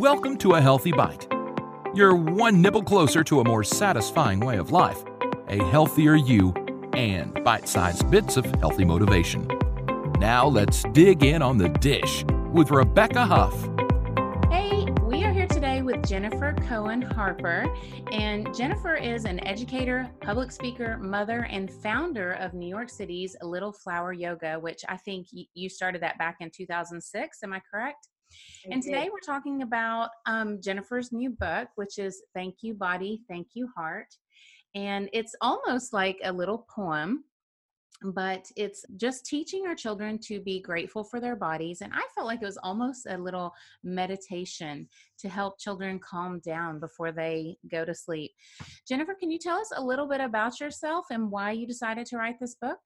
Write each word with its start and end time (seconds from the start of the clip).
Welcome 0.00 0.36
to 0.38 0.52
A 0.56 0.60
Healthy 0.60 0.92
Bite. 0.92 1.26
You're 1.94 2.14
one 2.14 2.60
nibble 2.60 2.82
closer 2.82 3.24
to 3.24 3.40
a 3.40 3.44
more 3.44 3.64
satisfying 3.64 4.40
way 4.40 4.58
of 4.58 4.70
life, 4.70 5.02
a 5.48 5.56
healthier 5.70 6.14
you, 6.14 6.52
and 6.92 7.42
bite 7.42 7.66
sized 7.66 8.10
bits 8.10 8.36
of 8.36 8.44
healthy 8.56 8.84
motivation. 8.84 9.48
Now 10.18 10.48
let's 10.48 10.82
dig 10.92 11.24
in 11.24 11.40
on 11.40 11.56
the 11.56 11.70
dish 11.70 12.26
with 12.52 12.70
Rebecca 12.70 13.24
Huff. 13.24 13.54
Hey, 14.50 14.84
we 15.00 15.24
are 15.24 15.32
here 15.32 15.46
today 15.46 15.80
with 15.80 16.06
Jennifer 16.06 16.54
Cohen 16.68 17.00
Harper. 17.00 17.66
And 18.12 18.54
Jennifer 18.54 18.96
is 18.96 19.24
an 19.24 19.42
educator, 19.46 20.10
public 20.20 20.52
speaker, 20.52 20.98
mother, 20.98 21.46
and 21.50 21.72
founder 21.72 22.32
of 22.32 22.52
New 22.52 22.68
York 22.68 22.90
City's 22.90 23.34
Little 23.40 23.72
Flower 23.72 24.12
Yoga, 24.12 24.60
which 24.60 24.84
I 24.90 24.98
think 24.98 25.28
you 25.30 25.70
started 25.70 26.02
that 26.02 26.18
back 26.18 26.36
in 26.40 26.50
2006. 26.50 27.38
Am 27.42 27.54
I 27.54 27.62
correct? 27.70 28.08
And 28.70 28.82
today 28.82 29.08
we're 29.12 29.20
talking 29.20 29.62
about 29.62 30.10
um, 30.26 30.60
Jennifer's 30.60 31.12
new 31.12 31.30
book, 31.30 31.68
which 31.76 31.98
is 31.98 32.22
Thank 32.34 32.56
You 32.62 32.74
Body, 32.74 33.22
Thank 33.28 33.48
You 33.54 33.68
Heart. 33.76 34.08
And 34.74 35.08
it's 35.12 35.34
almost 35.40 35.92
like 35.92 36.18
a 36.24 36.32
little 36.32 36.66
poem, 36.74 37.24
but 38.02 38.46
it's 38.56 38.84
just 38.96 39.24
teaching 39.24 39.66
our 39.66 39.74
children 39.74 40.18
to 40.24 40.40
be 40.40 40.60
grateful 40.60 41.02
for 41.02 41.18
their 41.18 41.36
bodies. 41.36 41.80
And 41.80 41.92
I 41.94 42.02
felt 42.14 42.26
like 42.26 42.42
it 42.42 42.46
was 42.46 42.58
almost 42.58 43.06
a 43.08 43.16
little 43.16 43.54
meditation 43.82 44.88
to 45.20 45.28
help 45.28 45.58
children 45.58 45.98
calm 45.98 46.40
down 46.40 46.78
before 46.78 47.12
they 47.12 47.56
go 47.70 47.84
to 47.84 47.94
sleep. 47.94 48.32
Jennifer, 48.86 49.14
can 49.14 49.30
you 49.30 49.38
tell 49.38 49.58
us 49.58 49.70
a 49.74 49.82
little 49.82 50.06
bit 50.06 50.20
about 50.20 50.60
yourself 50.60 51.06
and 51.10 51.30
why 51.30 51.52
you 51.52 51.66
decided 51.66 52.06
to 52.06 52.18
write 52.18 52.38
this 52.38 52.56
book? 52.60 52.78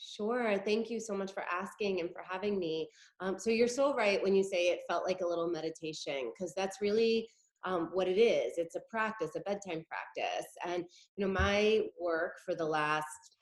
Sure. 0.00 0.58
Thank 0.58 0.90
you 0.90 1.00
so 1.00 1.14
much 1.14 1.32
for 1.32 1.44
asking 1.50 2.00
and 2.00 2.10
for 2.12 2.22
having 2.28 2.58
me. 2.58 2.88
Um, 3.20 3.38
so, 3.38 3.50
you're 3.50 3.68
so 3.68 3.94
right 3.94 4.22
when 4.22 4.34
you 4.34 4.42
say 4.42 4.68
it 4.68 4.80
felt 4.88 5.06
like 5.06 5.20
a 5.20 5.26
little 5.26 5.48
meditation, 5.48 6.32
because 6.32 6.52
that's 6.54 6.78
really 6.80 7.28
um, 7.64 7.90
what 7.92 8.08
it 8.08 8.18
is. 8.18 8.54
It's 8.58 8.74
a 8.74 8.80
practice, 8.90 9.30
a 9.36 9.40
bedtime 9.40 9.84
practice. 9.88 10.46
And, 10.66 10.84
you 11.16 11.26
know, 11.26 11.32
my 11.32 11.82
work 12.00 12.32
for 12.44 12.54
the 12.54 12.64
last 12.64 13.33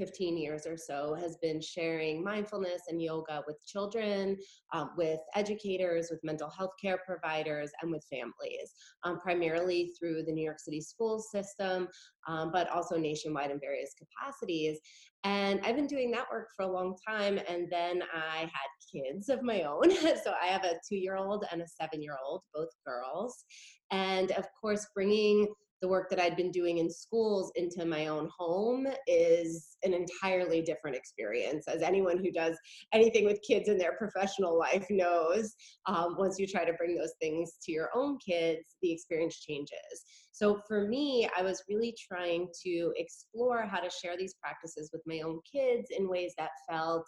15 0.00 0.38
years 0.38 0.66
or 0.66 0.78
so 0.78 1.14
has 1.14 1.36
been 1.42 1.60
sharing 1.60 2.24
mindfulness 2.24 2.82
and 2.88 3.02
yoga 3.02 3.42
with 3.46 3.58
children, 3.66 4.34
um, 4.72 4.92
with 4.96 5.20
educators, 5.34 6.08
with 6.10 6.24
mental 6.24 6.48
health 6.48 6.70
care 6.82 6.98
providers, 7.06 7.70
and 7.82 7.92
with 7.92 8.02
families, 8.10 8.72
um, 9.04 9.20
primarily 9.20 9.92
through 9.98 10.22
the 10.22 10.32
New 10.32 10.42
York 10.42 10.58
City 10.58 10.80
school 10.80 11.18
system, 11.18 11.86
um, 12.26 12.50
but 12.50 12.66
also 12.70 12.96
nationwide 12.96 13.50
in 13.50 13.60
various 13.60 13.92
capacities. 13.98 14.78
And 15.24 15.60
I've 15.64 15.76
been 15.76 15.86
doing 15.86 16.10
that 16.12 16.30
work 16.32 16.48
for 16.56 16.62
a 16.62 16.72
long 16.72 16.96
time. 17.06 17.38
And 17.46 17.68
then 17.70 18.02
I 18.14 18.38
had 18.38 18.70
kids 18.90 19.28
of 19.28 19.42
my 19.42 19.64
own. 19.64 19.90
so 20.24 20.32
I 20.42 20.46
have 20.46 20.64
a 20.64 20.80
two 20.88 20.96
year 20.96 21.16
old 21.16 21.44
and 21.52 21.60
a 21.60 21.66
seven 21.66 22.02
year 22.02 22.16
old, 22.24 22.40
both 22.54 22.70
girls. 22.86 23.44
And 23.90 24.30
of 24.32 24.46
course, 24.58 24.86
bringing 24.94 25.46
the 25.80 25.88
work 25.88 26.10
that 26.10 26.20
I'd 26.20 26.36
been 26.36 26.50
doing 26.50 26.78
in 26.78 26.90
schools 26.90 27.50
into 27.56 27.84
my 27.84 28.08
own 28.08 28.28
home 28.36 28.86
is 29.06 29.76
an 29.82 29.94
entirely 29.94 30.60
different 30.60 30.96
experience. 30.96 31.66
As 31.68 31.82
anyone 31.82 32.18
who 32.18 32.30
does 32.30 32.58
anything 32.92 33.24
with 33.24 33.40
kids 33.42 33.68
in 33.68 33.78
their 33.78 33.96
professional 33.96 34.58
life 34.58 34.86
knows, 34.90 35.54
um, 35.86 36.16
once 36.18 36.38
you 36.38 36.46
try 36.46 36.64
to 36.64 36.72
bring 36.74 36.96
those 36.96 37.14
things 37.20 37.54
to 37.62 37.72
your 37.72 37.88
own 37.94 38.18
kids, 38.18 38.60
the 38.82 38.92
experience 38.92 39.40
changes. 39.40 40.04
So 40.32 40.60
for 40.66 40.86
me, 40.86 41.28
I 41.36 41.42
was 41.42 41.62
really 41.68 41.94
trying 42.10 42.48
to 42.64 42.92
explore 42.96 43.62
how 43.62 43.80
to 43.80 43.90
share 43.90 44.16
these 44.16 44.34
practices 44.34 44.90
with 44.92 45.02
my 45.06 45.20
own 45.20 45.40
kids 45.50 45.88
in 45.96 46.08
ways 46.08 46.34
that 46.38 46.50
felt 46.68 47.06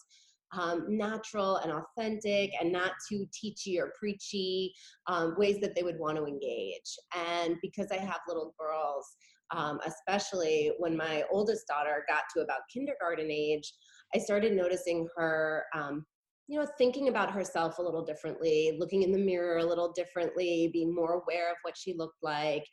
um, 0.53 0.85
natural 0.89 1.57
and 1.57 1.73
authentic 1.73 2.51
and 2.61 2.71
not 2.73 2.93
too 3.09 3.27
teachy 3.33 3.79
or 3.79 3.93
preachy 3.99 4.73
um, 5.07 5.35
ways 5.37 5.59
that 5.61 5.75
they 5.75 5.83
would 5.83 5.99
want 5.99 6.17
to 6.17 6.27
engage. 6.27 6.99
And 7.17 7.57
because 7.63 7.91
I 7.91 7.97
have 7.97 8.21
little 8.29 8.55
girls, 8.59 9.07
um, 9.55 9.81
especially 9.87 10.73
when 10.79 10.97
my 10.97 11.25
oldest 11.31 11.67
daughter 11.67 12.05
got 12.09 12.25
to 12.35 12.43
about 12.43 12.61
kindergarten 12.73 13.31
age, 13.31 13.73
I 14.15 14.19
started 14.19 14.53
noticing 14.53 15.09
her 15.17 15.65
um, 15.75 16.05
you 16.49 16.59
know 16.59 16.67
thinking 16.77 17.09
about 17.09 17.31
herself 17.31 17.79
a 17.79 17.83
little 17.83 18.05
differently 18.05 18.77
looking 18.79 19.03
in 19.03 19.13
the 19.13 19.19
mirror 19.19 19.59
a 19.59 19.65
little 19.65 19.93
differently 19.93 20.69
being 20.73 20.95
more 20.95 21.23
aware 21.23 21.51
of 21.51 21.57
what 21.63 21.77
she 21.77 21.95
looked 21.95 22.23
like 22.23 22.67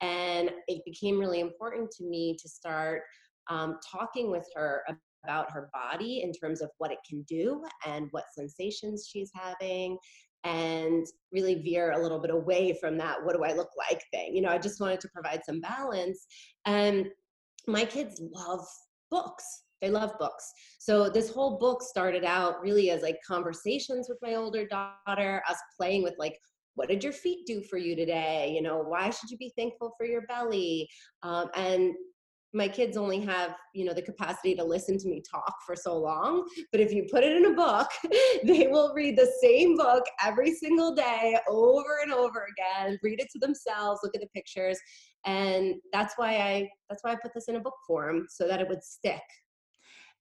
and 0.00 0.50
it 0.68 0.82
became 0.84 1.18
really 1.18 1.40
important 1.40 1.90
to 1.90 2.04
me 2.04 2.36
to 2.40 2.48
start 2.48 3.02
um, 3.50 3.78
talking 3.90 4.30
with 4.30 4.46
her 4.54 4.82
about 5.24 5.50
her 5.50 5.70
body 5.72 6.22
in 6.22 6.32
terms 6.32 6.60
of 6.60 6.70
what 6.78 6.92
it 6.92 6.98
can 7.08 7.22
do 7.28 7.62
and 7.86 8.08
what 8.12 8.24
sensations 8.34 9.08
she's 9.10 9.30
having 9.34 9.98
and 10.44 11.06
really 11.32 11.56
veer 11.56 11.92
a 11.92 12.00
little 12.00 12.20
bit 12.20 12.30
away 12.30 12.76
from 12.80 12.96
that 12.96 13.16
what 13.24 13.34
do 13.34 13.42
i 13.42 13.52
look 13.52 13.70
like 13.76 14.00
thing 14.12 14.34
you 14.34 14.40
know 14.40 14.50
i 14.50 14.58
just 14.58 14.80
wanted 14.80 15.00
to 15.00 15.08
provide 15.08 15.40
some 15.44 15.60
balance. 15.60 16.26
And 16.66 17.06
my 17.66 17.84
kids 17.84 18.20
love 18.32 18.66
books. 19.10 19.44
They 19.80 19.90
love 19.90 20.12
books. 20.18 20.50
So 20.78 21.08
this 21.08 21.30
whole 21.30 21.58
book 21.58 21.82
started 21.82 22.24
out 22.24 22.60
really 22.62 22.90
as 22.90 23.02
like 23.02 23.18
conversations 23.26 24.08
with 24.08 24.18
my 24.22 24.34
older 24.34 24.66
daughter 24.66 25.42
us 25.48 25.58
playing 25.78 26.02
with 26.02 26.14
like 26.18 26.38
what 26.74 26.88
did 26.88 27.02
your 27.02 27.12
feet 27.12 27.46
do 27.46 27.62
for 27.62 27.78
you 27.78 27.96
today? 27.96 28.52
You 28.54 28.62
know 28.62 28.78
why 28.78 29.10
should 29.10 29.30
you 29.30 29.38
be 29.38 29.52
thankful 29.56 29.94
for 29.96 30.06
your 30.06 30.22
belly? 30.22 30.88
Um, 31.22 31.48
and 31.54 31.94
my 32.52 32.68
kids 32.68 32.96
only 32.96 33.20
have 33.20 33.54
you 33.74 33.84
know 33.84 33.92
the 33.92 34.02
capacity 34.02 34.54
to 34.54 34.64
listen 34.64 34.98
to 34.98 35.08
me 35.08 35.22
talk 35.28 35.54
for 35.66 35.74
so 35.74 35.96
long 35.96 36.46
but 36.72 36.80
if 36.80 36.92
you 36.92 37.06
put 37.10 37.24
it 37.24 37.36
in 37.36 37.46
a 37.46 37.54
book 37.54 37.88
they 38.44 38.66
will 38.68 38.92
read 38.94 39.16
the 39.16 39.30
same 39.42 39.76
book 39.76 40.04
every 40.22 40.54
single 40.54 40.94
day 40.94 41.36
over 41.48 41.98
and 42.02 42.12
over 42.12 42.46
again 42.52 42.98
read 43.02 43.20
it 43.20 43.28
to 43.32 43.38
themselves 43.38 44.00
look 44.02 44.14
at 44.14 44.20
the 44.20 44.28
pictures 44.34 44.78
and 45.24 45.74
that's 45.92 46.14
why 46.16 46.36
i 46.36 46.68
that's 46.88 47.02
why 47.02 47.12
i 47.12 47.16
put 47.16 47.32
this 47.34 47.48
in 47.48 47.56
a 47.56 47.60
book 47.60 47.76
form 47.86 48.26
so 48.28 48.46
that 48.46 48.60
it 48.60 48.68
would 48.68 48.82
stick. 48.82 49.22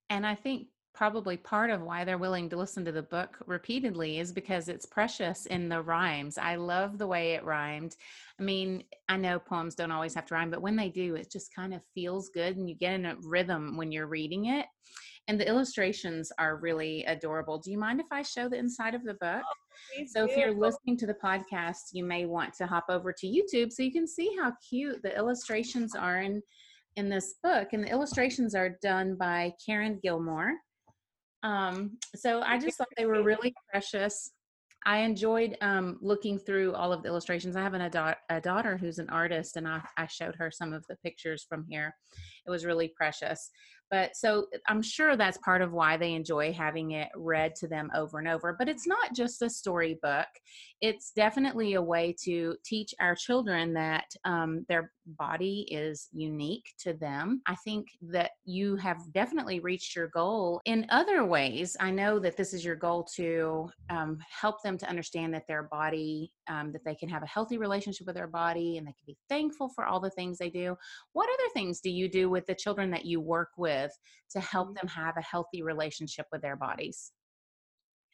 And 0.09 0.25
i 0.25 0.35
think 0.35 0.67
probably 0.95 1.35
part 1.37 1.69
of 1.69 1.81
why 1.81 2.03
they're 2.03 2.17
willing 2.17 2.49
to 2.49 2.55
listen 2.55 2.85
to 2.85 2.91
the 2.91 3.03
book 3.03 3.37
repeatedly 3.45 4.19
is 4.19 4.31
because 4.31 4.69
it's 4.69 4.85
precious 4.85 5.45
in 5.45 5.67
the 5.67 5.81
rhymes. 5.81 6.37
I 6.37 6.55
love 6.55 6.97
the 6.97 7.05
way 7.05 7.33
it 7.33 7.43
rhymed. 7.43 7.95
I 8.39 8.43
mean, 8.43 8.83
I 9.09 9.17
know 9.17 9.37
poems 9.37 9.75
don't 9.75 9.91
always 9.91 10.15
have 10.15 10.25
to 10.27 10.33
rhyme, 10.33 10.49
but 10.49 10.61
when 10.61 10.75
they 10.75 10.89
do, 10.89 11.15
it 11.15 11.29
just 11.29 11.53
kind 11.53 11.73
of 11.73 11.81
feels 11.93 12.29
good 12.29 12.55
and 12.57 12.69
you 12.69 12.75
get 12.75 12.93
in 12.93 13.05
a 13.05 13.17
rhythm 13.23 13.75
when 13.75 13.91
you're 13.91 14.07
reading 14.07 14.45
it. 14.45 14.65
And 15.27 15.39
the 15.39 15.47
illustrations 15.47 16.31
are 16.37 16.57
really 16.57 17.03
adorable. 17.05 17.57
Do 17.57 17.71
you 17.71 17.77
mind 17.77 17.99
if 17.99 18.07
I 18.11 18.21
show 18.21 18.47
the 18.47 18.57
inside 18.57 18.95
of 18.95 19.03
the 19.03 19.17
oh, 19.21 19.37
book? 19.37 19.43
Oh, 19.43 20.03
so, 20.07 20.25
if 20.25 20.37
you're 20.37 20.53
listening 20.53 20.97
to 20.97 21.07
the 21.07 21.15
podcast, 21.15 21.89
you 21.91 22.03
may 22.03 22.25
want 22.25 22.53
to 22.55 22.67
hop 22.67 22.85
over 22.89 23.11
to 23.11 23.27
YouTube 23.27 23.71
so 23.71 23.83
you 23.83 23.91
can 23.91 24.07
see 24.07 24.35
how 24.39 24.53
cute 24.67 25.01
the 25.01 25.15
illustrations 25.17 25.95
are 25.95 26.21
in 26.21 26.41
in 26.95 27.09
this 27.09 27.35
book. 27.43 27.69
And 27.73 27.83
the 27.83 27.89
illustrations 27.89 28.55
are 28.55 28.77
done 28.81 29.15
by 29.15 29.51
Karen 29.65 29.99
Gilmore. 30.01 30.53
Um, 31.45 31.97
so 32.15 32.41
I 32.41 32.57
just 32.57 32.77
thought 32.77 32.87
they 32.97 33.05
were 33.05 33.23
really 33.23 33.53
precious. 33.71 34.31
I 34.87 34.99
enjoyed 34.99 35.57
um, 35.61 35.97
looking 36.01 36.37
through 36.37 36.73
all 36.73 36.91
of 36.91 37.01
the 37.01 37.09
illustrations. 37.09 37.55
I 37.55 37.61
have 37.61 37.73
an, 37.73 37.81
a, 37.81 37.89
da- 37.89 38.13
a 38.29 38.41
daughter 38.41 38.77
who's 38.77 38.99
an 38.99 39.09
artist, 39.09 39.55
and 39.55 39.67
I, 39.67 39.81
I 39.97 40.07
showed 40.07 40.35
her 40.35 40.51
some 40.51 40.73
of 40.73 40.85
the 40.89 40.95
pictures 40.97 41.45
from 41.47 41.65
here. 41.69 41.95
It 42.45 42.51
was 42.51 42.65
really 42.65 42.91
precious. 42.95 43.49
But 43.91 44.15
so 44.15 44.47
I'm 44.67 44.81
sure 44.81 45.15
that's 45.15 45.37
part 45.39 45.61
of 45.61 45.71
why 45.71 45.97
they 45.97 46.13
enjoy 46.13 46.51
having 46.51 46.91
it 46.91 47.09
read 47.15 47.55
to 47.57 47.67
them 47.67 47.91
over 47.95 48.17
and 48.17 48.27
over. 48.27 48.55
But 48.57 48.69
it's 48.69 48.87
not 48.87 49.13
just 49.15 49.41
a 49.43 49.49
storybook, 49.49 50.27
it's 50.81 51.11
definitely 51.15 51.75
a 51.75 51.81
way 51.81 52.15
to 52.23 52.55
teach 52.65 52.93
our 52.99 53.15
children 53.15 53.73
that 53.73 54.05
um, 54.23 54.65
their 54.67 54.91
body 55.05 55.67
is 55.69 56.07
unique 56.11 56.73
to 56.79 56.93
them. 56.93 57.41
I 57.45 57.55
think 57.55 57.87
that 58.01 58.31
you 58.45 58.75
have 58.77 58.97
definitely 59.13 59.59
reached 59.59 59.95
your 59.95 60.07
goal 60.07 60.61
in 60.65 60.85
other 60.89 61.25
ways. 61.25 61.75
I 61.79 61.91
know 61.91 62.19
that 62.19 62.37
this 62.37 62.53
is 62.53 62.65
your 62.65 62.75
goal 62.75 63.07
to 63.15 63.69
um, 63.89 64.19
help 64.29 64.61
them 64.63 64.77
to 64.79 64.89
understand 64.89 65.33
that 65.33 65.47
their 65.47 65.63
body, 65.63 66.31
um, 66.49 66.71
that 66.71 66.83
they 66.83 66.95
can 66.95 67.09
have 67.09 67.23
a 67.23 67.27
healthy 67.27 67.57
relationship 67.57 68.07
with 68.07 68.15
their 68.15 68.27
body 68.27 68.77
and 68.77 68.87
they 68.87 68.91
can 68.93 69.05
be 69.05 69.17
thankful 69.29 69.69
for 69.69 69.85
all 69.85 69.99
the 69.99 70.09
things 70.11 70.37
they 70.37 70.49
do. 70.49 70.75
What 71.13 71.29
other 71.29 71.49
things 71.53 71.79
do 71.81 71.89
you 71.89 72.09
do 72.09 72.29
with 72.29 72.45
the 72.45 72.55
children 72.55 72.91
that 72.91 73.05
you 73.05 73.21
work 73.21 73.49
with 73.57 73.91
to 74.31 74.39
help 74.39 74.69
mm-hmm. 74.69 74.75
them 74.75 74.87
have 74.87 75.17
a 75.17 75.21
healthy 75.21 75.61
relationship 75.61 76.25
with 76.31 76.41
their 76.41 76.55
bodies? 76.55 77.11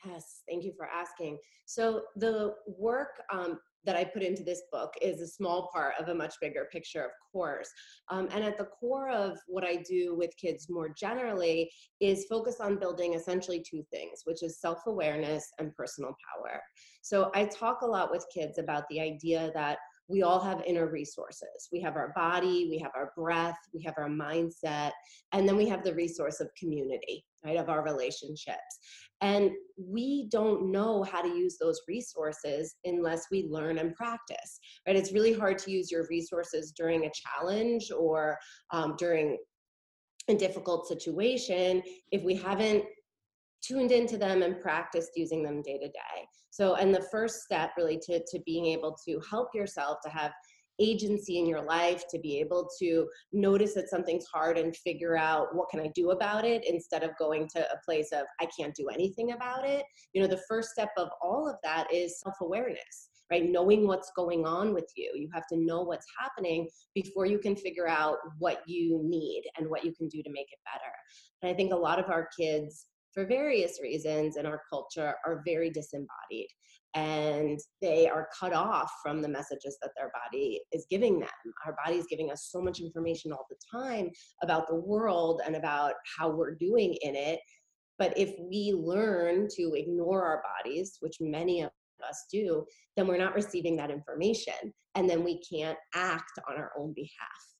Yes, 0.05 0.41
thank 0.49 0.63
you 0.63 0.73
for 0.75 0.87
asking. 0.87 1.37
So, 1.65 2.03
the 2.15 2.55
work 2.65 3.21
um, 3.31 3.59
that 3.83 3.95
I 3.95 4.03
put 4.03 4.23
into 4.23 4.43
this 4.43 4.63
book 4.71 4.93
is 5.01 5.21
a 5.21 5.27
small 5.27 5.69
part 5.73 5.93
of 5.99 6.07
a 6.07 6.15
much 6.15 6.35
bigger 6.41 6.67
picture, 6.71 7.03
of 7.03 7.11
course. 7.31 7.69
Um, 8.09 8.27
and 8.31 8.43
at 8.43 8.57
the 8.57 8.65
core 8.65 9.09
of 9.09 9.37
what 9.47 9.63
I 9.63 9.77
do 9.87 10.15
with 10.15 10.35
kids 10.37 10.67
more 10.69 10.89
generally 10.89 11.71
is 11.99 12.25
focus 12.29 12.57
on 12.59 12.79
building 12.79 13.13
essentially 13.13 13.63
two 13.67 13.83
things, 13.91 14.21
which 14.25 14.43
is 14.43 14.59
self 14.59 14.79
awareness 14.87 15.47
and 15.59 15.75
personal 15.75 16.15
power. 16.33 16.61
So, 17.03 17.31
I 17.35 17.45
talk 17.45 17.81
a 17.81 17.87
lot 17.87 18.11
with 18.11 18.25
kids 18.33 18.57
about 18.57 18.83
the 18.89 18.99
idea 18.99 19.51
that 19.53 19.77
we 20.07 20.23
all 20.23 20.39
have 20.41 20.63
inner 20.65 20.89
resources. 20.89 21.69
We 21.71 21.79
have 21.81 21.95
our 21.95 22.11
body, 22.15 22.67
we 22.69 22.79
have 22.79 22.91
our 22.95 23.13
breath, 23.15 23.57
we 23.73 23.81
have 23.83 23.93
our 23.97 24.09
mindset, 24.09 24.91
and 25.31 25.47
then 25.47 25.55
we 25.55 25.67
have 25.69 25.83
the 25.83 25.93
resource 25.93 26.41
of 26.41 26.49
community. 26.59 27.23
Right, 27.43 27.57
of 27.57 27.69
our 27.69 27.83
relationships. 27.83 28.79
And 29.21 29.51
we 29.77 30.27
don't 30.31 30.71
know 30.71 31.03
how 31.03 31.21
to 31.21 31.29
use 31.29 31.57
those 31.59 31.81
resources 31.87 32.75
unless 32.85 33.27
we 33.31 33.47
learn 33.49 33.77
and 33.77 33.95
practice, 33.95 34.59
right? 34.87 34.95
It's 34.95 35.13
really 35.13 35.33
hard 35.33 35.57
to 35.59 35.71
use 35.71 35.91
your 35.91 36.07
resources 36.09 36.73
during 36.75 37.05
a 37.05 37.11
challenge 37.13 37.91
or 37.95 38.37
um, 38.71 38.95
during 38.97 39.37
a 40.27 40.35
difficult 40.35 40.87
situation 40.87 41.83
if 42.11 42.23
we 42.23 42.35
haven't 42.35 42.83
tuned 43.61 43.91
into 43.91 44.17
them 44.17 44.41
and 44.41 44.59
practiced 44.59 45.11
using 45.15 45.43
them 45.43 45.61
day 45.61 45.77
to 45.77 45.87
day. 45.87 46.27
So, 46.49 46.75
and 46.75 46.93
the 46.93 47.07
first 47.11 47.41
step 47.41 47.71
really 47.77 47.99
to, 48.07 48.19
to 48.19 48.39
being 48.45 48.65
able 48.65 48.97
to 49.07 49.21
help 49.29 49.49
yourself 49.53 49.99
to 50.03 50.09
have 50.09 50.31
agency 50.81 51.37
in 51.37 51.45
your 51.45 51.61
life 51.61 52.03
to 52.09 52.19
be 52.19 52.39
able 52.39 52.67
to 52.79 53.07
notice 53.31 53.73
that 53.75 53.89
something's 53.89 54.25
hard 54.25 54.57
and 54.57 54.75
figure 54.75 55.15
out 55.17 55.55
what 55.55 55.69
can 55.69 55.79
I 55.79 55.91
do 55.93 56.11
about 56.11 56.43
it 56.43 56.63
instead 56.67 57.03
of 57.03 57.11
going 57.19 57.47
to 57.55 57.61
a 57.61 57.79
place 57.85 58.11
of 58.11 58.23
I 58.39 58.47
can't 58.57 58.75
do 58.75 58.89
anything 58.89 59.33
about 59.33 59.67
it. 59.67 59.85
You 60.13 60.21
know, 60.21 60.27
the 60.27 60.41
first 60.49 60.71
step 60.71 60.89
of 60.97 61.09
all 61.21 61.47
of 61.47 61.55
that 61.63 61.93
is 61.93 62.19
self-awareness. 62.19 63.09
Right, 63.31 63.49
knowing 63.49 63.87
what's 63.87 64.11
going 64.13 64.45
on 64.45 64.73
with 64.73 64.91
you. 64.97 65.09
You 65.15 65.29
have 65.33 65.47
to 65.53 65.57
know 65.57 65.83
what's 65.83 66.05
happening 66.19 66.67
before 66.93 67.25
you 67.25 67.39
can 67.39 67.55
figure 67.55 67.87
out 67.87 68.17
what 68.39 68.61
you 68.67 68.99
need 69.05 69.43
and 69.57 69.69
what 69.69 69.85
you 69.85 69.93
can 69.93 70.09
do 70.09 70.21
to 70.21 70.29
make 70.29 70.51
it 70.51 70.59
better. 70.65 70.91
And 71.41 71.49
I 71.49 71.53
think 71.55 71.71
a 71.71 71.77
lot 71.77 71.97
of 71.97 72.09
our 72.09 72.27
kids 72.37 72.87
for 73.13 73.25
various 73.25 73.79
reasons 73.81 74.37
in 74.37 74.45
our 74.45 74.61
culture 74.69 75.15
are 75.25 75.41
very 75.45 75.69
disembodied 75.69 76.47
and 76.93 77.59
they 77.81 78.09
are 78.09 78.27
cut 78.37 78.53
off 78.53 78.91
from 79.01 79.21
the 79.21 79.27
messages 79.27 79.77
that 79.81 79.91
their 79.95 80.11
body 80.25 80.61
is 80.71 80.85
giving 80.89 81.19
them. 81.19 81.29
Our 81.65 81.75
body 81.83 81.97
is 81.97 82.07
giving 82.09 82.31
us 82.31 82.49
so 82.51 82.61
much 82.61 82.79
information 82.79 83.31
all 83.31 83.45
the 83.49 83.55
time 83.71 84.09
about 84.43 84.67
the 84.67 84.75
world 84.75 85.41
and 85.45 85.55
about 85.55 85.93
how 86.17 86.29
we're 86.29 86.55
doing 86.55 86.97
in 87.01 87.15
it. 87.15 87.39
But 87.97 88.17
if 88.17 88.33
we 88.39 88.73
learn 88.75 89.47
to 89.55 89.73
ignore 89.75 90.23
our 90.23 90.43
bodies, 90.43 90.97
which 90.99 91.17
many 91.21 91.61
of 91.61 91.69
us 92.07 92.25
do, 92.31 92.65
then 92.97 93.07
we're 93.07 93.17
not 93.17 93.35
receiving 93.35 93.77
that 93.77 93.91
information. 93.91 94.73
And 94.95 95.09
then 95.09 95.23
we 95.23 95.41
can't 95.49 95.77
act 95.95 96.39
on 96.49 96.57
our 96.57 96.71
own 96.77 96.93
behalf. 96.93 97.50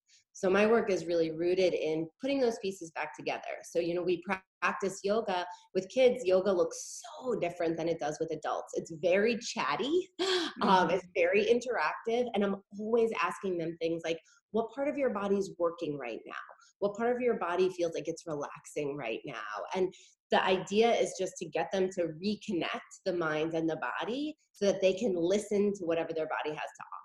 So 0.42 0.50
my 0.50 0.66
work 0.66 0.90
is 0.90 1.06
really 1.06 1.30
rooted 1.30 1.76
in 1.76 2.10
putting 2.20 2.42
those 2.42 2.58
pieces 2.64 2.90
back 2.96 3.16
together. 3.16 3.62
So, 3.62 3.78
you 3.78 3.94
know, 3.94 4.02
we 4.02 4.24
practice 4.60 5.02
yoga 5.04 5.46
with 5.76 5.88
kids. 5.90 6.26
Yoga 6.26 6.52
looks 6.52 7.00
so 7.22 7.36
different 7.36 7.78
than 7.78 7.88
it 7.88 8.00
does 8.00 8.18
with 8.20 8.32
adults. 8.32 8.74
It's 8.74 8.92
very 9.04 9.38
chatty, 9.38 10.10
um, 10.20 10.28
mm-hmm. 10.64 10.90
it's 10.96 11.06
very 11.16 11.46
interactive. 11.46 12.26
And 12.34 12.44
I'm 12.44 12.56
always 12.80 13.12
asking 13.22 13.60
them 13.60 13.78
things 13.80 14.02
like, 14.04 14.18
what 14.50 14.72
part 14.72 14.88
of 14.88 14.98
your 14.98 15.12
body 15.12 15.36
is 15.36 15.54
working 15.60 15.96
right 15.96 16.22
now? 16.26 16.34
What 16.80 16.98
part 16.98 17.16
of 17.16 17.22
your 17.22 17.36
body 17.36 17.70
feels 17.70 17.94
like 17.94 18.08
it's 18.08 18.26
relaxing 18.26 18.98
right 18.98 19.22
now? 19.28 19.36
And 19.76 19.94
the 20.32 20.44
idea 20.44 20.92
is 20.92 21.14
just 21.20 21.38
to 21.38 21.46
get 21.46 21.72
them 21.72 21.88
to 21.90 22.14
reconnect 22.20 23.04
the 23.06 23.14
mind 23.14 23.54
and 23.54 23.70
the 23.70 23.78
body 23.78 24.36
so 24.54 24.66
that 24.66 24.82
they 24.82 24.94
can 24.94 25.14
listen 25.16 25.72
to 25.76 25.86
whatever 25.86 26.14
their 26.14 26.28
body 26.28 26.50
has 26.50 26.58
to 26.58 26.84
offer. 26.84 27.01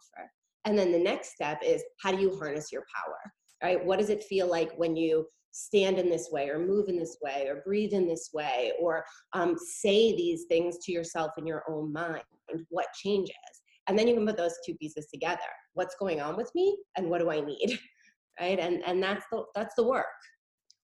And 0.66 0.76
then 0.76 0.92
the 0.92 0.98
next 0.98 1.32
step 1.32 1.60
is 1.64 1.82
how 2.02 2.12
do 2.12 2.20
you 2.20 2.36
harness 2.36 2.70
your 2.70 2.84
power? 2.94 3.32
Right? 3.62 3.82
What 3.82 3.98
does 3.98 4.10
it 4.10 4.24
feel 4.24 4.50
like 4.50 4.72
when 4.76 4.96
you 4.96 5.26
stand 5.52 5.98
in 5.98 6.10
this 6.10 6.28
way 6.30 6.50
or 6.50 6.58
move 6.58 6.88
in 6.88 6.98
this 6.98 7.16
way 7.22 7.46
or 7.48 7.62
breathe 7.64 7.94
in 7.94 8.06
this 8.06 8.30
way 8.34 8.72
or 8.78 9.02
um, 9.32 9.56
say 9.58 10.14
these 10.14 10.44
things 10.50 10.76
to 10.84 10.92
yourself 10.92 11.30
in 11.38 11.46
your 11.46 11.62
own 11.70 11.92
mind? 11.92 12.22
What 12.68 12.88
changes? 13.02 13.34
And 13.88 13.98
then 13.98 14.08
you 14.08 14.14
can 14.14 14.26
put 14.26 14.36
those 14.36 14.54
two 14.66 14.74
pieces 14.74 15.06
together. 15.12 15.40
What's 15.74 15.94
going 15.98 16.20
on 16.20 16.36
with 16.36 16.50
me 16.54 16.76
and 16.96 17.08
what 17.08 17.20
do 17.20 17.30
I 17.30 17.40
need? 17.40 17.78
Right? 18.38 18.58
And 18.58 18.82
and 18.84 19.02
that's 19.02 19.24
the 19.32 19.44
that's 19.54 19.74
the 19.76 19.82
work. 19.82 20.04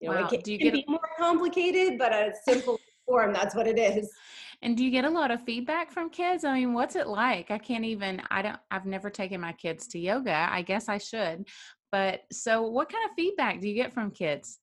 You 0.01 0.09
know, 0.09 0.15
wow. 0.15 0.25
it 0.25 0.29
can, 0.31 0.39
do 0.39 0.53
you 0.53 0.57
get 0.57 0.73
be 0.73 0.85
more 0.87 1.07
complicated, 1.19 1.99
but 1.99 2.11
a 2.11 2.33
simple 2.47 2.79
form, 3.05 3.31
that's 3.31 3.53
what 3.53 3.67
it 3.67 3.77
is. 3.77 4.09
And 4.63 4.77
do 4.77 4.85
you 4.85 4.91
get 4.91 5.03
a 5.03 5.09
lot 5.09 5.29
of 5.29 5.43
feedback 5.43 5.91
from 5.91 6.09
kids? 6.09 6.45
I 6.45 6.53
mean, 6.53 6.73
what's 6.73 6.95
it 6.95 7.07
like? 7.07 7.51
I 7.51 7.57
can't 7.57 7.83
even, 7.83 8.21
I 8.31 8.41
don't, 8.41 8.59
I've 8.71 8.85
never 8.85 9.09
taken 9.09 9.41
my 9.41 9.51
kids 9.51 9.87
to 9.89 9.99
yoga. 9.99 10.47
I 10.49 10.61
guess 10.61 10.87
I 10.87 10.99
should. 10.99 11.49
But 11.91 12.21
so 12.31 12.63
what 12.63 12.89
kind 12.89 13.03
of 13.03 13.11
feedback 13.15 13.59
do 13.59 13.67
you 13.67 13.75
get 13.75 13.93
from 13.93 14.09
kids? 14.09 14.59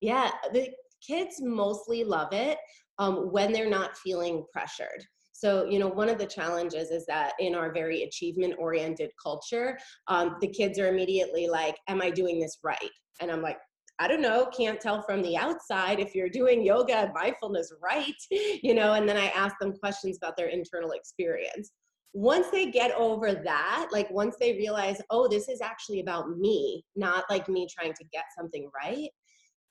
Yeah, 0.00 0.30
the 0.54 0.70
kids 1.06 1.42
mostly 1.42 2.04
love 2.04 2.32
it 2.32 2.56
um, 2.98 3.30
when 3.30 3.52
they're 3.52 3.68
not 3.68 3.98
feeling 3.98 4.44
pressured. 4.50 5.04
So, 5.34 5.66
you 5.66 5.78
know, 5.78 5.88
one 5.88 6.08
of 6.08 6.18
the 6.18 6.26
challenges 6.26 6.90
is 6.90 7.04
that 7.06 7.34
in 7.38 7.54
our 7.54 7.70
very 7.70 8.04
achievement 8.04 8.54
oriented 8.58 9.10
culture, 9.22 9.78
um, 10.08 10.36
the 10.40 10.48
kids 10.48 10.78
are 10.78 10.88
immediately 10.88 11.48
like, 11.48 11.76
Am 11.86 12.00
I 12.00 12.10
doing 12.10 12.40
this 12.40 12.58
right? 12.64 12.78
And 13.20 13.30
I'm 13.30 13.42
like, 13.42 13.58
I 13.98 14.06
don't 14.06 14.22
know, 14.22 14.46
can't 14.56 14.80
tell 14.80 15.02
from 15.02 15.22
the 15.22 15.36
outside 15.36 15.98
if 15.98 16.14
you're 16.14 16.28
doing 16.28 16.64
yoga 16.64 16.96
and 16.96 17.12
mindfulness 17.12 17.72
right, 17.82 18.14
you 18.30 18.74
know, 18.74 18.94
and 18.94 19.08
then 19.08 19.16
I 19.16 19.26
ask 19.28 19.56
them 19.60 19.76
questions 19.76 20.16
about 20.16 20.36
their 20.36 20.48
internal 20.48 20.92
experience. 20.92 21.72
Once 22.14 22.48
they 22.50 22.70
get 22.70 22.92
over 22.92 23.34
that, 23.34 23.88
like 23.92 24.10
once 24.10 24.36
they 24.40 24.52
realize, 24.52 25.00
oh, 25.10 25.28
this 25.28 25.48
is 25.48 25.60
actually 25.60 26.00
about 26.00 26.38
me, 26.38 26.84
not 26.96 27.24
like 27.28 27.48
me 27.48 27.66
trying 27.68 27.92
to 27.92 28.04
get 28.12 28.24
something 28.36 28.70
right, 28.74 29.10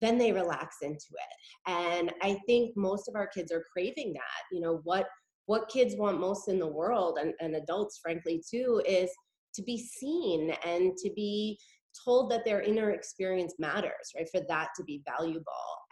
then 0.01 0.17
they 0.17 0.31
relax 0.31 0.77
into 0.81 0.97
it. 1.11 1.71
And 1.71 2.13
I 2.21 2.37
think 2.45 2.75
most 2.77 3.07
of 3.07 3.15
our 3.15 3.27
kids 3.27 3.51
are 3.51 3.65
craving 3.73 4.13
that. 4.13 4.43
You 4.51 4.61
know, 4.61 4.81
what 4.83 5.07
what 5.47 5.69
kids 5.69 5.95
want 5.95 6.19
most 6.19 6.49
in 6.49 6.59
the 6.59 6.67
world 6.67 7.17
and, 7.21 7.33
and 7.39 7.55
adults 7.55 7.99
frankly 8.03 8.43
too 8.51 8.81
is 8.85 9.09
to 9.55 9.63
be 9.63 9.77
seen 9.77 10.51
and 10.65 10.95
to 10.97 11.09
be 11.15 11.57
told 12.03 12.31
that 12.31 12.45
their 12.45 12.61
inner 12.61 12.91
experience 12.91 13.55
matters, 13.59 14.11
right? 14.15 14.27
For 14.31 14.41
that 14.47 14.69
to 14.77 14.83
be 14.83 15.01
valuable. 15.05 15.43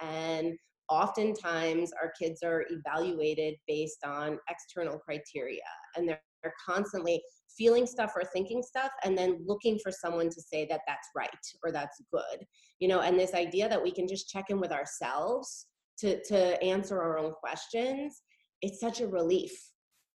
And 0.02 0.57
oftentimes 0.90 1.92
our 2.02 2.12
kids 2.19 2.44
are 2.44 2.66
evaluated 2.69 3.56
based 3.68 4.04
on 4.06 4.38
external 4.50 5.00
criteria 5.00 5.62
and 5.96 6.07
they're, 6.07 6.22
they're 6.44 6.54
constantly 6.63 7.22
feeling 7.57 7.88
stuff 7.88 8.13
or 8.16 8.24
thinking 8.24 8.62
stuff 8.62 8.92
and 9.04 9.18
then 9.18 9.40
looking 9.46 9.80
for 9.80 9.92
someone 9.92 10.30
to 10.30 10.42
say 10.42 10.68
that 10.69 10.81
that's 10.86 11.07
right 11.16 11.30
or 11.63 11.72
that's 11.72 12.02
good 12.12 12.46
you 12.80 12.88
know 12.88 13.00
and 13.00 13.19
this 13.19 13.34
idea 13.34 13.68
that 13.68 13.81
we 13.81 13.92
can 13.92 14.07
just 14.07 14.30
check 14.30 14.46
in 14.50 14.60
with 14.60 14.72
ourselves 14.72 15.68
to 15.98 16.22
to 16.24 16.62
answer 16.62 17.02
our 17.02 17.18
own 17.18 17.31
questions 17.31 18.22
it's 18.62 18.80
such 18.80 19.02
a 19.02 19.07
relief 19.07 19.54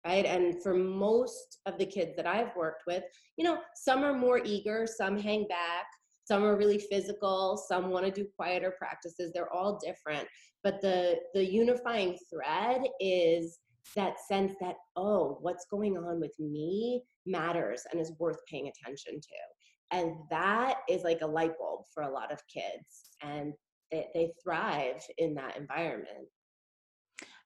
right? 0.07 0.25
And 0.25 0.63
for 0.63 0.75
most 0.75 1.59
of 1.67 1.79
the 1.79 1.87
kids 1.87 2.13
that 2.17 2.27
I've 2.27 2.55
worked 2.57 2.85
with, 2.87 3.05
you 3.37 3.45
know, 3.45 3.59
some 3.75 4.03
are 4.03 4.15
more 4.15 4.41
eager, 4.45 4.87
some 4.87 5.19
hang 5.19 5.47
back, 5.49 5.87
some 6.25 6.45
are 6.45 6.57
really 6.57 6.79
physical, 6.79 7.63
some 7.69 7.91
want 7.91 8.07
to 8.07 8.13
do 8.13 8.27
quieter 8.37 8.75
practices. 8.79 9.33
They're 9.33 9.53
all 9.53 9.81
different. 9.85 10.29
But 10.63 10.81
the 10.81 11.17
the 11.35 11.45
unifying 11.45 12.17
thread 12.33 12.83
is 13.01 13.59
that 13.97 14.21
sense 14.29 14.55
that 14.61 14.77
oh, 14.97 15.39
what's 15.41 15.67
going 15.71 15.97
on 15.97 16.21
with 16.21 16.39
me 16.39 17.03
matters 17.27 17.83
and 17.91 18.01
is 18.01 18.13
worth 18.19 18.39
paying 18.49 18.69
attention 18.69 19.21
to. 19.21 19.97
And 19.97 20.13
that 20.31 20.79
is 20.89 21.03
like 21.03 21.21
a 21.23 21.27
light 21.27 21.59
bulb 21.59 21.85
for 21.93 22.05
a 22.05 22.13
lot 22.13 22.33
of 22.33 22.41
kids. 22.47 23.11
And 23.23 23.53
they, 23.91 24.07
they 24.15 24.33
thrive 24.43 25.03
in 25.19 25.35
that 25.35 25.57
environment. 25.57 26.29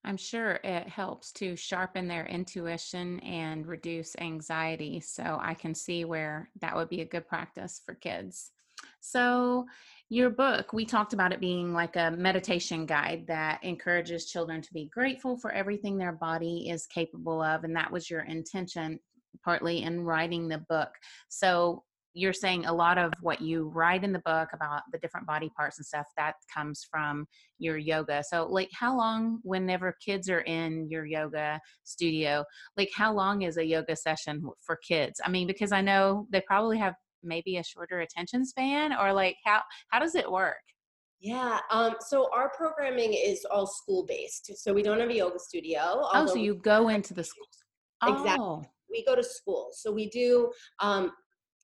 I'm 0.05 0.17
sure 0.17 0.61
it 0.63 0.89
helps 0.89 1.33
to 1.33 1.57
sharpen 1.57 2.09
their 2.09 2.27
intuition 2.27 3.21
and 3.21 3.67
reduce 3.67 4.15
anxiety. 4.19 5.01
So 5.01 5.39
I 5.41 5.55
can 5.55 5.75
see 5.75 6.05
where 6.05 6.51
that 6.61 6.77
would 6.77 6.89
be 6.89 7.01
a 7.01 7.07
good 7.07 7.27
practice 7.27 7.81
for 7.85 7.95
kids. 7.95 8.51
So, 9.01 9.67
your 10.11 10.31
book, 10.31 10.73
we 10.73 10.85
talked 10.85 11.15
about 11.15 11.33
it 11.33 11.41
being 11.41 11.73
like 11.73 11.97
a 11.97 12.11
meditation 12.11 12.87
guide 12.87 13.25
that 13.29 13.65
encourages 13.65 14.27
children 14.27 14.61
to 14.61 14.73
be 14.73 14.91
grateful 14.93 15.37
for 15.37 15.51
everything 15.51 15.97
their 15.97 16.13
body 16.13 16.69
is 16.71 16.87
capable 16.87 17.43
of. 17.43 17.65
And 17.65 17.75
that 17.77 17.91
was 17.91 18.11
your 18.11 18.21
intention 18.21 19.01
partly 19.43 19.83
in 19.83 20.03
writing 20.03 20.49
the 20.49 20.59
book. 20.59 20.91
So, 21.29 21.85
you're 22.14 22.33
saying 22.33 22.64
a 22.64 22.73
lot 22.73 22.97
of 22.97 23.12
what 23.21 23.40
you 23.40 23.68
write 23.75 24.04
in 24.04 24.12
the 24.12 24.21
book 24.21 24.49
about 24.54 24.83
the 24.92 24.99
different 24.99 25.26
body 25.26 25.50
parts 25.56 25.78
and 25.78 25.87
stuff 25.87 26.06
that 26.16 26.35
comes 26.52 26.87
from 26.90 27.26
your 27.59 27.76
yoga 27.76 28.23
so 28.26 28.47
like 28.49 28.71
how 28.73 28.97
long 28.97 29.40
whenever 29.42 29.97
kids 30.04 30.30
are 30.30 30.42
in 30.42 30.88
your 30.88 31.04
yoga 31.04 31.61
studio 31.83 32.44
like 32.76 32.90
how 32.94 33.12
long 33.12 33.42
is 33.42 33.56
a 33.56 33.64
yoga 33.64 33.94
session 33.97 34.42
for 34.64 34.76
kids 34.76 35.21
i 35.25 35.28
mean 35.28 35.47
because 35.47 35.73
i 35.73 35.80
know 35.80 36.26
they 36.30 36.40
probably 36.40 36.78
have 36.78 36.94
maybe 37.23 37.56
a 37.56 37.64
shorter 37.64 38.00
attention 38.00 38.44
span 38.44 38.92
or 38.92 39.12
like 39.12 39.37
how 39.44 39.61
how 39.90 39.99
does 39.99 40.14
it 40.14 40.30
work 40.30 40.56
yeah. 41.25 41.61
Um, 41.71 41.94
so 42.00 42.28
our 42.35 42.50
programming 42.50 43.14
is 43.14 43.47
all 43.50 43.66
school 43.66 44.04
based. 44.04 44.59
So 44.59 44.75
we 44.75 44.83
don't 44.83 45.00
have 45.00 45.09
a 45.09 45.14
yoga 45.14 45.38
studio. 45.38 45.80
Oh, 45.80 46.26
so 46.26 46.35
you 46.35 46.56
go 46.56 46.90
into 46.90 47.14
the 47.14 47.25
schools. 47.25 47.64
Exactly. 48.02 48.44
Oh. 48.44 48.62
We 48.90 49.06
go 49.06 49.16
to 49.16 49.25
school. 49.25 49.71
So 49.73 49.90
we 49.90 50.11
do 50.11 50.52
um, 50.80 51.12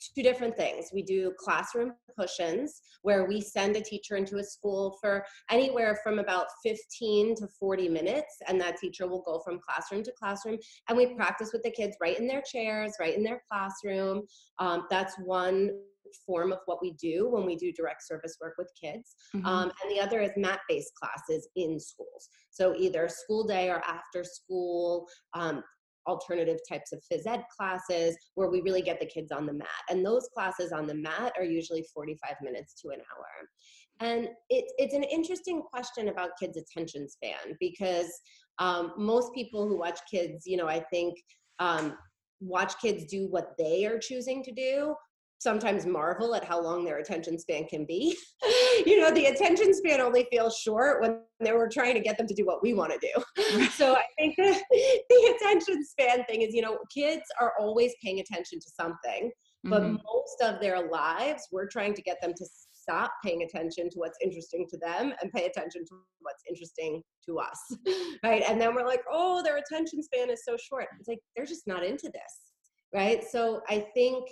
two 0.01 0.23
different 0.23 0.57
things. 0.57 0.91
We 0.93 1.03
do 1.03 1.33
classroom 1.39 1.93
push-ins 2.19 2.81
where 3.03 3.25
we 3.25 3.41
send 3.41 3.77
a 3.77 3.81
teacher 3.81 4.17
into 4.17 4.39
a 4.39 4.45
school 4.45 4.99
for 5.01 5.25
anywhere 5.51 5.99
from 6.03 6.19
about 6.19 6.47
15 6.63 7.37
to 7.37 7.49
40 7.59 7.89
minutes 7.89 8.39
and 8.49 8.61
that 8.61 8.79
teacher 8.79 9.07
will 9.07 9.23
go 9.23 9.41
from 9.45 9.61
classroom 9.61 10.03
to 10.05 10.13
classroom 10.19 10.59
and 10.89 10.97
we 10.97 11.15
practice 11.15 11.53
with 11.53 11.63
the 11.63 11.71
kids 11.71 11.97
right 12.01 12.19
in 12.19 12.27
their 12.27 12.43
chairs, 12.43 12.95
right 13.01 13.17
in 13.17 13.23
their 13.23 13.43
classroom. 13.51 14.23
Um, 14.59 14.87
that's 14.91 15.17
one 15.19 15.71
form 16.27 16.53
of 16.53 16.59
what 16.67 16.79
we 16.83 16.93
do 16.93 17.29
when 17.31 17.47
we 17.47 17.57
do 17.57 17.73
direct 17.73 18.07
service 18.07 18.37
work 18.41 18.55
with 18.59 18.71
kids. 18.81 19.15
Mm-hmm. 19.35 19.47
Um, 19.47 19.73
and 19.83 19.91
the 19.91 20.01
other 20.01 20.21
is 20.21 20.31
mat 20.37 20.61
based 20.69 20.93
classes 20.95 21.49
in 21.57 21.79
schools. 21.79 22.29
So 22.51 22.75
either 22.77 23.09
school 23.09 23.47
day 23.47 23.71
or 23.71 23.83
after 23.85 24.25
school, 24.25 25.07
um, 25.35 25.63
alternative 26.07 26.59
types 26.69 26.93
of 26.93 27.03
phys 27.11 27.27
ed 27.27 27.45
classes 27.57 28.17
where 28.35 28.51
we 28.51 28.61
really 28.63 28.83
get 28.83 29.01
the 29.01 29.07
kids 29.07 29.33
on 29.33 29.47
the 29.47 29.53
mat. 29.53 29.69
And 29.89 30.05
those 30.05 30.29
classes 30.35 30.73
on 30.73 30.87
the 30.87 30.95
mat 30.95 31.33
are 31.39 31.45
usually 31.45 31.85
45 31.95 32.37
minutes 32.43 32.75
to 32.83 32.89
an 32.89 33.01
hour. 33.01 33.49
And 34.01 34.29
it, 34.49 34.65
it's 34.79 34.95
an 34.95 35.05
interesting 35.05 35.63
question 35.63 36.09
about 36.09 36.31
kids' 36.41 36.57
attention 36.57 37.09
span 37.09 37.57
because 37.61 38.11
um, 38.59 38.93
most 38.97 39.35
people 39.35 39.69
who 39.69 39.79
watch 39.79 39.99
kids, 40.11 40.45
you 40.47 40.57
know, 40.57 40.69
I 40.69 40.81
think 40.91 41.15
um, 41.59 41.97
watch 42.41 42.79
kids 42.81 43.05
do 43.05 43.27
what 43.29 43.53
they 43.59 43.85
are 43.85 43.99
choosing 43.99 44.43
to 44.45 44.53
do 44.53 44.95
sometimes 45.41 45.87
marvel 45.87 46.35
at 46.35 46.45
how 46.45 46.61
long 46.63 46.85
their 46.85 46.99
attention 46.99 47.39
span 47.39 47.67
can 47.67 47.87
be. 47.87 48.15
you 48.87 49.01
know, 49.01 49.11
the 49.11 49.27
attention 49.27 49.73
span 49.75 50.01
only 50.01 50.27
feels 50.31 50.59
short 50.59 51.01
when 51.01 51.21
they 51.41 51.53
were 51.53 51.69
trying 51.69 51.95
to 51.95 52.01
get 52.01 52.19
them 52.19 52.27
to 52.27 52.35
do 52.35 52.45
what 52.45 52.63
we 52.63 52.75
want 52.75 52.93
to 52.93 52.99
do. 52.99 53.67
so 53.71 53.97
I 53.97 54.05
think 54.19 54.37
the, 54.37 54.55
the 55.09 55.35
attention 55.37 55.83
span 55.85 56.25
thing 56.27 56.43
is, 56.43 56.55
you 56.55 56.61
know, 56.61 56.79
kids 56.95 57.23
are 57.41 57.55
always 57.59 57.93
paying 58.05 58.21
attention 58.21 58.61
to 58.61 58.71
something, 58.71 59.31
but 59.65 59.83
mm-hmm. 59.83 59.95
most 59.95 60.43
of 60.43 60.61
their 60.61 60.89
lives, 60.91 61.49
we're 61.51 61.69
trying 61.69 61.95
to 61.95 62.03
get 62.03 62.21
them 62.21 62.35
to 62.37 62.47
stop 62.73 63.11
paying 63.25 63.43
attention 63.43 63.89
to 63.89 63.99
what's 63.99 64.19
interesting 64.23 64.67
to 64.69 64.77
them 64.77 65.15
and 65.23 65.33
pay 65.33 65.47
attention 65.47 65.87
to 65.87 65.95
what's 66.21 66.43
interesting 66.49 67.03
to 67.25 67.39
us. 67.39 67.77
right. 68.23 68.43
And 68.47 68.61
then 68.61 68.75
we're 68.75 68.87
like, 68.87 69.03
oh, 69.11 69.43
their 69.43 69.57
attention 69.57 70.03
span 70.03 70.29
is 70.29 70.43
so 70.45 70.59
short. 70.59 70.87
It's 70.99 71.09
like, 71.09 71.21
they're 71.35 71.47
just 71.47 71.67
not 71.67 71.83
into 71.83 72.11
this. 72.13 72.53
Right. 72.93 73.23
So 73.25 73.63
I 73.69 73.87
think 73.95 74.29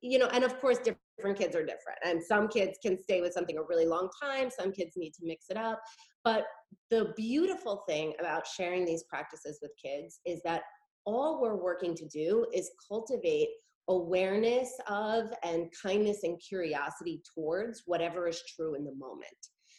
you 0.00 0.18
know, 0.18 0.26
and 0.26 0.44
of 0.44 0.60
course, 0.60 0.78
different 0.78 1.38
kids 1.38 1.56
are 1.56 1.64
different. 1.64 1.98
And 2.04 2.22
some 2.22 2.48
kids 2.48 2.78
can 2.82 3.02
stay 3.02 3.20
with 3.20 3.32
something 3.32 3.58
a 3.58 3.62
really 3.62 3.86
long 3.86 4.08
time, 4.22 4.50
some 4.50 4.72
kids 4.72 4.92
need 4.96 5.12
to 5.14 5.24
mix 5.24 5.46
it 5.50 5.56
up. 5.56 5.80
But 6.24 6.44
the 6.90 7.12
beautiful 7.16 7.84
thing 7.88 8.14
about 8.18 8.46
sharing 8.46 8.84
these 8.84 9.04
practices 9.04 9.58
with 9.62 9.72
kids 9.82 10.20
is 10.24 10.40
that 10.44 10.62
all 11.04 11.40
we're 11.40 11.56
working 11.56 11.94
to 11.94 12.06
do 12.06 12.46
is 12.52 12.70
cultivate 12.88 13.48
awareness 13.88 14.72
of 14.88 15.26
and 15.44 15.70
kindness 15.80 16.24
and 16.24 16.40
curiosity 16.40 17.22
towards 17.34 17.82
whatever 17.86 18.26
is 18.26 18.42
true 18.56 18.74
in 18.74 18.84
the 18.84 18.94
moment. 18.94 19.26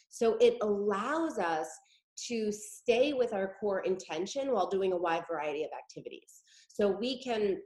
So 0.08 0.36
it 0.40 0.56
allows 0.62 1.38
us 1.38 1.68
to 2.28 2.50
stay 2.50 3.12
with 3.12 3.32
our 3.32 3.54
core 3.60 3.80
intention 3.80 4.52
while 4.52 4.68
doing 4.68 4.92
a 4.92 4.96
wide 4.96 5.24
variety 5.30 5.62
of 5.62 5.70
activities. 5.78 6.42
So 6.68 6.88
we 6.88 7.22
can 7.22 7.58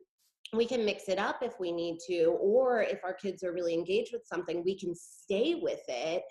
we 0.55 0.67
can 0.67 0.85
mix 0.85 1.09
it 1.09 1.19
up 1.19 1.43
if 1.43 1.55
we 1.59 1.73
need 1.73 1.99
to 2.07 2.37
or 2.41 2.83
if 2.83 3.01
our 3.05 3.15
kids 3.15 3.43
are 3.43 3.53
really 3.53 3.75
engaged 3.75 4.13
with 4.13 4.23
something 4.27 4.63
we 4.65 4.79
can 4.79 4.95
stay 4.95 5.59
with 5.63 5.81
it 5.89 6.23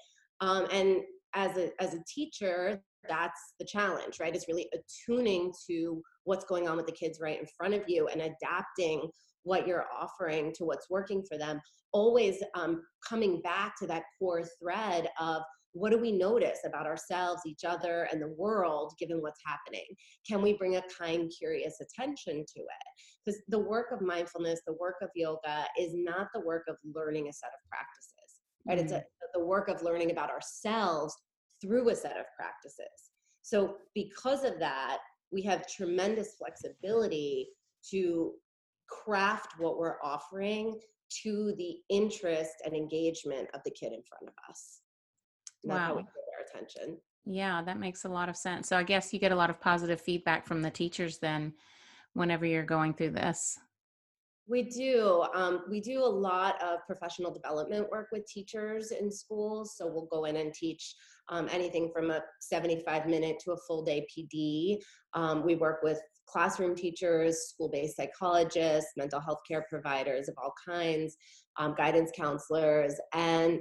um, 0.42 0.68
and 0.72 1.02
as 1.34 1.58
a 1.58 1.72
as 1.82 1.94
a 1.94 2.04
teacher 2.08 2.82
that's 3.08 3.54
the 3.60 3.66
challenge 3.66 4.20
right? 4.20 4.36
It's 4.36 4.48
really 4.48 4.70
attuning 4.74 5.54
to 5.70 6.02
what's 6.24 6.46
going 6.46 6.68
on 6.68 6.78
with 6.78 6.86
the 6.86 6.92
kids 6.92 7.20
right 7.22 7.40
in 7.40 7.48
front 7.58 7.74
of 7.74 7.82
you 7.88 8.08
and 8.08 8.22
adapting 8.22 9.10
what 9.44 9.66
you're 9.68 9.88
offering 10.00 10.54
to 10.54 10.66
what's 10.66 10.90
working 10.90 11.24
for 11.28 11.38
them 11.38 11.60
always 11.94 12.44
um, 12.56 12.84
coming 13.08 13.42
back 13.42 13.74
to 13.80 13.88
that 13.88 14.04
core 14.20 14.44
thread 14.62 15.10
of 15.20 15.42
what 15.74 15.92
do 15.92 15.98
we 15.98 16.12
notice 16.12 16.60
about 16.66 16.86
ourselves, 16.86 17.42
each 17.46 17.64
other, 17.64 18.08
and 18.12 18.22
the 18.22 18.34
world 18.38 18.94
given 19.00 19.22
what's 19.22 19.40
happening? 19.46 19.86
Can 20.28 20.42
we 20.42 20.54
bring 20.54 20.76
a 20.76 20.84
kind, 20.98 21.32
curious 21.38 21.80
attention 21.80 22.46
to 22.46 22.60
it? 22.60 22.88
Because 23.26 23.42
the 23.48 23.60
work 23.60 23.88
of 23.92 24.02
mindfulness, 24.02 24.62
the 24.68 24.76
work 24.80 24.96
of 25.02 25.10
yoga 25.16 25.66
is 25.80 25.94
not 25.94 26.28
the 26.34 26.42
work 26.42 26.64
of 26.68 26.76
learning 26.84 27.30
a 27.30 27.34
set 27.34 27.50
of 27.50 27.70
practices, 27.70 28.42
right? 28.68 28.78
Mm-hmm. 28.78 28.86
It's 28.86 28.94
a, 28.94 28.98
mm-hmm. 28.98 29.40
the 29.40 29.46
work 29.46 29.70
of 29.70 29.82
learning 29.82 30.12
about 30.12 30.30
ourselves 30.30 31.16
through 31.62 31.90
a 31.90 31.96
set 31.96 32.18
of 32.18 32.26
practices. 32.38 33.10
So, 33.44 33.78
because 33.96 34.44
of 34.44 34.60
that, 34.60 34.98
we 35.32 35.42
have 35.44 35.68
tremendous 35.68 36.36
flexibility 36.38 37.48
to 37.92 38.34
craft 38.90 39.54
what 39.58 39.78
we're 39.78 40.02
offering 40.04 40.78
to 41.24 41.54
the 41.58 41.78
interest 41.90 42.52
and 42.66 42.74
engagement 42.76 43.48
of 43.54 43.62
the 43.64 43.72
kid 43.72 43.94
in 43.94 44.02
front 44.04 44.28
of 44.28 44.34
us 44.50 44.81
wow. 45.64 45.96
their 45.96 46.46
attention. 46.48 46.98
Yeah, 47.26 47.62
that 47.64 47.80
makes 47.80 48.06
a 48.06 48.10
lot 48.10 48.30
of 48.30 48.36
sense. 48.36 48.68
So 48.68 48.78
I 48.78 48.84
guess 48.84 49.14
you 49.14 49.20
get 49.20 49.32
a 49.32 49.36
lot 49.36 49.50
of 49.50 49.60
positive 49.62 50.02
feedback 50.02 50.48
from 50.48 50.62
the 50.62 50.72
teachers 50.72 51.20
then 51.20 51.54
whenever 52.14 52.46
you're 52.46 52.64
going 52.64 52.94
through 52.94 53.12
this. 53.12 53.58
We 54.48 54.64
do. 54.64 55.24
Um, 55.34 55.64
we 55.70 55.80
do 55.80 56.04
a 56.04 56.06
lot 56.06 56.62
of 56.62 56.80
professional 56.86 57.32
development 57.32 57.90
work 57.90 58.08
with 58.12 58.26
teachers 58.26 58.92
in 58.92 59.12
schools. 59.12 59.76
So 59.78 59.88
we'll 59.88 60.08
go 60.12 60.26
in 60.26 60.36
and 60.36 60.54
teach 60.54 60.96
um, 61.30 61.48
anything 61.52 61.92
from 61.94 62.12
a 62.12 62.22
75 62.42 63.06
minute 63.08 63.38
to 63.46 63.52
a 63.54 63.58
full 63.68 63.84
day 63.84 64.06
PD. 64.12 64.80
Um, 65.14 65.46
we 65.46 65.56
work 65.56 65.82
with 65.84 66.00
classroom 66.28 66.76
teachers, 66.76 67.50
school 67.50 67.70
based 67.70 67.98
psychologists, 67.98 68.92
mental 68.98 69.22
health 69.22 69.40
care 69.48 69.66
providers 69.70 70.28
of 70.28 70.36
all 70.42 70.54
kinds, 70.68 71.16
um, 71.58 71.74
guidance 71.78 72.12
counselors, 72.16 72.96
and 73.14 73.60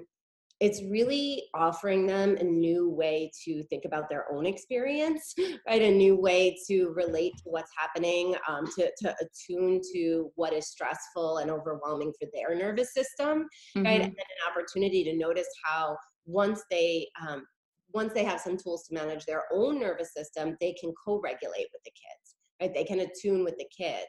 it's 0.60 0.82
really 0.82 1.44
offering 1.54 2.06
them 2.06 2.36
a 2.36 2.44
new 2.44 2.90
way 2.90 3.30
to 3.44 3.62
think 3.64 3.86
about 3.86 4.10
their 4.10 4.30
own 4.30 4.44
experience, 4.44 5.34
right? 5.66 5.80
A 5.80 5.90
new 5.90 6.16
way 6.16 6.56
to 6.68 6.88
relate 6.90 7.32
to 7.38 7.44
what's 7.46 7.70
happening, 7.76 8.34
um, 8.46 8.66
to, 8.76 8.90
to 8.98 9.16
attune 9.20 9.80
to 9.94 10.30
what 10.34 10.52
is 10.52 10.68
stressful 10.68 11.38
and 11.38 11.50
overwhelming 11.50 12.12
for 12.20 12.28
their 12.34 12.54
nervous 12.54 12.92
system, 12.92 13.46
mm-hmm. 13.74 13.84
right? 13.84 14.02
And 14.02 14.12
an 14.12 14.50
opportunity 14.50 15.02
to 15.04 15.16
notice 15.16 15.48
how 15.64 15.96
once 16.26 16.62
they 16.70 17.08
um, 17.26 17.44
once 17.92 18.12
they 18.12 18.22
have 18.22 18.40
some 18.40 18.56
tools 18.56 18.86
to 18.86 18.94
manage 18.94 19.24
their 19.24 19.44
own 19.52 19.80
nervous 19.80 20.12
system, 20.14 20.56
they 20.60 20.72
can 20.74 20.92
co-regulate 21.04 21.66
with 21.72 21.82
the 21.84 21.90
kids, 21.90 22.36
right? 22.60 22.72
They 22.72 22.84
can 22.84 23.00
attune 23.00 23.42
with 23.42 23.56
the 23.56 23.66
kids. 23.76 24.06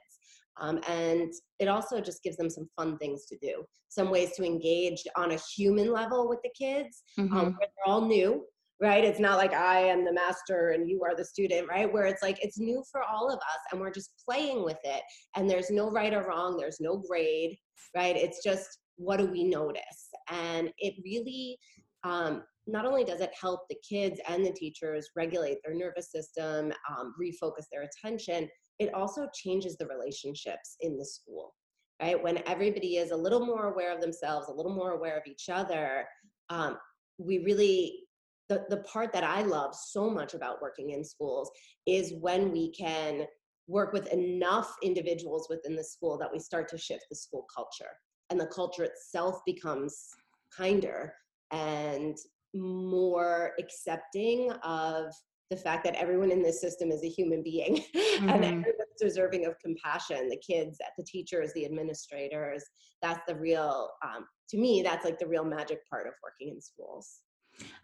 Um, 0.61 0.79
and 0.87 1.33
it 1.59 1.67
also 1.67 1.99
just 1.99 2.23
gives 2.23 2.37
them 2.37 2.49
some 2.49 2.69
fun 2.77 2.97
things 2.99 3.25
to 3.25 3.37
do, 3.41 3.65
some 3.89 4.09
ways 4.09 4.31
to 4.37 4.43
engage 4.43 5.03
on 5.15 5.31
a 5.31 5.39
human 5.55 5.91
level 5.91 6.29
with 6.29 6.39
the 6.43 6.51
kids. 6.57 7.03
Um, 7.17 7.27
mm-hmm. 7.27 7.37
Um, 7.37 7.57
they're 7.59 7.69
all 7.85 8.05
new, 8.05 8.45
right? 8.79 9.03
It's 9.03 9.19
not 9.19 9.37
like 9.37 9.53
I 9.53 9.79
am 9.81 10.05
the 10.05 10.13
master 10.13 10.69
and 10.69 10.89
you 10.89 11.03
are 11.03 11.15
the 11.15 11.25
student, 11.25 11.67
right? 11.67 11.91
Where 11.91 12.05
it's 12.05 12.21
like 12.21 12.43
it's 12.43 12.59
new 12.59 12.83
for 12.91 13.01
all 13.03 13.29
of 13.29 13.37
us 13.37 13.59
and 13.71 13.81
we're 13.81 13.91
just 13.91 14.11
playing 14.23 14.63
with 14.63 14.79
it. 14.83 15.01
And 15.35 15.49
there's 15.49 15.71
no 15.71 15.89
right 15.89 16.13
or 16.13 16.27
wrong, 16.27 16.57
there's 16.57 16.79
no 16.79 16.97
grade, 16.97 17.57
right? 17.95 18.15
It's 18.15 18.43
just 18.43 18.79
what 18.97 19.17
do 19.17 19.25
we 19.25 19.43
notice? 19.43 20.09
And 20.29 20.69
it 20.77 20.93
really, 21.03 21.57
um, 22.03 22.43
not 22.67 22.85
only 22.85 23.03
does 23.03 23.21
it 23.21 23.31
help 23.39 23.61
the 23.69 23.77
kids 23.87 24.19
and 24.27 24.45
the 24.45 24.51
teachers 24.51 25.09
regulate 25.15 25.57
their 25.63 25.73
nervous 25.73 26.11
system, 26.11 26.71
um, 26.89 27.13
refocus 27.19 27.65
their 27.71 27.83
attention, 27.83 28.47
it 28.79 28.93
also 28.93 29.27
changes 29.33 29.77
the 29.77 29.87
relationships 29.87 30.75
in 30.81 30.97
the 30.97 31.05
school 31.05 31.53
right? 32.01 32.21
When 32.21 32.41
everybody 32.47 32.97
is 32.97 33.11
a 33.11 33.15
little 33.15 33.45
more 33.45 33.67
aware 33.71 33.93
of 33.93 34.01
themselves 34.01 34.47
a 34.47 34.53
little 34.53 34.73
more 34.73 34.91
aware 34.91 35.17
of 35.17 35.23
each 35.27 35.49
other 35.49 36.05
um, 36.49 36.77
we 37.17 37.39
really 37.39 38.03
the, 38.49 38.65
the 38.69 38.77
part 38.77 39.13
that 39.13 39.23
i 39.23 39.41
love 39.41 39.73
so 39.73 40.09
much 40.09 40.33
about 40.33 40.61
working 40.61 40.91
in 40.91 41.03
schools 41.03 41.49
is 41.85 42.13
when 42.19 42.51
we 42.51 42.71
can 42.71 43.25
work 43.67 43.93
with 43.93 44.11
enough 44.11 44.75
individuals 44.83 45.47
within 45.49 45.75
the 45.75 45.83
school 45.83 46.17
that 46.17 46.31
we 46.31 46.39
start 46.39 46.67
to 46.67 46.77
shift 46.77 47.05
the 47.09 47.15
school 47.15 47.45
culture 47.55 47.91
and 48.29 48.39
the 48.39 48.47
culture 48.47 48.83
itself 48.83 49.39
becomes 49.45 50.07
kinder 50.55 51.13
and 51.51 52.17
more 52.53 53.53
accepting 53.59 54.51
of 54.63 55.05
the 55.51 55.57
fact 55.57 55.83
that 55.83 55.95
everyone 55.95 56.31
in 56.31 56.41
this 56.41 56.59
system 56.59 56.91
is 56.91 57.03
a 57.03 57.09
human 57.09 57.43
being 57.43 57.75
mm-hmm. 57.95 58.29
and 58.29 58.43
everyone's 58.43 58.99
deserving 58.99 59.45
of 59.45 59.59
compassion 59.59 60.29
the 60.29 60.37
kids 60.37 60.79
the 60.97 61.03
teachers 61.03 61.51
the 61.53 61.65
administrators 61.65 62.63
that's 63.01 63.21
the 63.27 63.35
real 63.35 63.89
um, 64.03 64.25
to 64.49 64.57
me 64.57 64.81
that's 64.81 65.05
like 65.05 65.19
the 65.19 65.27
real 65.27 65.43
magic 65.43 65.87
part 65.87 66.07
of 66.07 66.13
working 66.23 66.55
in 66.55 66.61
schools 66.61 67.19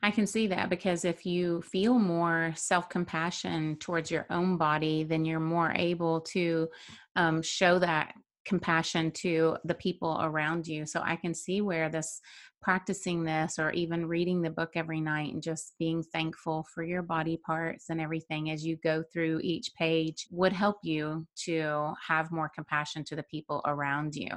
I 0.02 0.12
can 0.12 0.26
see 0.26 0.48
that 0.48 0.70
because 0.70 1.04
if 1.04 1.26
you 1.26 1.62
feel 1.62 2.00
more 2.00 2.54
self 2.56 2.90
compassion 2.90 3.76
towards 3.76 4.10
your 4.10 4.26
own 4.30 4.58
body, 4.58 5.04
then 5.04 5.26
you're 5.26 5.42
more 5.42 5.74
able 5.76 6.22
to 6.22 6.70
um, 7.18 7.42
show 7.42 7.78
that 7.80 8.14
compassion 8.48 9.12
to 9.12 9.58
the 9.66 9.76
people 9.76 10.18
around 10.22 10.66
you. 10.66 10.86
So 10.86 11.02
I 11.04 11.18
can 11.18 11.34
see 11.34 11.62
where 11.62 11.90
this 11.90 12.22
practicing 12.62 13.24
this 13.24 13.60
or 13.60 13.72
even 13.72 14.08
reading 14.08 14.42
the 14.42 14.50
book 14.50 14.72
every 14.76 15.00
night 15.00 15.34
and 15.34 15.44
just 15.44 15.76
being 15.78 16.02
thankful 16.02 16.66
for 16.74 16.84
your 16.84 17.02
body 17.02 17.38
parts 17.46 17.90
and 17.90 18.02
everything 18.02 18.50
as 18.50 18.66
you 18.66 18.78
go 18.78 19.04
through 19.14 19.40
each 19.44 19.72
page 19.78 20.26
would 20.32 20.54
help 20.54 20.78
you 20.82 21.28
to 21.36 21.94
have 22.06 22.32
more 22.32 22.50
compassion 22.50 23.04
to 23.04 23.16
the 23.16 23.24
people 23.24 23.62
around 23.66 24.16
you. 24.16 24.30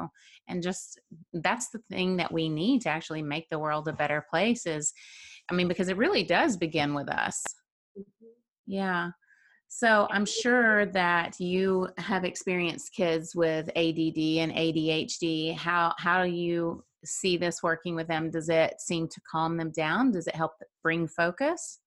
And 0.49 0.63
just 0.63 1.01
that's 1.33 1.71
the 1.71 1.81
thing 1.91 2.17
that 2.19 2.33
we 2.33 2.49
need 2.49 2.83
to 2.83 2.91
actually 2.91 3.23
make 3.23 3.49
the 3.49 3.59
world 3.59 3.89
a 3.89 3.93
better 3.93 4.27
place 4.29 4.67
is 4.67 4.93
I 5.51 5.55
mean 5.55 5.69
because 5.69 5.89
it 5.89 5.97
really 5.97 6.23
does 6.23 6.57
begin 6.57 6.95
with 6.95 7.09
us. 7.09 7.43
Mm-hmm. 7.99 8.27
Yeah. 8.67 9.11
So 9.73 10.09
I'm 10.11 10.27
sure 10.27 10.87
that 10.87 11.39
you 11.39 11.89
have 11.97 12.25
experienced 12.25 12.93
kids 12.93 13.37
with 13.37 13.69
ADD 13.77 14.19
and 14.43 14.53
ADHD. 14.53 15.57
How 15.57 15.95
how 15.97 16.25
do 16.25 16.31
you 16.31 16.83
see 17.05 17.37
this 17.37 17.63
working 17.63 17.95
with 17.95 18.09
them? 18.09 18.31
Does 18.31 18.49
it 18.49 18.81
seem 18.81 19.07
to 19.07 19.21
calm 19.31 19.57
them 19.57 19.71
down? 19.71 20.11
Does 20.11 20.27
it 20.27 20.35
help 20.35 20.55
bring 20.83 21.07
focus? 21.07 21.79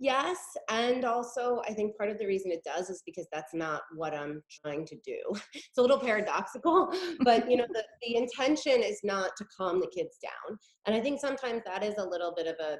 Yes, 0.00 0.38
and 0.68 1.04
also 1.04 1.62
I 1.64 1.74
think 1.74 1.96
part 1.96 2.10
of 2.10 2.18
the 2.18 2.26
reason 2.26 2.50
it 2.50 2.64
does 2.64 2.90
is 2.90 3.04
because 3.06 3.28
that's 3.32 3.54
not 3.54 3.82
what 3.94 4.12
I'm 4.12 4.42
trying 4.64 4.84
to 4.86 4.96
do. 5.04 5.18
It's 5.54 5.78
a 5.78 5.80
little 5.80 6.00
paradoxical, 6.00 6.92
but 7.20 7.48
you 7.48 7.56
know 7.56 7.66
the, 7.72 7.84
the 8.02 8.16
intention 8.16 8.82
is 8.82 8.98
not 9.04 9.30
to 9.38 9.46
calm 9.56 9.78
the 9.78 9.90
kids 9.96 10.18
down. 10.20 10.58
And 10.86 10.96
I 10.96 11.00
think 11.00 11.20
sometimes 11.20 11.62
that 11.66 11.84
is 11.84 11.94
a 11.98 12.04
little 12.04 12.34
bit 12.36 12.48
of 12.48 12.56
a 12.58 12.78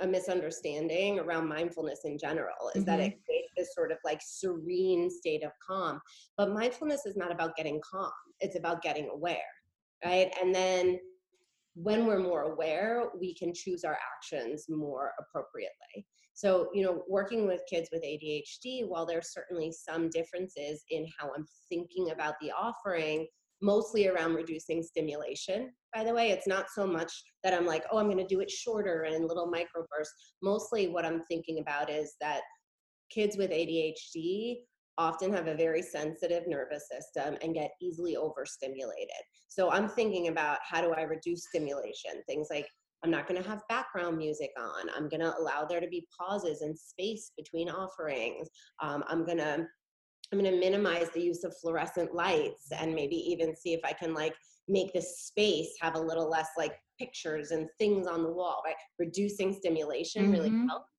a 0.00 0.06
misunderstanding 0.06 1.18
around 1.18 1.48
mindfulness 1.48 2.00
in 2.04 2.18
general 2.18 2.70
is 2.74 2.82
mm-hmm. 2.82 2.90
that 2.90 3.00
it 3.00 3.12
mm-hmm. 3.12 3.24
creates 3.24 3.52
this 3.56 3.74
sort 3.74 3.92
of 3.92 3.98
like 4.04 4.20
serene 4.24 5.10
state 5.10 5.44
of 5.44 5.52
calm. 5.66 6.00
But 6.36 6.52
mindfulness 6.52 7.06
is 7.06 7.16
not 7.16 7.32
about 7.32 7.56
getting 7.56 7.80
calm, 7.88 8.12
it's 8.40 8.56
about 8.56 8.82
getting 8.82 9.08
aware, 9.12 9.38
right? 10.04 10.32
And 10.40 10.54
then 10.54 10.98
when 11.74 12.06
we're 12.06 12.18
more 12.18 12.42
aware, 12.42 13.04
we 13.18 13.34
can 13.34 13.54
choose 13.54 13.84
our 13.84 13.96
actions 14.16 14.66
more 14.68 15.12
appropriately. 15.20 16.06
So, 16.34 16.68
you 16.72 16.84
know, 16.84 17.02
working 17.08 17.46
with 17.46 17.62
kids 17.68 17.88
with 17.92 18.04
ADHD, 18.04 18.86
while 18.86 19.06
there's 19.06 19.32
certainly 19.32 19.72
some 19.72 20.08
differences 20.08 20.84
in 20.90 21.06
how 21.18 21.30
I'm 21.36 21.46
thinking 21.68 22.10
about 22.10 22.34
the 22.40 22.52
offering, 22.52 23.26
mostly 23.60 24.08
around 24.08 24.34
reducing 24.34 24.82
stimulation. 24.82 25.72
By 25.94 26.04
the 26.04 26.14
way, 26.14 26.30
it's 26.30 26.46
not 26.46 26.66
so 26.70 26.86
much 26.86 27.12
that 27.44 27.54
I'm 27.54 27.66
like, 27.66 27.84
oh, 27.90 27.98
I'm 27.98 28.06
going 28.06 28.18
to 28.18 28.26
do 28.26 28.40
it 28.40 28.50
shorter 28.50 29.02
and 29.02 29.26
little 29.26 29.50
microbursts. 29.50 30.08
Mostly 30.42 30.88
what 30.88 31.04
I'm 31.04 31.22
thinking 31.24 31.60
about 31.60 31.90
is 31.90 32.14
that 32.20 32.42
kids 33.10 33.36
with 33.36 33.50
ADHD 33.50 34.58
often 34.98 35.32
have 35.32 35.46
a 35.46 35.54
very 35.54 35.80
sensitive 35.80 36.42
nervous 36.46 36.88
system 36.90 37.36
and 37.40 37.54
get 37.54 37.70
easily 37.80 38.16
overstimulated. 38.16 39.22
So 39.46 39.70
I'm 39.70 39.88
thinking 39.88 40.28
about 40.28 40.58
how 40.68 40.80
do 40.82 40.92
I 40.92 41.02
reduce 41.02 41.46
stimulation? 41.46 42.22
Things 42.26 42.48
like 42.50 42.66
I'm 43.04 43.10
not 43.10 43.28
going 43.28 43.40
to 43.40 43.48
have 43.48 43.62
background 43.68 44.18
music 44.18 44.50
on. 44.58 44.90
I'm 44.94 45.08
going 45.08 45.20
to 45.20 45.34
allow 45.38 45.64
there 45.64 45.80
to 45.80 45.86
be 45.86 46.06
pauses 46.18 46.62
and 46.62 46.76
space 46.76 47.30
between 47.36 47.70
offerings. 47.70 48.48
Um, 48.82 49.04
I'm 49.06 49.24
going 49.24 49.38
to 49.38 49.66
I'm 50.32 50.38
going 50.38 50.52
to 50.52 50.58
minimize 50.58 51.08
the 51.14 51.22
use 51.22 51.44
of 51.44 51.56
fluorescent 51.60 52.14
lights 52.14 52.68
and 52.70 52.94
maybe 52.94 53.16
even 53.16 53.56
see 53.56 53.72
if 53.72 53.80
I 53.84 53.92
can 53.92 54.14
like 54.14 54.34
make 54.68 54.92
this 54.92 55.20
space 55.20 55.70
have 55.80 55.94
a 55.94 56.00
little 56.00 56.28
less 56.28 56.48
like 56.56 56.74
pictures 56.98 57.50
and 57.50 57.68
things 57.78 58.06
on 58.06 58.22
the 58.22 58.30
wall, 58.30 58.62
right? 58.64 58.74
Reducing 58.98 59.54
stimulation 59.54 60.24
mm-hmm. 60.24 60.32
really 60.32 60.66
helps. 60.66 60.90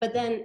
But 0.00 0.12
then 0.12 0.44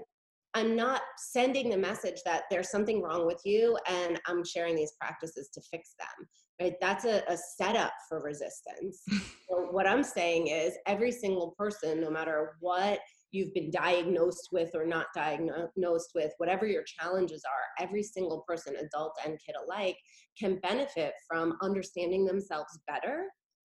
I'm 0.53 0.75
not 0.75 1.01
sending 1.17 1.69
the 1.69 1.77
message 1.77 2.21
that 2.25 2.43
there's 2.49 2.69
something 2.69 3.01
wrong 3.01 3.25
with 3.25 3.41
you 3.43 3.77
and 3.87 4.19
I'm 4.25 4.43
sharing 4.43 4.75
these 4.75 4.93
practices 4.99 5.49
to 5.53 5.61
fix 5.69 5.95
them 5.99 6.27
right 6.61 6.75
that's 6.79 7.05
a, 7.05 7.23
a 7.27 7.37
setup 7.57 7.93
for 8.07 8.21
resistance 8.21 9.03
so 9.09 9.67
what 9.71 9.87
i'm 9.87 10.03
saying 10.03 10.47
is 10.47 10.73
every 10.85 11.11
single 11.11 11.53
person 11.57 11.99
no 11.99 12.09
matter 12.09 12.55
what 12.59 12.99
you've 13.31 13.53
been 13.53 13.71
diagnosed 13.71 14.49
with 14.51 14.71
or 14.73 14.85
not 14.85 15.07
diagnosed 15.15 16.11
with 16.15 16.31
whatever 16.37 16.65
your 16.65 16.83
challenges 16.83 17.43
are 17.45 17.85
every 17.85 18.03
single 18.03 18.43
person 18.47 18.75
adult 18.75 19.13
and 19.25 19.39
kid 19.45 19.55
alike 19.63 19.97
can 20.39 20.59
benefit 20.61 21.13
from 21.27 21.57
understanding 21.61 22.25
themselves 22.25 22.79
better 22.87 23.25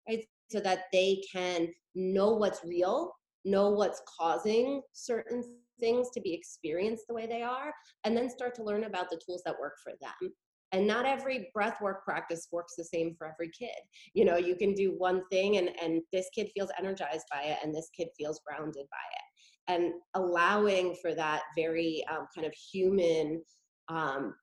right? 0.07 0.23
So 0.49 0.59
that 0.61 0.85
they 0.91 1.21
can 1.31 1.67
know 1.95 2.31
what's 2.31 2.63
real 2.65 3.13
know 3.45 3.69
what's 3.69 4.01
causing 4.19 4.81
certain 4.93 5.43
things 5.79 6.09
to 6.13 6.21
be 6.21 6.33
experienced 6.33 7.05
the 7.07 7.13
way 7.13 7.25
they 7.25 7.41
are 7.41 7.73
and 8.03 8.15
then 8.15 8.29
start 8.29 8.53
to 8.55 8.63
learn 8.63 8.83
about 8.83 9.09
the 9.09 9.19
tools 9.25 9.41
that 9.45 9.59
work 9.59 9.75
for 9.81 9.93
them. 10.01 10.31
And 10.71 10.85
not 10.85 11.05
every 11.05 11.49
breath 11.53 11.81
work 11.81 12.03
practice 12.05 12.47
works 12.51 12.75
the 12.77 12.83
same 12.83 13.15
for 13.17 13.27
every 13.27 13.49
kid. 13.57 13.79
You 14.13 14.25
know 14.25 14.37
you 14.37 14.55
can 14.55 14.73
do 14.73 14.93
one 14.97 15.23
thing 15.31 15.57
and 15.57 15.69
and 15.81 16.01
this 16.13 16.27
kid 16.35 16.49
feels 16.55 16.69
energized 16.77 17.25
by 17.31 17.43
it 17.43 17.57
and 17.63 17.73
this 17.73 17.89
kid 17.95 18.09
feels 18.17 18.41
grounded 18.45 18.85
by 18.91 19.07
it 19.15 19.28
and 19.69 19.93
allowing 20.15 20.95
for 21.01 21.15
that 21.15 21.43
very 21.55 22.03
um, 22.11 22.27
kind 22.35 22.45
of 22.45 22.53
human 22.53 23.41
um, 23.87 24.33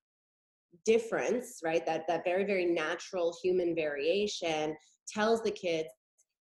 difference 0.85 1.61
right 1.63 1.85
that 1.85 2.05
that 2.09 2.25
very 2.25 2.45
very 2.45 2.65
natural 2.65 3.37
human 3.43 3.75
variation 3.75 4.75
tells 5.13 5.43
the 5.43 5.51
kids 5.51 5.89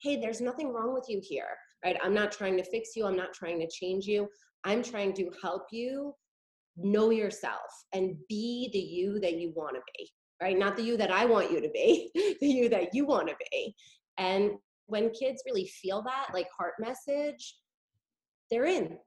hey 0.02 0.15
there's 0.19 0.41
nothing 0.41 0.71
wrong 0.71 0.93
with 0.93 1.06
you 1.08 1.19
here 1.24 1.58
right 1.84 1.98
i'm 2.04 2.13
not 2.13 2.32
trying 2.32 2.58
to 2.58 2.63
fix 2.63 2.95
you 2.95 3.06
i'm 3.06 3.15
not 3.15 3.34
trying 3.34 3.60
to 3.60 3.67
change 3.67 4.06
you 4.06 4.28
i'm 4.65 4.84
trying 4.84 5.13
to 5.13 5.32
help 5.41 5.63
you 5.71 6.13
know 6.78 7.10
yourself 7.10 7.86
and 7.93 8.15
be 8.28 8.69
the 8.74 8.80
you 8.80 9.19
that 9.19 9.38
you 9.38 9.52
want 9.56 9.76
to 9.76 9.82
be, 9.98 10.10
right? 10.41 10.58
Not 10.58 10.76
the 10.76 10.84
you 10.84 10.98
that 10.98 11.12
I 11.12 11.26
want 11.26 11.52
you 11.52 11.62
to 11.62 11.69
be, 11.69 12.12
the 12.41 12.48
you 12.48 12.69
that 12.69 12.93
you 12.93 13.06
want 13.06 13.28
to 13.30 13.36
be. 13.52 13.76
And 14.17 14.52
when 14.88 15.10
kids 15.12 15.43
really 15.45 15.67
feel 15.67 16.04
that, 16.04 16.28
like 16.34 16.48
heart 16.58 16.74
message, 16.80 17.56
they're 18.49 18.65
in. 18.65 18.97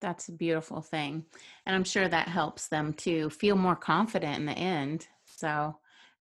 That's 0.00 0.28
a 0.28 0.32
beautiful 0.32 0.82
thing. 0.82 1.24
And 1.64 1.74
I'm 1.74 1.84
sure 1.84 2.08
that 2.08 2.28
helps 2.28 2.68
them 2.68 2.92
to 2.94 3.30
feel 3.30 3.56
more 3.56 3.76
confident 3.76 4.36
in 4.38 4.46
the 4.46 4.52
end. 4.52 5.06
So 5.24 5.76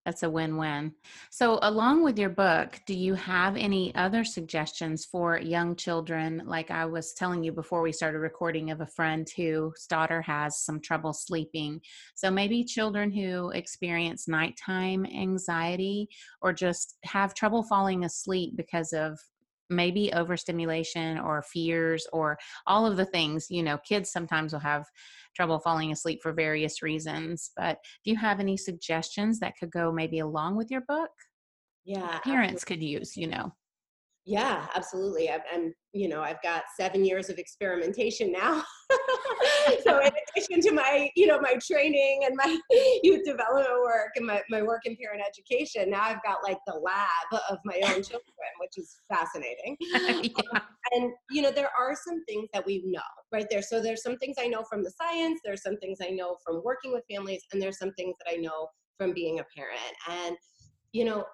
that's 0.06 0.22
a 0.22 0.30
win 0.30 0.58
win. 0.58 0.94
So, 1.32 1.58
along 1.64 2.04
with 2.04 2.20
your 2.20 2.30
book, 2.30 2.80
do 2.86 2.94
you 2.94 3.16
have 3.16 3.58
any 3.58 3.94
other 3.96 4.24
suggestions 4.24 5.04
for 5.04 5.40
young 5.40 5.76
children? 5.76 6.44
Like 6.46 6.70
I 6.70 6.86
was 6.86 7.14
telling 7.14 7.44
you 7.44 7.52
before 7.52 7.82
we 7.82 7.92
started 7.92 8.20
recording, 8.20 8.70
of 8.70 8.82
a 8.82 8.86
friend 8.86 9.28
whose 9.36 9.88
daughter 9.90 10.22
has 10.22 10.60
some 10.60 10.80
trouble 10.80 11.12
sleeping. 11.12 11.82
So, 12.14 12.30
maybe 12.30 12.64
children 12.64 13.12
who 13.12 13.50
experience 13.50 14.28
nighttime 14.28 15.08
anxiety 15.08 16.08
or 16.40 16.54
just 16.54 16.98
have 17.04 17.34
trouble 17.34 17.64
falling 17.64 18.06
asleep 18.06 18.54
because 18.56 18.94
of 18.94 19.20
maybe 19.70 20.12
overstimulation 20.14 21.18
or 21.20 21.42
fears 21.42 22.08
or 22.14 22.38
all 22.68 22.86
of 22.86 22.98
the 22.98 23.06
things 23.06 23.48
you 23.50 23.64
know 23.64 23.78
kids 23.80 24.12
sometimes 24.12 24.54
will 24.54 24.60
have 24.60 24.86
trouble 25.36 25.60
falling 25.60 25.92
asleep 25.92 26.20
for 26.22 26.34
various 26.34 26.82
reasons 26.82 27.52
but 27.58 27.78
do 28.04 28.12
you 28.12 28.18
have 28.18 28.40
any 28.40 28.56
suggestions 28.56 29.40
that 29.40 29.54
could 29.60 29.72
go 29.72 29.92
maybe 29.92 30.20
along 30.20 30.56
with 30.56 30.70
your 30.70 30.82
book 30.88 31.10
yeah 31.84 32.20
parents 32.20 32.64
absolutely. 32.64 32.88
could 32.88 33.00
use 33.00 33.18
you 33.18 33.28
know 33.28 33.52
yeah 34.26 34.66
absolutely 34.76 35.30
and 35.30 35.74
you 35.94 36.08
know 36.08 36.22
i've 36.22 36.42
got 36.42 36.64
seven 36.80 37.06
years 37.06 37.30
of 37.30 37.38
experimentation 37.38 38.32
now. 38.32 38.64
So 39.84 40.00
in 40.00 40.12
addition 40.36 40.62
to 40.62 40.72
my 40.72 41.10
you 41.16 41.26
know 41.28 41.40
my 41.40 41.56
training 41.56 42.22
and 42.26 42.36
my 42.36 42.58
youth 43.04 43.24
development 43.26 43.82
work 43.84 44.12
and 44.16 44.26
my, 44.26 44.42
my 44.50 44.62
work 44.62 44.82
in 44.86 44.96
parent 44.96 45.24
education 45.28 45.90
now 45.90 46.04
i've 46.04 46.24
got 46.24 46.44
like 46.44 46.58
the 46.68 46.74
lab 46.74 47.42
of 47.50 47.58
my 47.66 47.80
own 47.86 48.04
children 48.04 48.52
which 48.60 48.78
is 48.78 49.00
fascinating. 49.08 49.78
Yeah. 50.36 50.60
um, 50.60 50.62
and 50.94 51.12
you 51.32 51.42
know 51.42 51.52
there 51.52 51.70
are 51.78 51.96
some 52.08 52.24
things 52.26 52.48
that 52.54 52.66
we 52.66 52.84
know 52.86 53.02
right? 53.32 53.46
There 53.50 53.62
so 53.62 53.82
there's 53.82 54.04
some 54.04 54.18
things 54.18 54.36
i 54.40 54.48
know 54.48 54.64
from 54.70 54.84
the 54.84 54.92
science 54.92 55.40
there's 55.44 55.64
some 55.64 55.78
things 55.78 55.98
i 56.02 56.10
know 56.10 56.38
from 56.46 56.62
working 56.64 56.92
with 56.92 57.04
families 57.10 57.42
and 57.52 57.62
there's 57.62 57.80
some 57.80 57.92
things 57.94 58.16
that 58.20 58.32
i 58.32 58.38
know 58.38 58.68
from 58.98 59.14
being 59.14 59.40
a 59.40 59.46
parent. 59.56 59.80
And 60.10 60.38
you 60.92 61.06
know 61.06 61.26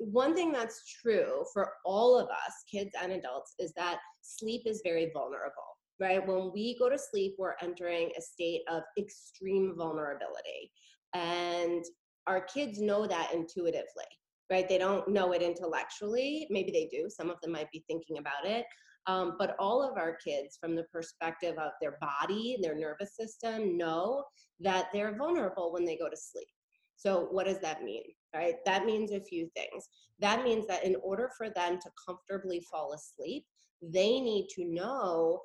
one 0.00 0.34
thing 0.34 0.50
that's 0.50 0.82
true 1.02 1.44
for 1.52 1.72
all 1.84 2.18
of 2.18 2.28
us, 2.28 2.64
kids 2.70 2.92
and 3.00 3.12
adults, 3.12 3.54
is 3.58 3.72
that 3.76 3.98
sleep 4.22 4.62
is 4.64 4.80
very 4.82 5.10
vulnerable, 5.12 5.76
right? 6.00 6.26
When 6.26 6.50
we 6.52 6.78
go 6.78 6.88
to 6.88 6.98
sleep, 6.98 7.34
we're 7.38 7.54
entering 7.62 8.10
a 8.16 8.22
state 8.22 8.62
of 8.70 8.82
extreme 8.98 9.74
vulnerability. 9.76 10.72
And 11.14 11.84
our 12.26 12.40
kids 12.40 12.80
know 12.80 13.06
that 13.06 13.32
intuitively, 13.34 14.08
right? 14.50 14.68
They 14.68 14.78
don't 14.78 15.06
know 15.08 15.32
it 15.32 15.42
intellectually. 15.42 16.46
Maybe 16.48 16.70
they 16.70 16.88
do. 16.90 17.10
Some 17.10 17.28
of 17.28 17.40
them 17.42 17.52
might 17.52 17.70
be 17.70 17.84
thinking 17.86 18.18
about 18.18 18.46
it. 18.46 18.64
Um, 19.06 19.36
but 19.38 19.56
all 19.58 19.82
of 19.82 19.98
our 19.98 20.16
kids, 20.16 20.56
from 20.60 20.74
the 20.74 20.84
perspective 20.84 21.58
of 21.58 21.72
their 21.80 21.98
body, 22.00 22.58
their 22.62 22.74
nervous 22.74 23.16
system, 23.16 23.76
know 23.76 24.24
that 24.60 24.88
they're 24.92 25.16
vulnerable 25.16 25.72
when 25.72 25.84
they 25.84 25.96
go 25.96 26.08
to 26.08 26.16
sleep. 26.16 26.48
So, 26.96 27.28
what 27.30 27.46
does 27.46 27.60
that 27.60 27.82
mean? 27.82 28.04
Right? 28.34 28.56
That 28.64 28.84
means 28.84 29.10
a 29.10 29.20
few 29.20 29.48
things. 29.56 29.88
That 30.20 30.44
means 30.44 30.66
that 30.68 30.84
in 30.84 30.96
order 31.02 31.30
for 31.36 31.50
them 31.50 31.78
to 31.80 31.90
comfortably 32.06 32.60
fall 32.70 32.92
asleep, 32.92 33.44
they 33.82 34.20
need 34.20 34.48
to 34.54 34.64
know 34.64 35.40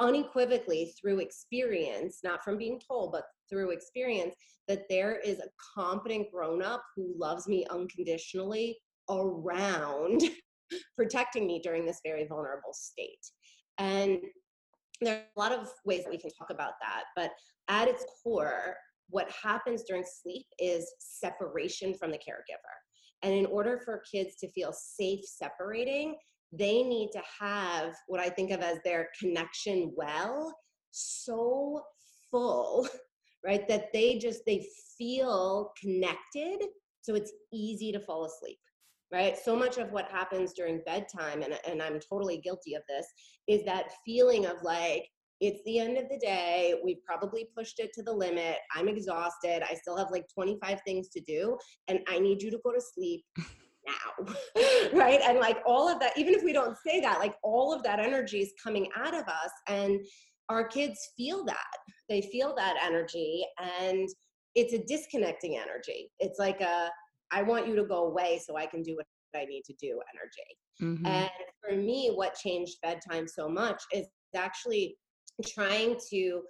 unequivocally 0.00 0.94
through 0.98 1.20
experience, 1.20 2.20
not 2.22 2.42
from 2.44 2.58
being 2.58 2.80
told, 2.80 3.12
but 3.12 3.24
through 3.48 3.70
experience, 3.70 4.34
that 4.68 4.84
there 4.88 5.18
is 5.20 5.38
a 5.38 5.48
competent 5.74 6.30
grown 6.32 6.62
up 6.62 6.82
who 6.94 7.14
loves 7.16 7.46
me 7.48 7.64
unconditionally 7.70 8.78
around 9.08 10.22
protecting 10.96 11.46
me 11.46 11.60
during 11.62 11.86
this 11.86 12.00
very 12.04 12.26
vulnerable 12.26 12.72
state. 12.72 13.24
And 13.78 14.20
there 15.00 15.16
are 15.16 15.22
a 15.36 15.40
lot 15.40 15.52
of 15.52 15.68
ways 15.84 16.04
that 16.04 16.10
we 16.10 16.18
can 16.18 16.30
talk 16.30 16.50
about 16.50 16.72
that, 16.80 17.04
but 17.14 17.30
at 17.68 17.88
its 17.88 18.04
core, 18.22 18.76
what 19.08 19.30
happens 19.30 19.84
during 19.84 20.04
sleep 20.04 20.46
is 20.58 20.92
separation 20.98 21.94
from 21.94 22.10
the 22.10 22.18
caregiver. 22.18 22.74
And 23.22 23.32
in 23.32 23.46
order 23.46 23.80
for 23.84 24.02
kids 24.10 24.36
to 24.40 24.50
feel 24.50 24.72
safe 24.72 25.24
separating, 25.24 26.16
they 26.52 26.82
need 26.82 27.10
to 27.12 27.22
have 27.40 27.94
what 28.06 28.20
I 28.20 28.28
think 28.28 28.50
of 28.50 28.60
as 28.60 28.78
their 28.84 29.08
connection 29.18 29.92
well 29.96 30.54
so 30.90 31.82
full, 32.30 32.88
right? 33.44 33.66
That 33.68 33.92
they 33.92 34.18
just 34.18 34.42
they 34.46 34.66
feel 34.98 35.72
connected 35.80 36.58
so 37.06 37.14
it's 37.14 37.32
easy 37.52 37.92
to 37.92 38.00
fall 38.00 38.24
asleep. 38.24 38.58
right? 39.12 39.38
So 39.38 39.54
much 39.54 39.78
of 39.78 39.92
what 39.92 40.10
happens 40.10 40.52
during 40.52 40.82
bedtime, 40.84 41.42
and, 41.42 41.56
and 41.66 41.80
I'm 41.80 42.00
totally 42.00 42.38
guilty 42.38 42.74
of 42.74 42.82
this, 42.88 43.06
is 43.46 43.64
that 43.64 43.92
feeling 44.04 44.46
of 44.46 44.60
like, 44.64 45.06
it's 45.40 45.62
the 45.64 45.78
end 45.78 45.98
of 45.98 46.08
the 46.08 46.18
day. 46.18 46.74
We've 46.84 47.02
probably 47.04 47.48
pushed 47.56 47.78
it 47.78 47.92
to 47.94 48.02
the 48.02 48.12
limit. 48.12 48.56
I'm 48.74 48.88
exhausted. 48.88 49.62
I 49.68 49.74
still 49.74 49.96
have 49.96 50.10
like 50.10 50.24
25 50.32 50.80
things 50.86 51.08
to 51.10 51.20
do, 51.20 51.58
and 51.88 52.00
I 52.08 52.18
need 52.18 52.42
you 52.42 52.50
to 52.50 52.58
go 52.64 52.72
to 52.72 52.80
sleep 52.80 53.24
now. 53.86 54.34
right. 54.92 55.20
And 55.22 55.38
like 55.38 55.58
all 55.66 55.88
of 55.88 56.00
that, 56.00 56.16
even 56.16 56.34
if 56.34 56.42
we 56.42 56.52
don't 56.52 56.76
say 56.86 57.00
that, 57.00 57.18
like 57.18 57.34
all 57.42 57.72
of 57.72 57.82
that 57.84 58.00
energy 58.00 58.40
is 58.40 58.52
coming 58.62 58.88
out 58.96 59.14
of 59.14 59.24
us. 59.24 59.50
And 59.68 60.00
our 60.48 60.66
kids 60.66 60.98
feel 61.16 61.44
that. 61.44 61.76
They 62.08 62.22
feel 62.22 62.54
that 62.56 62.76
energy. 62.82 63.44
And 63.80 64.08
it's 64.54 64.72
a 64.72 64.84
disconnecting 64.86 65.56
energy. 65.56 66.10
It's 66.18 66.38
like 66.38 66.60
a, 66.60 66.88
I 67.30 67.42
want 67.42 67.66
you 67.66 67.76
to 67.76 67.84
go 67.84 68.06
away 68.06 68.40
so 68.44 68.56
I 68.56 68.66
can 68.66 68.82
do 68.82 68.96
what 68.96 69.06
I 69.34 69.44
need 69.44 69.62
to 69.66 69.74
do 69.80 70.00
energy. 70.14 70.56
Mm-hmm. 70.82 71.06
And 71.06 71.30
for 71.62 71.76
me, 71.76 72.10
what 72.14 72.34
changed 72.34 72.76
bedtime 72.82 73.26
so 73.28 73.48
much 73.48 73.82
is 73.92 74.06
actually 74.34 74.96
trying 75.44 75.96
to 76.10 76.42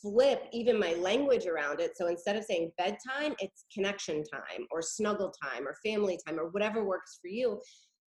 flip 0.00 0.44
even 0.52 0.78
my 0.78 0.94
language 0.94 1.46
around 1.46 1.80
it. 1.80 1.96
So 1.96 2.06
instead 2.06 2.36
of 2.36 2.44
saying 2.44 2.72
bedtime, 2.78 3.34
it's 3.38 3.64
connection 3.72 4.22
time 4.24 4.66
or 4.70 4.82
snuggle 4.82 5.32
time 5.42 5.66
or 5.66 5.76
family 5.84 6.18
time 6.26 6.38
or 6.38 6.48
whatever 6.48 6.84
works 6.84 7.18
for 7.20 7.28
you. 7.28 7.60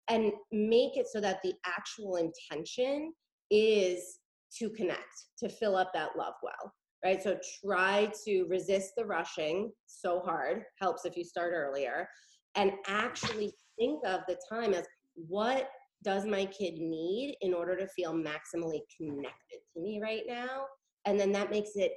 And 0.09 0.33
make 0.53 0.97
it 0.97 1.07
so 1.13 1.21
that 1.21 1.41
the 1.43 1.53
actual 1.67 2.17
intention 2.17 3.13
is 3.51 4.19
to 4.59 4.71
connect, 4.71 5.01
to 5.39 5.49
fill 5.49 5.77
up 5.77 5.93
that 5.95 6.11
love 6.17 6.35
well, 6.43 6.73
right? 7.05 7.23
So 7.23 7.39
try 7.65 8.11
to 8.25 8.45
resist 8.45 8.93
the 8.97 9.05
rushing 9.05 9.73
so 9.87 10.21
hard, 10.21 10.63
helps 10.81 11.05
if 11.05 11.17
you 11.17 11.25
start 11.25 11.53
earlier, 11.55 12.09
and 12.55 12.73
actually 12.87 13.53
think 13.79 14.01
of 14.07 14.21
the 14.29 14.39
time 14.49 14.73
as 14.75 14.87
what 15.15 15.69
does 16.07 16.25
my 16.25 16.47
kid 16.47 16.75
need 16.79 17.37
in 17.41 17.53
order 17.53 17.77
to 17.77 17.89
feel 17.89 18.15
maximally 18.15 18.83
connected 18.97 19.59
to 19.75 19.83
me 19.83 20.01
right 20.01 20.23
now? 20.25 20.65
And 21.05 21.19
then 21.19 21.33
that 21.33 21.51
makes 21.51 21.71
it 21.75 21.91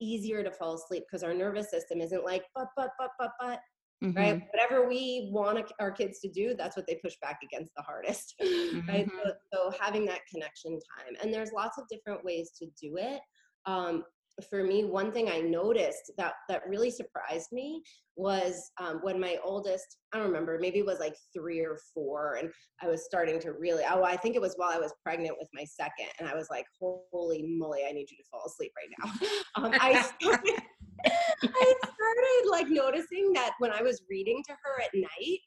easier 0.00 0.42
to 0.42 0.50
fall 0.50 0.74
asleep 0.74 1.04
because 1.06 1.22
our 1.22 1.34
nervous 1.34 1.70
system 1.70 2.00
isn't 2.00 2.24
like, 2.24 2.44
but, 2.54 2.68
but, 2.78 2.88
but, 2.98 3.10
but, 3.18 3.30
but, 3.38 3.60
mm-hmm. 4.02 4.16
right? 4.16 4.42
Whatever 4.54 4.88
we 4.88 5.28
want 5.30 5.70
our 5.80 5.90
kids 5.90 6.18
to 6.20 6.30
do, 6.30 6.54
that's 6.56 6.78
what 6.78 6.86
they 6.86 6.98
push 7.04 7.12
back 7.20 7.40
against 7.44 7.72
the 7.76 7.82
hardest, 7.82 8.34
mm-hmm. 8.42 8.88
right? 8.88 9.08
So, 9.22 9.32
so, 9.52 9.78
having 9.78 10.06
that 10.06 10.20
connection 10.32 10.72
time. 10.98 11.14
And 11.22 11.32
there's 11.32 11.52
lots 11.52 11.76
of 11.76 11.84
different 11.90 12.24
ways 12.24 12.52
to 12.58 12.66
do 12.80 12.96
it. 12.96 13.20
Um, 13.66 14.02
for 14.48 14.64
me, 14.64 14.84
one 14.84 15.12
thing 15.12 15.28
I 15.28 15.40
noticed 15.40 16.12
that 16.16 16.34
that 16.48 16.62
really 16.68 16.90
surprised 16.90 17.48
me 17.52 17.82
was 18.16 18.70
um, 18.80 19.00
when 19.02 19.20
my 19.20 19.36
oldest, 19.44 19.98
I 20.12 20.18
don't 20.18 20.26
remember, 20.26 20.58
maybe 20.60 20.78
it 20.78 20.86
was 20.86 21.00
like 21.00 21.14
three 21.34 21.60
or 21.60 21.78
four, 21.94 22.36
and 22.36 22.50
I 22.82 22.88
was 22.88 23.04
starting 23.04 23.38
to 23.40 23.52
really, 23.52 23.84
oh, 23.88 24.04
I 24.04 24.16
think 24.16 24.34
it 24.34 24.40
was 24.40 24.54
while 24.56 24.70
I 24.70 24.78
was 24.78 24.92
pregnant 25.04 25.36
with 25.38 25.48
my 25.52 25.64
second, 25.64 26.08
and 26.18 26.28
I 26.28 26.34
was 26.34 26.48
like, 26.50 26.64
holy 26.80 27.44
moly, 27.58 27.80
I 27.88 27.92
need 27.92 28.10
you 28.10 28.16
to 28.16 28.24
fall 28.30 28.44
asleep 28.46 28.72
right 28.76 28.90
now. 29.04 29.28
Um, 29.54 29.70
I 29.78 30.00
started, 30.00 30.62
I 31.04 31.74
started 31.84 32.50
like 32.50 32.68
noticing 32.68 33.34
that 33.34 33.50
when 33.58 33.70
I 33.70 33.82
was 33.82 34.02
reading 34.08 34.42
to 34.46 34.52
her 34.52 34.82
at 34.82 34.90
night, 34.94 35.38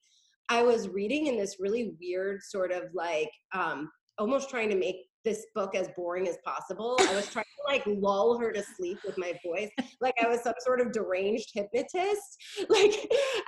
I 0.50 0.62
was 0.62 0.90
reading 0.90 1.26
in 1.26 1.38
this 1.38 1.56
really 1.60 1.96
weird 2.00 2.44
sort 2.44 2.72
of 2.72 2.84
like 2.94 3.32
um, 3.54 3.90
almost 4.20 4.50
trying 4.50 4.70
to 4.70 4.76
make 4.76 4.98
this 5.26 5.48
book 5.54 5.76
as 5.76 5.90
boring 5.96 6.28
as 6.28 6.38
possible. 6.46 6.96
I 7.02 7.16
was 7.16 7.30
trying 7.30 7.46
to 7.46 7.74
like 7.74 7.84
lull 7.86 8.38
her 8.38 8.54
to 8.54 8.64
sleep 8.64 9.00
with 9.06 9.18
my 9.18 9.34
voice, 9.44 9.70
like 10.00 10.14
I 10.24 10.28
was 10.28 10.42
some 10.42 10.54
sort 10.60 10.80
of 10.80 10.92
deranged 10.94 11.50
hypnotist. 11.54 12.44
Like, 12.70 12.94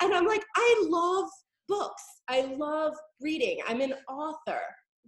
and 0.01 0.13
I'm 0.13 0.25
like, 0.25 0.43
I 0.55 0.85
love 0.89 1.29
books. 1.67 2.03
I 2.27 2.41
love 2.57 2.93
reading. 3.21 3.59
I'm 3.67 3.81
an 3.81 3.93
author. 4.09 4.61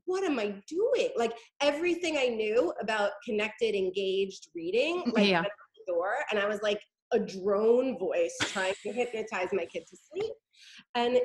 What 0.06 0.24
am 0.24 0.40
I 0.40 0.56
doing? 0.68 1.10
Like 1.18 1.34
everything 1.62 2.18
I 2.18 2.28
knew 2.28 2.74
about 2.82 3.12
connected, 3.26 3.76
engaged 3.76 4.48
reading, 4.56 5.04
like 5.14 5.28
yeah. 5.28 5.42
the 5.42 5.94
door, 5.94 6.16
and 6.32 6.40
I 6.40 6.48
was 6.48 6.62
like 6.62 6.82
a 7.12 7.20
drone 7.20 7.98
voice 7.98 8.36
trying 8.42 8.74
to 8.84 8.92
hypnotize 8.92 9.50
my 9.52 9.66
kid 9.66 9.84
to 9.90 9.98
sleep. 10.12 10.34
And 10.96 11.20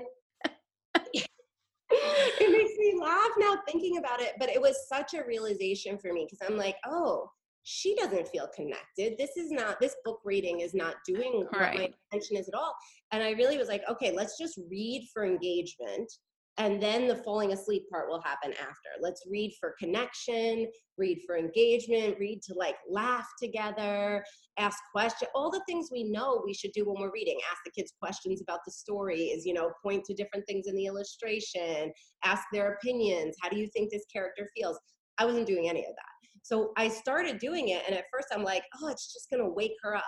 it 2.40 2.50
makes 2.50 2.76
me 2.78 2.98
laugh 3.00 3.30
now 3.38 3.58
thinking 3.66 3.98
about 3.98 4.20
it, 4.20 4.32
but 4.38 4.48
it 4.48 4.60
was 4.60 4.88
such 4.88 5.14
a 5.14 5.24
realization 5.26 5.98
for 5.98 6.12
me 6.12 6.26
because 6.28 6.46
I'm 6.48 6.56
like, 6.56 6.76
oh, 6.86 7.28
she 7.64 7.94
doesn't 7.96 8.28
feel 8.28 8.48
connected. 8.54 9.16
This 9.18 9.36
is 9.36 9.50
not, 9.50 9.80
this 9.80 9.96
book 10.04 10.20
reading 10.24 10.60
is 10.60 10.74
not 10.74 10.96
doing 11.06 11.46
right. 11.52 11.72
what 11.72 11.74
my 11.78 11.90
intention 12.12 12.36
is 12.36 12.48
at 12.48 12.54
all. 12.54 12.74
And 13.10 13.22
I 13.22 13.30
really 13.30 13.56
was 13.56 13.68
like, 13.68 13.82
okay, 13.90 14.12
let's 14.14 14.38
just 14.38 14.58
read 14.70 15.08
for 15.12 15.24
engagement 15.24 16.12
and 16.58 16.80
then 16.80 17.08
the 17.08 17.16
falling 17.16 17.52
asleep 17.52 17.82
part 17.90 18.08
will 18.08 18.22
happen 18.22 18.52
after. 18.52 18.90
Let's 19.00 19.22
read 19.30 19.54
for 19.60 19.74
connection 19.78 20.66
read 20.96 21.20
for 21.26 21.36
engagement 21.36 22.16
read 22.18 22.40
to 22.42 22.54
like 22.54 22.76
laugh 22.88 23.26
together 23.42 24.24
ask 24.58 24.78
questions 24.92 25.28
all 25.34 25.50
the 25.50 25.62
things 25.66 25.88
we 25.90 26.04
know 26.04 26.42
we 26.44 26.54
should 26.54 26.70
do 26.72 26.84
when 26.84 27.00
we're 27.00 27.12
reading. 27.12 27.38
Ask 27.50 27.60
the 27.64 27.72
kids 27.72 27.92
questions 28.00 28.40
about 28.40 28.60
the 28.64 28.72
stories 28.72 29.44
you 29.44 29.54
know 29.54 29.72
point 29.82 30.04
to 30.04 30.14
different 30.14 30.46
things 30.46 30.66
in 30.66 30.76
the 30.76 30.86
illustration 30.86 31.92
ask 32.24 32.44
their 32.52 32.74
opinions 32.74 33.36
how 33.42 33.48
do 33.48 33.56
you 33.56 33.68
think 33.68 33.90
this 33.90 34.04
character 34.12 34.48
feels? 34.56 34.78
I 35.18 35.24
wasn't 35.24 35.46
doing 35.46 35.68
any 35.68 35.80
of 35.80 35.94
that. 35.94 36.28
So 36.42 36.72
i 36.76 36.88
started 36.88 37.38
doing 37.38 37.68
it 37.68 37.82
and 37.86 37.96
at 37.96 38.04
first 38.12 38.28
i'm 38.32 38.44
like 38.44 38.64
oh 38.80 38.88
it's 38.88 39.12
just 39.12 39.30
going 39.30 39.42
to 39.42 39.50
wake 39.50 39.74
her 39.82 39.96
up 39.96 40.04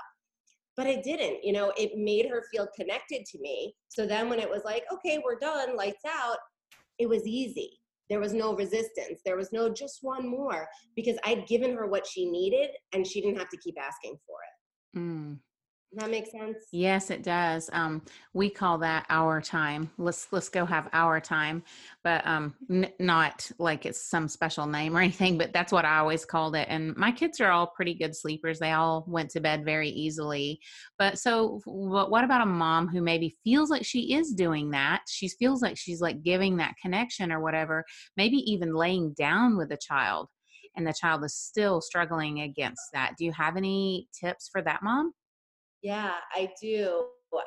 but 0.76 0.86
it 0.86 1.02
didn't 1.02 1.42
you 1.42 1.52
know 1.52 1.72
it 1.76 1.96
made 1.96 2.28
her 2.28 2.44
feel 2.52 2.68
connected 2.74 3.24
to 3.26 3.38
me. 3.40 3.74
So 3.88 4.06
then 4.06 4.28
when 4.28 4.40
it 4.40 4.50
was 4.50 4.62
like 4.64 4.84
okay 4.92 5.20
we're 5.24 5.38
done 5.38 5.76
lights 5.76 6.04
out 6.06 6.38
it 6.98 7.08
was 7.08 7.26
easy. 7.26 7.78
There 8.08 8.20
was 8.20 8.32
no 8.32 8.54
resistance. 8.54 9.20
There 9.24 9.36
was 9.36 9.52
no 9.52 9.68
just 9.68 9.98
one 10.02 10.28
more 10.28 10.68
because 10.94 11.16
i'd 11.24 11.46
given 11.46 11.74
her 11.74 11.86
what 11.86 12.06
she 12.06 12.30
needed 12.30 12.70
and 12.92 13.06
she 13.06 13.20
didn't 13.20 13.38
have 13.38 13.50
to 13.50 13.58
keep 13.58 13.76
asking 13.80 14.16
for 14.26 14.36
it. 14.44 14.98
Mm 14.98 15.38
that 15.92 16.10
makes 16.10 16.30
sense. 16.30 16.56
Yes 16.72 17.10
it 17.10 17.22
does 17.22 17.70
um 17.72 18.02
we 18.34 18.50
call 18.50 18.78
that 18.78 19.06
our 19.08 19.40
time. 19.40 19.90
Let's 19.98 20.28
let's 20.32 20.48
go 20.48 20.66
have 20.66 20.88
our 20.92 21.20
time 21.20 21.62
but 22.02 22.26
um 22.26 22.54
n- 22.70 22.92
not 22.98 23.50
like 23.58 23.86
it's 23.86 24.02
some 24.02 24.28
special 24.28 24.66
name 24.66 24.96
or 24.96 25.00
anything 25.00 25.38
but 25.38 25.52
that's 25.52 25.72
what 25.72 25.84
i 25.84 25.98
always 25.98 26.24
called 26.24 26.54
it 26.54 26.66
and 26.70 26.96
my 26.96 27.10
kids 27.10 27.40
are 27.40 27.50
all 27.50 27.66
pretty 27.66 27.94
good 27.94 28.14
sleepers 28.14 28.58
they 28.58 28.72
all 28.72 29.04
went 29.08 29.30
to 29.30 29.40
bed 29.40 29.64
very 29.64 29.88
easily 29.88 30.60
but 30.98 31.18
so 31.18 31.60
what, 31.64 32.10
what 32.10 32.24
about 32.24 32.42
a 32.42 32.46
mom 32.46 32.88
who 32.88 33.00
maybe 33.00 33.36
feels 33.44 33.70
like 33.70 33.84
she 33.84 34.14
is 34.14 34.32
doing 34.32 34.70
that? 34.70 35.02
She 35.08 35.28
feels 35.28 35.62
like 35.62 35.76
she's 35.76 36.00
like 36.00 36.22
giving 36.22 36.56
that 36.56 36.74
connection 36.80 37.32
or 37.32 37.40
whatever 37.40 37.84
maybe 38.16 38.36
even 38.50 38.74
laying 38.74 39.12
down 39.14 39.56
with 39.56 39.72
a 39.72 39.76
child 39.76 40.28
and 40.76 40.86
the 40.86 40.92
child 40.92 41.24
is 41.24 41.34
still 41.34 41.80
struggling 41.80 42.40
against 42.40 42.82
that. 42.92 43.14
Do 43.18 43.24
you 43.24 43.32
have 43.32 43.56
any 43.56 44.08
tips 44.18 44.48
for 44.52 44.62
that 44.62 44.82
mom 44.82 45.12
yeah, 45.86 46.14
I 46.34 46.50
do. 46.60 47.04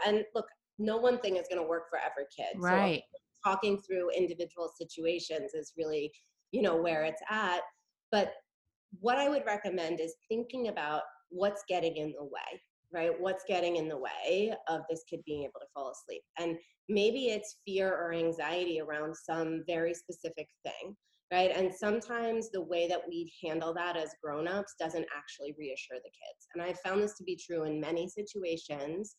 And 0.08 0.24
look, 0.34 0.46
no 0.78 0.96
one 0.96 1.20
thing 1.20 1.36
is 1.36 1.48
going 1.50 1.62
to 1.62 1.68
work 1.68 1.90
for 1.90 2.00
every 2.00 2.24
kid. 2.36 2.58
Right. 2.58 3.02
So 3.12 3.52
talking 3.52 3.78
through 3.82 4.12
individual 4.12 4.72
situations 4.80 5.54
is 5.54 5.74
really, 5.78 6.10
you 6.54 6.62
know, 6.62 6.78
where 6.78 7.04
it's 7.04 7.22
at. 7.30 7.60
But 8.14 8.32
what 9.02 9.18
I 9.18 9.28
would 9.28 9.44
recommend 9.46 10.00
is 10.00 10.16
thinking 10.30 10.70
about 10.70 11.02
what's 11.32 11.64
getting 11.68 11.98
in 11.98 12.14
the 12.18 12.24
way, 12.24 12.62
right? 12.94 13.12
What's 13.20 13.44
getting 13.46 13.76
in 13.76 13.90
the 13.90 13.98
way 13.98 14.54
of 14.70 14.84
this 14.90 15.04
kid 15.10 15.20
being 15.26 15.44
able 15.44 15.60
to 15.60 15.68
fall 15.74 15.92
asleep. 15.92 16.22
And 16.40 16.58
maybe 16.88 17.28
it's 17.28 17.58
fear 17.68 17.94
or 17.94 18.14
anxiety 18.14 18.80
around 18.80 19.18
some 19.18 19.64
very 19.68 19.94
specific 19.94 20.48
thing 20.64 20.96
right? 21.32 21.52
And 21.56 21.74
sometimes 21.74 22.50
the 22.50 22.62
way 22.62 22.88
that 22.88 23.02
we 23.08 23.32
handle 23.44 23.74
that 23.76 23.96
as 23.96 24.16
grown-ups 24.24 24.76
doesn't 24.80 25.06
actually 25.16 25.56
reassure 25.58 25.98
the 25.98 26.10
kids. 26.10 26.48
And 26.54 26.64
I've 26.64 26.80
found 26.80 27.02
this 27.02 27.16
to 27.18 27.24
be 27.24 27.36
true 27.36 27.64
in 27.64 27.80
many 27.80 28.08
situations. 28.10 29.16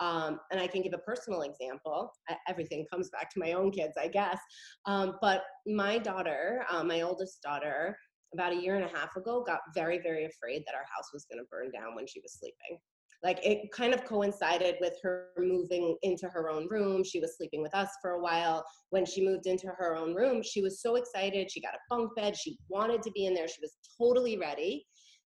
Um, 0.00 0.40
and 0.50 0.60
I 0.60 0.66
can 0.66 0.82
give 0.82 0.94
a 0.94 0.98
personal 0.98 1.42
example. 1.42 2.12
Everything 2.48 2.86
comes 2.92 3.10
back 3.10 3.30
to 3.30 3.40
my 3.40 3.52
own 3.52 3.70
kids, 3.70 3.94
I 4.00 4.08
guess. 4.08 4.38
Um, 4.86 5.16
but 5.20 5.42
my 5.66 5.98
daughter, 5.98 6.64
uh, 6.70 6.82
my 6.82 7.02
oldest 7.02 7.42
daughter, 7.42 7.96
about 8.34 8.52
a 8.52 8.56
year 8.56 8.76
and 8.76 8.84
a 8.84 8.98
half 8.98 9.14
ago, 9.16 9.44
got 9.46 9.60
very, 9.74 9.98
very 9.98 10.24
afraid 10.24 10.62
that 10.66 10.74
our 10.74 10.86
house 10.94 11.10
was 11.12 11.26
going 11.30 11.38
to 11.38 11.48
burn 11.50 11.70
down 11.70 11.94
when 11.94 12.06
she 12.06 12.20
was 12.20 12.38
sleeping 12.38 12.78
like 13.22 13.38
it 13.44 13.70
kind 13.72 13.94
of 13.94 14.04
coincided 14.04 14.76
with 14.80 14.94
her 15.02 15.28
moving 15.38 15.96
into 16.02 16.28
her 16.28 16.50
own 16.50 16.66
room. 16.68 17.04
She 17.04 17.20
was 17.20 17.36
sleeping 17.36 17.62
with 17.62 17.74
us 17.74 17.88
for 18.00 18.12
a 18.12 18.22
while. 18.22 18.64
When 18.90 19.06
she 19.06 19.24
moved 19.24 19.46
into 19.46 19.68
her 19.68 19.96
own 19.96 20.14
room 20.14 20.42
she 20.42 20.60
was 20.60 20.80
so 20.82 20.96
excited. 20.96 21.50
She 21.50 21.60
got 21.60 21.74
a 21.74 21.78
bunk 21.88 22.14
bed. 22.16 22.36
She 22.36 22.58
wanted 22.68 23.02
to 23.02 23.10
be 23.12 23.26
in 23.26 23.34
there. 23.34 23.48
She 23.48 23.60
was 23.60 23.76
totally 23.98 24.38
ready. 24.38 24.86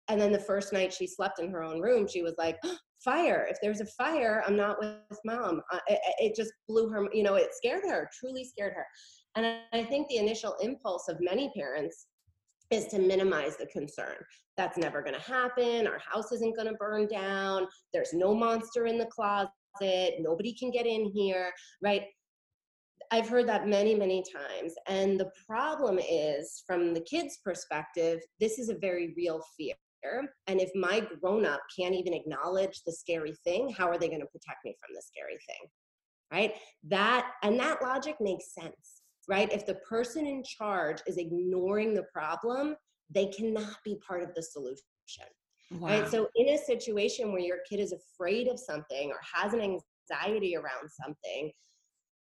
And 0.08 0.20
then 0.20 0.32
the 0.32 0.38
first 0.38 0.72
night 0.72 0.92
she 0.92 1.06
slept 1.06 1.38
in 1.38 1.50
her 1.50 1.62
own 1.62 1.80
room 1.80 2.06
she 2.08 2.22
was 2.22 2.34
like 2.38 2.56
oh, 2.64 2.76
fire. 3.04 3.46
If 3.50 3.58
there's 3.62 3.80
a 3.80 3.86
fire 3.86 4.42
i'm 4.46 4.56
not 4.56 4.78
with 4.80 4.96
mom. 5.24 5.60
It, 5.86 6.00
it 6.18 6.36
just 6.36 6.52
blew 6.68 6.88
her 6.88 7.08
you 7.12 7.22
know 7.22 7.34
it 7.34 7.50
scared 7.52 7.84
her 7.88 8.08
truly 8.18 8.44
scared 8.44 8.74
her. 8.74 8.86
And 9.36 9.58
i 9.72 9.84
think 9.84 10.08
the 10.08 10.16
initial 10.16 10.56
impulse 10.60 11.08
of 11.08 11.18
many 11.20 11.52
parents 11.54 12.06
is 12.72 12.86
to 12.86 12.98
minimize 12.98 13.56
the 13.56 13.66
concern. 13.66 14.16
That's 14.56 14.78
never 14.78 15.02
going 15.02 15.14
to 15.14 15.20
happen. 15.20 15.86
Our 15.86 15.98
house 15.98 16.32
isn't 16.32 16.56
going 16.56 16.68
to 16.68 16.74
burn 16.74 17.06
down. 17.06 17.66
There's 17.92 18.12
no 18.12 18.34
monster 18.34 18.86
in 18.86 18.98
the 18.98 19.06
closet. 19.06 19.50
Nobody 20.18 20.54
can 20.54 20.70
get 20.70 20.86
in 20.86 21.10
here, 21.14 21.52
right? 21.82 22.04
I've 23.10 23.28
heard 23.28 23.46
that 23.48 23.68
many, 23.68 23.94
many 23.94 24.22
times. 24.22 24.74
And 24.88 25.20
the 25.20 25.30
problem 25.46 25.98
is, 25.98 26.62
from 26.66 26.94
the 26.94 27.02
kids' 27.02 27.38
perspective, 27.44 28.20
this 28.40 28.58
is 28.58 28.70
a 28.70 28.78
very 28.78 29.12
real 29.16 29.42
fear. 29.56 29.74
And 30.46 30.60
if 30.60 30.70
my 30.74 31.06
grown 31.20 31.44
up 31.44 31.60
can't 31.78 31.94
even 31.94 32.14
acknowledge 32.14 32.80
the 32.86 32.92
scary 32.92 33.34
thing, 33.44 33.68
how 33.70 33.86
are 33.86 33.98
they 33.98 34.08
going 34.08 34.20
to 34.20 34.26
protect 34.26 34.64
me 34.64 34.74
from 34.80 34.94
the 34.94 35.02
scary 35.02 35.38
thing? 35.46 35.68
Right? 36.32 36.54
That, 36.88 37.32
and 37.42 37.60
that 37.60 37.82
logic 37.82 38.16
makes 38.18 38.54
sense, 38.54 39.01
right? 39.28 39.52
If 39.52 39.66
the 39.66 39.76
person 39.76 40.26
in 40.26 40.42
charge 40.44 40.98
is 41.06 41.16
ignoring 41.16 41.94
the 41.94 42.04
problem, 42.12 42.76
they 43.10 43.26
cannot 43.26 43.76
be 43.84 43.98
part 44.06 44.22
of 44.22 44.34
the 44.34 44.42
solution. 44.42 44.78
Wow. 45.70 45.88
Right. 45.88 46.08
So, 46.08 46.28
in 46.36 46.50
a 46.50 46.58
situation 46.58 47.32
where 47.32 47.40
your 47.40 47.58
kid 47.68 47.80
is 47.80 47.92
afraid 47.92 48.48
of 48.48 48.58
something 48.58 49.10
or 49.10 49.20
has 49.34 49.54
an 49.54 49.60
anxiety 49.60 50.56
around 50.56 50.90
something, 50.90 51.50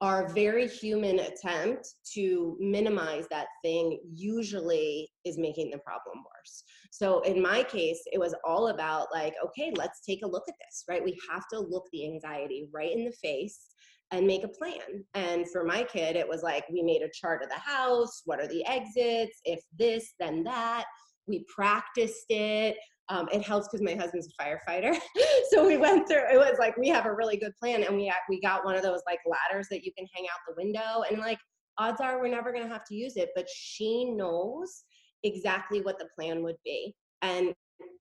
our 0.01 0.33
very 0.33 0.67
human 0.67 1.19
attempt 1.19 1.87
to 2.15 2.57
minimize 2.59 3.27
that 3.31 3.49
thing 3.63 4.01
usually 4.15 5.09
is 5.27 5.37
making 5.37 5.71
the 5.71 5.79
problem 5.79 6.25
worse. 6.25 6.65
So 6.91 7.21
in 7.21 7.43
my 7.43 7.63
case, 7.63 8.01
it 8.11 8.19
was 8.19 8.35
all 8.45 8.69
about 8.69 9.09
like, 9.13 9.35
okay, 9.45 9.73
let's 9.77 10.01
take 10.01 10.25
a 10.25 10.29
look 10.29 10.45
at 10.49 10.55
this, 10.59 10.85
right? 10.89 11.05
We 11.05 11.19
have 11.31 11.47
to 11.53 11.61
look 11.61 11.85
the 11.93 12.07
anxiety 12.07 12.69
right 12.73 12.91
in 12.91 13.05
the 13.05 13.13
face 13.13 13.70
and 14.13 14.27
make 14.27 14.45
a 14.45 14.49
plan. 14.49 15.05
And 15.15 15.49
for 15.51 15.65
my 15.65 15.85
kid, 15.85 16.17
it 16.17 16.29
was 16.29 16.43
like 16.43 16.65
we 16.71 16.83
made 16.83 17.03
a 17.03 17.11
chart 17.13 17.43
of 17.43 17.49
the 17.49 17.59
house, 17.59 18.23
what 18.25 18.41
are 18.41 18.49
the 18.49 18.67
exits, 18.67 19.41
if 19.45 19.61
this, 19.79 20.15
then 20.19 20.43
that. 20.45 20.85
We 21.27 21.45
practiced 21.55 22.27
it. 22.29 22.77
Um, 23.09 23.29
it 23.33 23.43
helps 23.43 23.69
because 23.69 23.85
my 23.85 23.95
husband's 23.95 24.29
a 24.39 24.43
firefighter. 24.43 24.97
so 25.51 25.67
we 25.67 25.77
went 25.77 26.09
through, 26.09 26.25
it 26.33 26.39
was 26.39 26.57
like, 26.59 26.77
we 26.77 26.89
have 26.89 27.07
a 27.07 27.15
really 27.15 27.37
good 27.37 27.53
plan. 27.61 27.83
And 27.83 27.97
we, 27.97 28.13
we 28.29 28.41
got 28.41 28.65
one 28.65 28.77
of 28.77 28.83
those 28.83 29.01
like 29.07 29.21
ladders 29.27 29.69
that 29.71 29.85
you 29.85 29.93
can 29.97 30.07
hang 30.15 30.27
out 30.27 30.39
the 30.47 30.55
window. 30.57 31.05
And 31.09 31.21
like, 31.21 31.39
odds 31.79 32.01
are 32.01 32.21
we're 32.21 32.29
never 32.29 32.53
to 32.53 32.69
have 32.69 32.85
to 32.87 32.95
use 32.95 33.17
it. 33.17 33.31
But 33.35 33.47
she 33.53 34.11
knows 34.11 34.85
exactly 35.23 35.81
what 35.83 35.99
the 35.99 36.09
plan 36.17 36.43
would 36.43 36.57
be. 36.65 36.95
And 37.23 37.53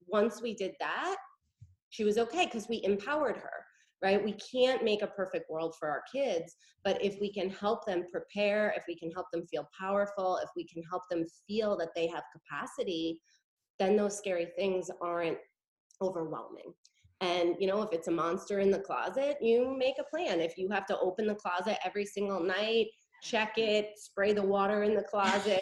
once 0.08 0.41
we 0.41 0.56
did 0.56 0.74
that, 0.80 1.15
she 1.89 2.04
was 2.04 2.17
okay 2.17 2.45
because 2.45 2.67
we 2.69 2.82
empowered 2.84 3.38
her 3.38 3.65
right? 4.01 4.23
We 4.23 4.33
can't 4.33 4.83
make 4.83 5.01
a 5.01 5.07
perfect 5.07 5.49
world 5.49 5.75
for 5.77 5.89
our 5.89 6.03
kids, 6.13 6.55
but 6.83 7.03
if 7.03 7.19
we 7.19 7.31
can 7.31 7.49
help 7.49 7.85
them 7.85 8.05
prepare, 8.12 8.73
if 8.77 8.83
we 8.88 8.97
can 8.97 9.12
help 9.12 9.27
them 9.31 9.45
feel 9.47 9.67
powerful, 9.77 10.39
if 10.43 10.49
we 10.55 10.65
can 10.65 10.83
help 10.83 11.03
them 11.09 11.25
feel 11.47 11.77
that 11.77 11.89
they 11.95 12.07
have 12.07 12.23
capacity, 12.33 13.19
then 13.77 13.95
those 13.95 14.17
scary 14.17 14.47
things 14.57 14.89
aren't 15.01 15.38
overwhelming. 16.01 16.73
And 17.21 17.55
you 17.59 17.67
know, 17.67 17.81
if 17.81 17.91
it's 17.91 18.07
a 18.07 18.12
monster 18.12 18.59
in 18.59 18.71
the 18.71 18.79
closet, 18.79 19.38
you 19.41 19.75
make 19.77 19.95
a 19.99 20.09
plan. 20.15 20.39
If 20.39 20.57
you 20.57 20.69
have 20.69 20.85
to 20.88 20.99
open 20.99 21.27
the 21.27 21.35
closet 21.35 21.77
every 21.83 22.05
single 22.05 22.41
night, 22.41 22.88
check 23.21 23.57
it, 23.57 23.91
spray 23.97 24.31
the 24.31 24.41
water 24.41 24.83
in 24.83 24.95
the 24.95 25.03
closet, 25.09 25.62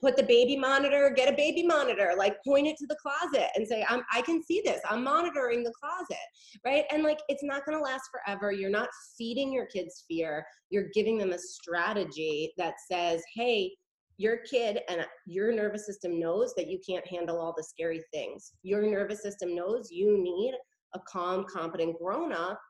put 0.00 0.16
the 0.16 0.22
baby 0.22 0.56
monitor, 0.56 1.12
get 1.14 1.32
a 1.32 1.36
baby 1.36 1.62
monitor, 1.62 2.12
like 2.16 2.36
point 2.46 2.66
it 2.66 2.76
to 2.76 2.86
the 2.86 2.96
closet 3.00 3.48
and 3.54 3.66
say, 3.66 3.84
I'm, 3.88 4.02
I 4.12 4.20
can 4.22 4.42
see 4.42 4.62
this. 4.64 4.80
I'm 4.88 5.02
monitoring 5.02 5.64
the 5.64 5.72
closet, 5.72 6.16
right? 6.64 6.84
And 6.90 7.02
like, 7.02 7.20
it's 7.28 7.42
not 7.42 7.64
going 7.64 7.78
to 7.78 7.82
last 7.82 8.08
forever. 8.10 8.52
You're 8.52 8.70
not 8.70 8.88
feeding 9.16 9.52
your 9.52 9.66
kids 9.66 10.04
fear. 10.06 10.44
You're 10.70 10.88
giving 10.92 11.18
them 11.18 11.32
a 11.32 11.38
strategy 11.38 12.52
that 12.58 12.74
says, 12.90 13.22
hey, 13.34 13.72
your 14.18 14.38
kid 14.50 14.80
and 14.88 15.06
your 15.26 15.52
nervous 15.52 15.86
system 15.86 16.18
knows 16.18 16.54
that 16.56 16.68
you 16.68 16.78
can't 16.86 17.06
handle 17.06 17.38
all 17.38 17.54
the 17.56 17.64
scary 17.64 18.02
things. 18.12 18.52
Your 18.62 18.82
nervous 18.82 19.22
system 19.22 19.54
knows 19.54 19.90
you 19.90 20.22
need 20.22 20.54
a 20.94 21.00
calm, 21.00 21.44
competent 21.44 21.98
grown 21.98 22.32
up 22.32 22.60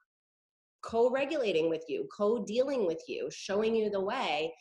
co 0.82 1.10
regulating 1.10 1.68
with 1.68 1.84
you, 1.88 2.08
co 2.16 2.44
dealing 2.44 2.86
with 2.86 3.02
you, 3.08 3.28
showing 3.30 3.74
you 3.74 3.90
the 3.90 4.00
way. 4.00 4.52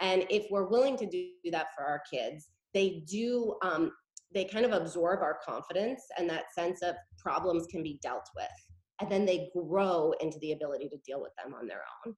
And 0.00 0.24
if 0.30 0.46
we're 0.50 0.68
willing 0.68 0.96
to 0.98 1.06
do 1.06 1.28
that 1.50 1.68
for 1.76 1.84
our 1.84 2.02
kids, 2.10 2.48
they 2.74 3.02
do, 3.08 3.56
um, 3.62 3.92
they 4.32 4.44
kind 4.44 4.64
of 4.64 4.72
absorb 4.72 5.20
our 5.20 5.38
confidence 5.44 6.02
and 6.18 6.28
that 6.30 6.52
sense 6.54 6.82
of 6.82 6.94
problems 7.18 7.66
can 7.66 7.82
be 7.82 7.98
dealt 8.02 8.28
with. 8.36 8.46
And 9.00 9.10
then 9.10 9.24
they 9.24 9.50
grow 9.56 10.12
into 10.20 10.38
the 10.40 10.52
ability 10.52 10.88
to 10.90 10.96
deal 11.06 11.20
with 11.20 11.32
them 11.42 11.54
on 11.54 11.66
their 11.66 11.82
own. 12.06 12.14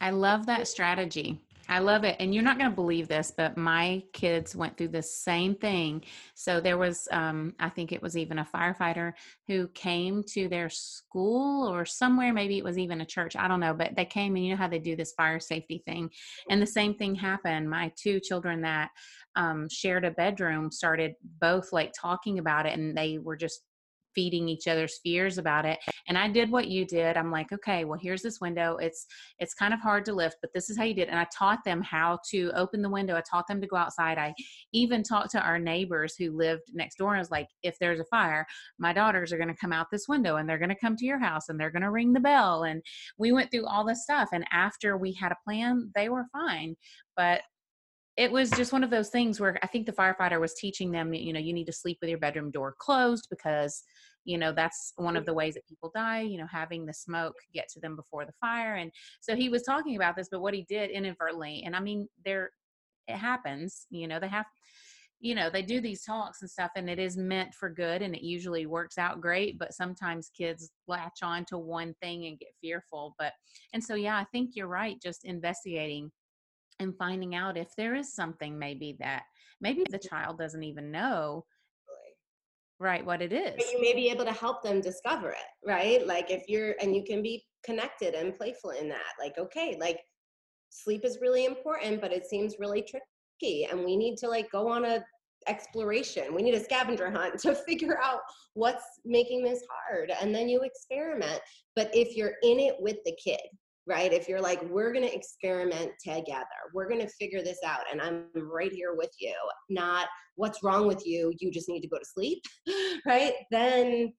I 0.00 0.10
love 0.10 0.46
that 0.46 0.68
strategy. 0.68 1.40
I 1.70 1.78
love 1.78 2.02
it. 2.02 2.16
And 2.18 2.34
you're 2.34 2.42
not 2.42 2.58
going 2.58 2.68
to 2.68 2.74
believe 2.74 3.06
this, 3.06 3.32
but 3.34 3.56
my 3.56 4.02
kids 4.12 4.56
went 4.56 4.76
through 4.76 4.88
the 4.88 5.02
same 5.02 5.54
thing. 5.54 6.02
So 6.34 6.60
there 6.60 6.76
was, 6.76 7.06
um, 7.12 7.54
I 7.60 7.68
think 7.68 7.92
it 7.92 8.02
was 8.02 8.16
even 8.16 8.40
a 8.40 8.48
firefighter 8.52 9.12
who 9.46 9.68
came 9.68 10.24
to 10.30 10.48
their 10.48 10.68
school 10.68 11.72
or 11.72 11.84
somewhere, 11.84 12.32
maybe 12.32 12.58
it 12.58 12.64
was 12.64 12.76
even 12.76 13.02
a 13.02 13.06
church, 13.06 13.36
I 13.36 13.46
don't 13.46 13.60
know, 13.60 13.72
but 13.72 13.94
they 13.94 14.04
came 14.04 14.34
and 14.34 14.44
you 14.44 14.50
know 14.50 14.56
how 14.56 14.66
they 14.66 14.80
do 14.80 14.96
this 14.96 15.12
fire 15.12 15.38
safety 15.38 15.80
thing. 15.86 16.10
And 16.50 16.60
the 16.60 16.66
same 16.66 16.94
thing 16.94 17.14
happened. 17.14 17.70
My 17.70 17.92
two 17.96 18.18
children 18.18 18.62
that 18.62 18.90
um, 19.36 19.68
shared 19.70 20.04
a 20.04 20.10
bedroom 20.10 20.72
started 20.72 21.14
both 21.40 21.72
like 21.72 21.92
talking 21.98 22.40
about 22.40 22.66
it 22.66 22.76
and 22.76 22.96
they 22.96 23.18
were 23.18 23.36
just 23.36 23.62
feeding 24.14 24.48
each 24.48 24.66
other's 24.68 24.98
fears 25.02 25.38
about 25.38 25.64
it 25.64 25.78
and 26.08 26.16
i 26.16 26.28
did 26.28 26.50
what 26.50 26.68
you 26.68 26.84
did 26.84 27.16
i'm 27.16 27.30
like 27.30 27.52
okay 27.52 27.84
well 27.84 27.98
here's 28.00 28.22
this 28.22 28.40
window 28.40 28.76
it's 28.76 29.06
it's 29.38 29.54
kind 29.54 29.74
of 29.74 29.80
hard 29.80 30.04
to 30.04 30.12
lift 30.12 30.36
but 30.40 30.50
this 30.54 30.70
is 30.70 30.76
how 30.76 30.84
you 30.84 30.94
did 30.94 31.08
and 31.08 31.18
i 31.18 31.26
taught 31.36 31.64
them 31.64 31.82
how 31.82 32.18
to 32.28 32.50
open 32.54 32.82
the 32.82 32.88
window 32.88 33.16
i 33.16 33.22
taught 33.28 33.46
them 33.46 33.60
to 33.60 33.66
go 33.66 33.76
outside 33.76 34.18
i 34.18 34.34
even 34.72 35.02
talked 35.02 35.30
to 35.30 35.40
our 35.40 35.58
neighbors 35.58 36.14
who 36.16 36.36
lived 36.36 36.62
next 36.72 36.96
door 36.96 37.10
and 37.10 37.18
I 37.18 37.20
was 37.20 37.30
like 37.30 37.48
if 37.62 37.78
there's 37.78 38.00
a 38.00 38.04
fire 38.04 38.46
my 38.78 38.92
daughters 38.92 39.32
are 39.32 39.38
going 39.38 39.48
to 39.48 39.60
come 39.60 39.72
out 39.72 39.86
this 39.90 40.08
window 40.08 40.36
and 40.36 40.48
they're 40.48 40.58
going 40.58 40.70
to 40.70 40.74
come 40.74 40.96
to 40.96 41.06
your 41.06 41.18
house 41.18 41.48
and 41.48 41.58
they're 41.58 41.70
going 41.70 41.82
to 41.82 41.90
ring 41.90 42.12
the 42.12 42.20
bell 42.20 42.64
and 42.64 42.82
we 43.18 43.32
went 43.32 43.50
through 43.50 43.66
all 43.66 43.84
this 43.84 44.02
stuff 44.02 44.28
and 44.32 44.44
after 44.52 44.96
we 44.96 45.12
had 45.12 45.32
a 45.32 45.36
plan 45.44 45.90
they 45.94 46.08
were 46.08 46.26
fine 46.32 46.76
but 47.16 47.42
it 48.20 48.30
was 48.30 48.50
just 48.50 48.70
one 48.70 48.84
of 48.84 48.90
those 48.90 49.08
things 49.08 49.40
where 49.40 49.58
I 49.62 49.66
think 49.66 49.86
the 49.86 49.92
firefighter 49.92 50.38
was 50.38 50.52
teaching 50.52 50.90
them, 50.90 51.14
you 51.14 51.32
know, 51.32 51.40
you 51.40 51.54
need 51.54 51.64
to 51.64 51.72
sleep 51.72 51.96
with 52.02 52.10
your 52.10 52.18
bedroom 52.18 52.50
door 52.50 52.74
closed 52.78 53.26
because, 53.30 53.82
you 54.26 54.36
know, 54.36 54.52
that's 54.52 54.92
one 54.96 55.16
of 55.16 55.24
the 55.24 55.32
ways 55.32 55.54
that 55.54 55.66
people 55.66 55.90
die, 55.94 56.20
you 56.20 56.36
know, 56.36 56.46
having 56.46 56.84
the 56.84 56.92
smoke 56.92 57.36
get 57.54 57.66
to 57.70 57.80
them 57.80 57.96
before 57.96 58.26
the 58.26 58.34
fire. 58.38 58.74
And 58.74 58.92
so 59.22 59.34
he 59.34 59.48
was 59.48 59.62
talking 59.62 59.96
about 59.96 60.16
this, 60.16 60.28
but 60.30 60.42
what 60.42 60.52
he 60.52 60.66
did 60.68 60.90
inadvertently, 60.90 61.62
and 61.64 61.74
I 61.74 61.80
mean, 61.80 62.08
there, 62.22 62.50
it 63.08 63.16
happens, 63.16 63.86
you 63.88 64.06
know, 64.06 64.20
they 64.20 64.28
have, 64.28 64.44
you 65.18 65.34
know, 65.34 65.48
they 65.48 65.62
do 65.62 65.80
these 65.80 66.04
talks 66.04 66.42
and 66.42 66.50
stuff, 66.50 66.72
and 66.76 66.90
it 66.90 66.98
is 66.98 67.16
meant 67.16 67.54
for 67.54 67.70
good, 67.70 68.02
and 68.02 68.14
it 68.14 68.22
usually 68.22 68.66
works 68.66 68.98
out 68.98 69.22
great. 69.22 69.58
But 69.58 69.72
sometimes 69.72 70.30
kids 70.36 70.70
latch 70.86 71.20
on 71.22 71.46
to 71.46 71.56
one 71.56 71.94
thing 72.02 72.26
and 72.26 72.38
get 72.38 72.50
fearful. 72.60 73.14
But, 73.18 73.32
and 73.72 73.82
so, 73.82 73.94
yeah, 73.94 74.16
I 74.16 74.24
think 74.24 74.50
you're 74.54 74.66
right, 74.66 75.00
just 75.02 75.24
investigating 75.24 76.10
and 76.80 76.96
finding 76.96 77.34
out 77.34 77.56
if 77.56 77.68
there 77.76 77.94
is 77.94 78.14
something 78.14 78.58
maybe 78.58 78.96
that 78.98 79.22
maybe 79.60 79.84
the 79.90 79.98
mm-hmm. 79.98 80.08
child 80.08 80.38
doesn't 80.38 80.64
even 80.64 80.90
know 80.90 81.44
right 82.80 83.04
what 83.04 83.20
it 83.20 83.32
is. 83.32 83.54
but 83.56 83.70
you 83.70 83.80
may 83.80 83.94
be 83.94 84.08
able 84.08 84.24
to 84.24 84.32
help 84.32 84.62
them 84.62 84.80
discover 84.80 85.30
it 85.30 85.68
right? 85.68 86.06
Like 86.06 86.30
if 86.30 86.48
you're 86.48 86.74
and 86.80 86.96
you 86.96 87.04
can 87.04 87.22
be 87.22 87.44
connected 87.64 88.14
and 88.14 88.34
playful 88.34 88.70
in 88.70 88.88
that 88.88 89.12
like 89.20 89.36
okay 89.38 89.76
like 89.78 90.00
sleep 90.70 91.04
is 91.04 91.18
really 91.20 91.44
important 91.44 92.00
but 92.00 92.12
it 92.12 92.26
seems 92.26 92.56
really 92.58 92.82
tricky 92.82 93.64
and 93.70 93.84
we 93.84 93.96
need 93.96 94.16
to 94.16 94.28
like 94.28 94.50
go 94.50 94.66
on 94.68 94.84
a 94.84 95.04
exploration. 95.48 96.34
We 96.34 96.42
need 96.42 96.54
a 96.54 96.62
scavenger 96.62 97.10
hunt 97.10 97.38
to 97.42 97.54
figure 97.54 97.98
out 98.02 98.20
what's 98.54 98.84
making 99.04 99.44
this 99.44 99.62
hard 99.70 100.12
and 100.20 100.34
then 100.34 100.48
you 100.48 100.62
experiment. 100.62 101.40
But 101.76 101.90
if 101.94 102.16
you're 102.16 102.34
in 102.42 102.58
it 102.58 102.76
with 102.78 102.96
the 103.04 103.16
kid 103.22 103.40
right? 103.86 104.12
If 104.12 104.28
you're 104.28 104.40
like, 104.40 104.62
we're 104.68 104.92
going 104.92 105.06
to 105.06 105.14
experiment 105.14 105.92
together, 106.02 106.46
we're 106.74 106.88
going 106.88 107.00
to 107.00 107.12
figure 107.18 107.42
this 107.42 107.58
out, 107.64 107.80
and 107.90 108.00
I'm 108.00 108.24
right 108.34 108.72
here 108.72 108.94
with 108.96 109.10
you, 109.18 109.34
not 109.68 110.08
what's 110.36 110.62
wrong 110.62 110.86
with 110.86 111.06
you, 111.06 111.32
you 111.38 111.50
just 111.50 111.68
need 111.68 111.80
to 111.80 111.88
go 111.88 111.98
to 111.98 112.04
sleep, 112.04 112.42
right? 113.06 113.32
Then 113.50 114.12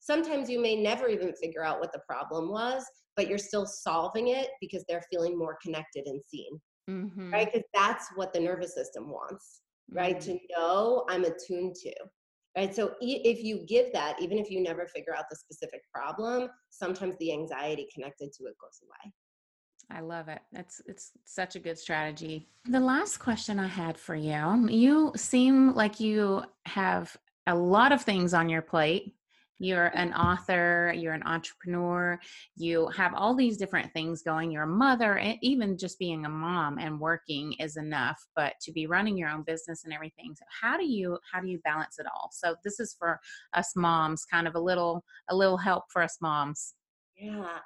sometimes 0.00 0.50
you 0.50 0.60
may 0.60 0.76
never 0.76 1.08
even 1.08 1.32
figure 1.34 1.64
out 1.64 1.80
what 1.80 1.92
the 1.92 2.00
problem 2.06 2.50
was, 2.50 2.84
but 3.16 3.28
you're 3.28 3.38
still 3.38 3.66
solving 3.66 4.28
it 4.28 4.48
because 4.60 4.84
they're 4.88 5.04
feeling 5.10 5.38
more 5.38 5.58
connected 5.62 6.06
and 6.06 6.20
seen, 6.24 6.60
mm-hmm. 6.90 7.32
right? 7.32 7.52
Because 7.52 7.66
that's 7.74 8.08
what 8.16 8.32
the 8.32 8.40
nervous 8.40 8.74
system 8.74 9.10
wants, 9.10 9.60
right? 9.90 10.18
Mm-hmm. 10.18 10.32
To 10.32 10.38
know 10.56 11.04
I'm 11.08 11.24
attuned 11.24 11.74
to 11.82 11.92
right 12.56 12.74
so 12.74 12.94
if 13.00 13.42
you 13.42 13.64
give 13.66 13.92
that 13.92 14.20
even 14.20 14.38
if 14.38 14.50
you 14.50 14.62
never 14.62 14.86
figure 14.86 15.14
out 15.16 15.24
the 15.30 15.36
specific 15.36 15.80
problem 15.92 16.48
sometimes 16.70 17.16
the 17.18 17.32
anxiety 17.32 17.86
connected 17.94 18.32
to 18.32 18.44
it 18.44 18.54
goes 18.60 18.80
away 18.82 19.12
I 19.90 20.00
love 20.00 20.28
it. 20.28 20.40
It's 20.52 20.80
it's 20.86 21.10
such 21.24 21.54
a 21.54 21.58
good 21.58 21.78
strategy. 21.78 22.48
The 22.66 22.80
last 22.80 23.18
question 23.18 23.58
I 23.58 23.66
had 23.66 23.98
for 23.98 24.14
you, 24.14 24.68
you 24.70 25.12
seem 25.16 25.74
like 25.74 26.00
you 26.00 26.44
have 26.64 27.14
a 27.46 27.54
lot 27.54 27.92
of 27.92 28.02
things 28.02 28.32
on 28.32 28.48
your 28.48 28.62
plate 28.62 29.14
you're 29.62 29.86
an 29.94 30.12
author, 30.14 30.92
you're 30.96 31.14
an 31.14 31.22
entrepreneur, 31.24 32.18
you 32.56 32.88
have 32.88 33.14
all 33.14 33.34
these 33.34 33.56
different 33.56 33.92
things 33.92 34.22
going. 34.22 34.50
You're 34.50 34.64
a 34.64 34.66
mother, 34.66 35.18
and 35.18 35.38
even 35.42 35.78
just 35.78 35.98
being 35.98 36.26
a 36.26 36.28
mom 36.28 36.78
and 36.78 36.98
working 36.98 37.52
is 37.54 37.76
enough, 37.76 38.20
but 38.34 38.54
to 38.62 38.72
be 38.72 38.86
running 38.86 39.16
your 39.16 39.28
own 39.28 39.42
business 39.44 39.84
and 39.84 39.92
everything. 39.92 40.34
So 40.36 40.44
how 40.60 40.76
do 40.76 40.84
you 40.84 41.18
how 41.30 41.40
do 41.40 41.48
you 41.48 41.60
balance 41.64 41.98
it 41.98 42.06
all? 42.06 42.30
So 42.32 42.56
this 42.64 42.80
is 42.80 42.96
for 42.98 43.20
us 43.54 43.72
moms, 43.76 44.24
kind 44.24 44.48
of 44.48 44.54
a 44.54 44.60
little 44.60 45.04
a 45.30 45.36
little 45.36 45.58
help 45.58 45.84
for 45.92 46.02
us 46.02 46.18
moms. 46.20 46.74
Yeah. 47.16 47.58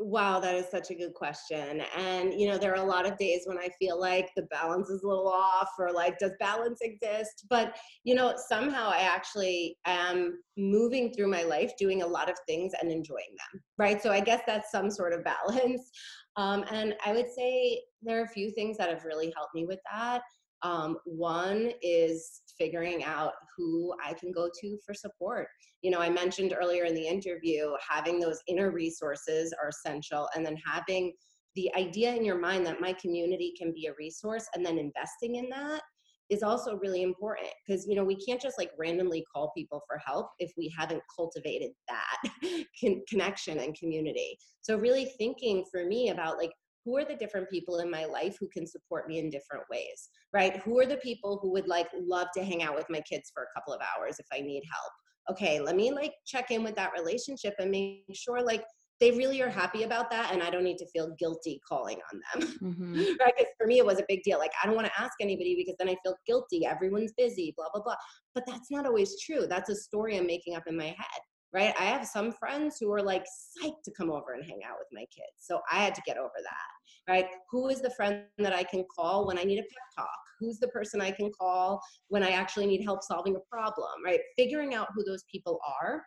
Wow, 0.00 0.40
that 0.40 0.56
is 0.56 0.66
such 0.70 0.90
a 0.90 0.94
good 0.94 1.14
question. 1.14 1.80
And, 1.96 2.34
you 2.34 2.48
know, 2.48 2.58
there 2.58 2.72
are 2.72 2.84
a 2.84 2.88
lot 2.88 3.06
of 3.06 3.16
days 3.16 3.42
when 3.46 3.58
I 3.58 3.68
feel 3.78 3.98
like 3.98 4.28
the 4.34 4.42
balance 4.50 4.90
is 4.90 5.04
a 5.04 5.06
little 5.06 5.28
off 5.28 5.70
or 5.78 5.92
like, 5.92 6.18
does 6.18 6.32
balance 6.40 6.80
exist? 6.82 7.46
But, 7.48 7.76
you 8.02 8.16
know, 8.16 8.34
somehow 8.48 8.88
I 8.90 9.02
actually 9.02 9.78
am 9.86 10.42
moving 10.56 11.12
through 11.12 11.28
my 11.28 11.44
life 11.44 11.72
doing 11.78 12.02
a 12.02 12.06
lot 12.06 12.28
of 12.28 12.36
things 12.48 12.72
and 12.80 12.90
enjoying 12.90 13.36
them, 13.52 13.62
right? 13.78 14.02
So 14.02 14.10
I 14.10 14.18
guess 14.18 14.42
that's 14.48 14.72
some 14.72 14.90
sort 14.90 15.12
of 15.12 15.22
balance. 15.24 15.90
Um, 16.36 16.64
and 16.72 16.96
I 17.06 17.12
would 17.12 17.30
say 17.30 17.80
there 18.02 18.20
are 18.20 18.24
a 18.24 18.28
few 18.28 18.50
things 18.50 18.76
that 18.78 18.88
have 18.90 19.04
really 19.04 19.32
helped 19.36 19.54
me 19.54 19.64
with 19.64 19.78
that. 19.92 20.22
Um, 20.64 20.96
one 21.04 21.72
is 21.82 22.40
figuring 22.58 23.04
out 23.04 23.32
who 23.56 23.94
I 24.04 24.14
can 24.14 24.32
go 24.32 24.48
to 24.60 24.78
for 24.84 24.94
support. 24.94 25.46
You 25.82 25.90
know, 25.90 26.00
I 26.00 26.08
mentioned 26.08 26.56
earlier 26.58 26.84
in 26.84 26.94
the 26.94 27.06
interview, 27.06 27.70
having 27.86 28.18
those 28.18 28.40
inner 28.48 28.70
resources 28.70 29.54
are 29.62 29.68
essential, 29.68 30.28
and 30.34 30.44
then 30.44 30.56
having 30.66 31.12
the 31.54 31.72
idea 31.76 32.14
in 32.14 32.24
your 32.24 32.38
mind 32.38 32.66
that 32.66 32.80
my 32.80 32.94
community 32.94 33.52
can 33.56 33.72
be 33.72 33.86
a 33.86 33.94
resource 33.98 34.46
and 34.54 34.64
then 34.64 34.78
investing 34.78 35.36
in 35.36 35.48
that 35.50 35.82
is 36.30 36.42
also 36.42 36.76
really 36.76 37.02
important 37.02 37.48
because 37.66 37.86
you 37.86 37.94
know 37.94 38.04
we 38.04 38.16
can't 38.16 38.40
just 38.40 38.58
like 38.58 38.70
randomly 38.78 39.24
call 39.32 39.52
people 39.56 39.82
for 39.86 40.00
help 40.04 40.28
if 40.38 40.50
we 40.56 40.72
haven't 40.76 41.02
cultivated 41.14 41.70
that 41.86 42.32
con- 42.80 43.02
connection 43.08 43.58
and 43.58 43.78
community 43.78 44.36
so 44.62 44.76
really 44.78 45.04
thinking 45.18 45.64
for 45.70 45.84
me 45.84 46.08
about 46.08 46.38
like 46.38 46.50
who 46.84 46.96
are 46.96 47.04
the 47.04 47.16
different 47.16 47.48
people 47.50 47.78
in 47.78 47.90
my 47.90 48.04
life 48.04 48.36
who 48.38 48.48
can 48.48 48.66
support 48.66 49.08
me 49.08 49.18
in 49.18 49.30
different 49.30 49.64
ways 49.70 50.08
right? 50.34 50.56
Who 50.58 50.80
are 50.80 50.86
the 50.86 50.96
people 50.96 51.38
who 51.40 51.52
would 51.52 51.68
like 51.68 51.86
love 51.96 52.26
to 52.36 52.44
hang 52.44 52.62
out 52.62 52.74
with 52.74 52.86
my 52.90 53.00
kids 53.00 53.30
for 53.32 53.44
a 53.44 53.58
couple 53.58 53.72
of 53.72 53.80
hours 53.80 54.18
if 54.18 54.26
i 54.32 54.40
need 54.40 54.62
help? 54.70 54.92
Okay 55.30 55.60
let 55.60 55.76
me 55.76 55.92
like 55.92 56.12
check 56.26 56.50
in 56.50 56.62
with 56.62 56.76
that 56.76 56.92
relationship 56.96 57.54
and 57.58 57.70
make 57.70 58.04
sure 58.12 58.42
like 58.42 58.64
they 59.00 59.10
really 59.10 59.40
are 59.42 59.50
happy 59.50 59.82
about 59.82 60.10
that 60.10 60.32
and 60.32 60.42
i 60.42 60.50
don't 60.50 60.64
need 60.64 60.78
to 60.78 60.86
feel 60.86 61.14
guilty 61.18 61.60
calling 61.68 61.98
on 62.12 62.20
them. 62.40 62.58
Mm-hmm. 62.64 62.94
right 63.20 63.34
because 63.36 63.52
for 63.58 63.66
me 63.66 63.78
it 63.78 63.86
was 63.86 63.98
a 63.98 64.04
big 64.08 64.22
deal 64.22 64.38
like 64.38 64.52
i 64.62 64.66
don't 64.66 64.76
want 64.76 64.86
to 64.86 65.00
ask 65.00 65.12
anybody 65.20 65.54
because 65.56 65.74
then 65.78 65.88
i 65.88 65.96
feel 66.02 66.14
guilty 66.26 66.64
everyone's 66.64 67.12
busy 67.16 67.52
blah 67.56 67.66
blah 67.72 67.82
blah. 67.82 67.96
But 68.34 68.44
that's 68.46 68.70
not 68.70 68.86
always 68.86 69.20
true 69.20 69.46
that's 69.48 69.70
a 69.70 69.74
story 69.74 70.16
i'm 70.16 70.26
making 70.26 70.54
up 70.54 70.64
in 70.66 70.76
my 70.76 70.86
head 70.86 71.20
right? 71.54 71.72
I 71.78 71.84
have 71.84 72.06
some 72.06 72.32
friends 72.32 72.76
who 72.80 72.92
are 72.92 73.02
like 73.02 73.24
psyched 73.24 73.82
to 73.84 73.92
come 73.96 74.10
over 74.10 74.34
and 74.34 74.44
hang 74.44 74.60
out 74.66 74.76
with 74.78 74.88
my 74.92 75.02
kids. 75.02 75.36
So 75.38 75.60
I 75.70 75.76
had 75.76 75.94
to 75.94 76.02
get 76.04 76.18
over 76.18 76.32
that, 76.42 77.12
right? 77.12 77.26
Who 77.50 77.68
is 77.68 77.80
the 77.80 77.90
friend 77.90 78.24
that 78.38 78.52
I 78.52 78.64
can 78.64 78.84
call 78.94 79.26
when 79.26 79.38
I 79.38 79.44
need 79.44 79.58
a 79.58 79.62
pep 79.62 79.88
talk? 79.96 80.08
Who's 80.40 80.58
the 80.58 80.68
person 80.68 81.00
I 81.00 81.12
can 81.12 81.30
call 81.30 81.80
when 82.08 82.24
I 82.24 82.30
actually 82.30 82.66
need 82.66 82.82
help 82.82 83.04
solving 83.04 83.36
a 83.36 83.50
problem, 83.50 84.04
right? 84.04 84.20
Figuring 84.36 84.74
out 84.74 84.88
who 84.94 85.04
those 85.04 85.22
people 85.30 85.60
are 85.80 86.02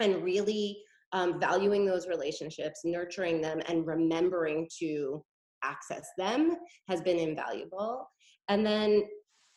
and 0.00 0.22
really 0.24 0.76
um, 1.12 1.38
valuing 1.38 1.86
those 1.86 2.08
relationships, 2.08 2.80
nurturing 2.84 3.40
them, 3.40 3.60
and 3.68 3.86
remembering 3.86 4.68
to 4.80 5.22
access 5.62 6.08
them 6.18 6.56
has 6.88 7.00
been 7.02 7.18
invaluable. 7.18 8.08
And 8.48 8.66
then 8.66 9.04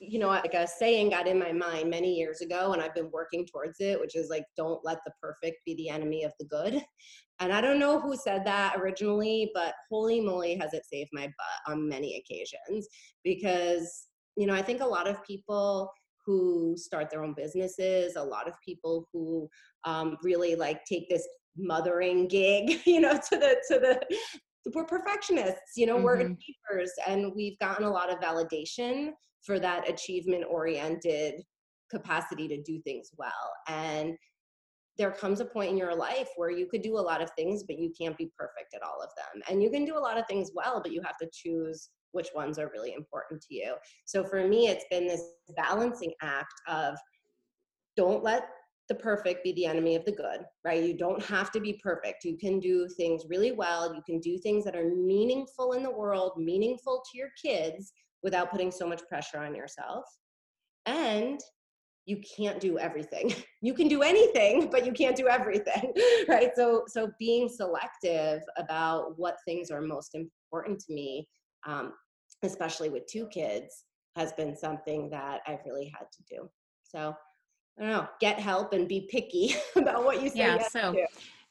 you 0.09 0.19
know, 0.19 0.27
like 0.27 0.53
a 0.53 0.67
saying 0.67 1.09
got 1.09 1.27
in 1.27 1.39
my 1.39 1.51
mind 1.51 1.89
many 1.89 2.13
years 2.13 2.41
ago, 2.41 2.73
and 2.73 2.81
I've 2.81 2.95
been 2.95 3.11
working 3.11 3.45
towards 3.45 3.79
it, 3.79 3.99
which 3.99 4.15
is 4.15 4.29
like, 4.29 4.43
don't 4.57 4.83
let 4.83 4.99
the 5.05 5.11
perfect 5.21 5.57
be 5.65 5.75
the 5.75 5.89
enemy 5.89 6.23
of 6.23 6.33
the 6.39 6.45
good. 6.45 6.81
And 7.39 7.51
I 7.51 7.59
don't 7.59 7.79
know 7.79 7.99
who 7.99 8.15
said 8.15 8.45
that 8.45 8.75
originally, 8.79 9.51
but 9.53 9.73
holy 9.91 10.21
moly, 10.21 10.55
has 10.55 10.73
it 10.73 10.85
saved 10.85 11.09
my 11.11 11.25
butt 11.25 11.73
on 11.73 11.89
many 11.89 12.17
occasions. 12.17 12.87
Because, 13.23 14.07
you 14.37 14.47
know, 14.47 14.53
I 14.53 14.61
think 14.61 14.81
a 14.81 14.85
lot 14.85 15.07
of 15.07 15.23
people 15.25 15.91
who 16.25 16.75
start 16.77 17.09
their 17.09 17.23
own 17.23 17.33
businesses, 17.35 18.15
a 18.15 18.23
lot 18.23 18.47
of 18.47 18.53
people 18.63 19.07
who 19.11 19.49
um, 19.83 20.17
really 20.23 20.55
like 20.55 20.83
take 20.85 21.09
this 21.09 21.27
mothering 21.57 22.27
gig, 22.27 22.81
you 22.85 23.01
know, 23.01 23.13
to 23.13 23.37
the, 23.37 23.57
to 23.67 23.79
the, 23.79 24.01
we're 24.73 24.85
perfectionists, 24.85 25.73
you 25.75 25.85
know, 25.85 25.95
mm-hmm. 25.95 26.05
we're 26.05 26.19
achievers, 26.19 26.91
and 27.07 27.31
we've 27.35 27.59
gotten 27.59 27.85
a 27.85 27.89
lot 27.89 28.11
of 28.11 28.19
validation 28.19 29.11
for 29.43 29.59
that 29.59 29.87
achievement 29.89 30.45
oriented 30.49 31.43
capacity 31.91 32.47
to 32.47 32.61
do 32.63 32.81
things 32.81 33.11
well. 33.17 33.53
And 33.67 34.15
there 34.97 35.11
comes 35.11 35.39
a 35.41 35.45
point 35.45 35.71
in 35.71 35.77
your 35.77 35.93
life 35.93 36.29
where 36.37 36.49
you 36.49 36.67
could 36.67 36.81
do 36.81 36.97
a 36.97 36.99
lot 36.99 37.21
of 37.21 37.29
things, 37.31 37.63
but 37.63 37.77
you 37.77 37.91
can't 37.99 38.17
be 38.17 38.31
perfect 38.37 38.73
at 38.73 38.81
all 38.81 39.01
of 39.03 39.09
them. 39.17 39.43
And 39.49 39.61
you 39.61 39.69
can 39.69 39.85
do 39.85 39.97
a 39.97 39.99
lot 39.99 40.17
of 40.17 40.25
things 40.27 40.51
well, 40.55 40.81
but 40.81 40.93
you 40.93 41.01
have 41.03 41.17
to 41.17 41.29
choose 41.33 41.89
which 42.11 42.29
ones 42.33 42.57
are 42.57 42.71
really 42.73 42.93
important 42.93 43.41
to 43.41 43.53
you. 43.53 43.75
So 44.05 44.23
for 44.23 44.47
me, 44.47 44.69
it's 44.69 44.85
been 44.89 45.05
this 45.05 45.21
balancing 45.57 46.13
act 46.21 46.53
of 46.67 46.95
don't 47.97 48.23
let 48.23 48.47
the 48.87 48.95
perfect 48.95 49.43
be 49.43 49.51
the 49.53 49.65
enemy 49.65 49.95
of 49.95 50.05
the 50.05 50.11
good, 50.11 50.41
right? 50.63 50.83
You 50.83 50.95
don't 50.95 51.23
have 51.23 51.51
to 51.53 51.59
be 51.59 51.79
perfect. 51.81 52.23
You 52.23 52.37
can 52.37 52.59
do 52.59 52.87
things 52.87 53.23
really 53.27 53.51
well. 53.51 53.93
You 53.93 54.01
can 54.05 54.19
do 54.19 54.37
things 54.37 54.63
that 54.65 54.75
are 54.75 54.95
meaningful 54.95 55.73
in 55.73 55.83
the 55.83 55.91
world, 55.91 56.33
meaningful 56.37 57.03
to 57.11 57.17
your 57.17 57.29
kids, 57.41 57.91
without 58.23 58.51
putting 58.51 58.71
so 58.71 58.87
much 58.87 59.01
pressure 59.07 59.39
on 59.39 59.55
yourself. 59.55 60.03
And 60.85 61.39
you 62.05 62.21
can't 62.37 62.59
do 62.59 62.77
everything. 62.77 63.33
You 63.61 63.73
can 63.73 63.87
do 63.87 64.03
anything, 64.03 64.69
but 64.69 64.85
you 64.85 64.91
can't 64.91 65.15
do 65.15 65.27
everything, 65.27 65.91
right? 66.27 66.51
So, 66.55 66.83
so 66.87 67.09
being 67.17 67.49
selective 67.49 68.43
about 68.57 69.17
what 69.17 69.37
things 69.43 69.71
are 69.71 69.81
most 69.81 70.13
important 70.13 70.79
to 70.81 70.93
me, 70.93 71.27
um, 71.65 71.93
especially 72.43 72.89
with 72.89 73.07
two 73.07 73.25
kids, 73.29 73.85
has 74.15 74.33
been 74.33 74.55
something 74.55 75.09
that 75.09 75.39
I've 75.47 75.65
really 75.65 75.91
had 75.97 76.05
to 76.11 76.23
do. 76.29 76.47
So, 76.83 77.15
I 77.77 77.81
don't 77.81 77.91
know, 77.91 78.07
get 78.19 78.39
help 78.39 78.73
and 78.73 78.87
be 78.87 79.07
picky 79.09 79.55
about 79.75 80.05
what 80.05 80.21
you 80.21 80.29
say. 80.29 80.39
Yeah. 80.39 80.55
Yes 80.55 80.71
so, 80.71 80.93
to. 80.93 81.07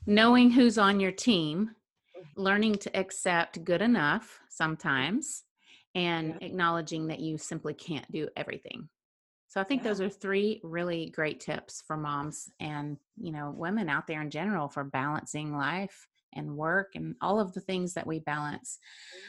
knowing 0.07 0.51
who's 0.51 0.79
on 0.79 1.01
your 1.01 1.13
team, 1.13 1.71
mm-hmm. 2.17 2.41
learning 2.41 2.77
to 2.77 2.97
accept 2.97 3.65
good 3.65 3.83
enough 3.83 4.41
sometimes, 4.49 5.45
and 5.95 6.37
yeah. 6.41 6.47
acknowledging 6.47 7.07
that 7.09 7.21
you 7.21 7.39
simply 7.39 7.75
can't 7.75 8.11
do 8.11 8.29
everything. 8.37 8.89
So 9.49 9.61
I 9.61 9.65
think 9.65 9.83
yeah. 9.83 9.91
those 9.91 10.01
are 10.01 10.09
three 10.09 10.61
really 10.65 11.11
great 11.11 11.39
tips 11.39 11.83
for 11.87 11.97
moms 11.97 12.51
and, 12.59 12.97
you 13.17 13.31
know, 13.31 13.55
women 13.57 13.89
out 13.89 14.09
there 14.09 14.21
in 14.21 14.31
general 14.31 14.69
for 14.69 14.83
balancing 14.83 15.57
life 15.57 16.09
and 16.37 16.57
work 16.57 16.93
and 16.95 17.15
all 17.21 17.41
of 17.41 17.53
the 17.53 17.61
things 17.61 17.95
that 17.95 18.07
we 18.07 18.21
balance. 18.21 18.79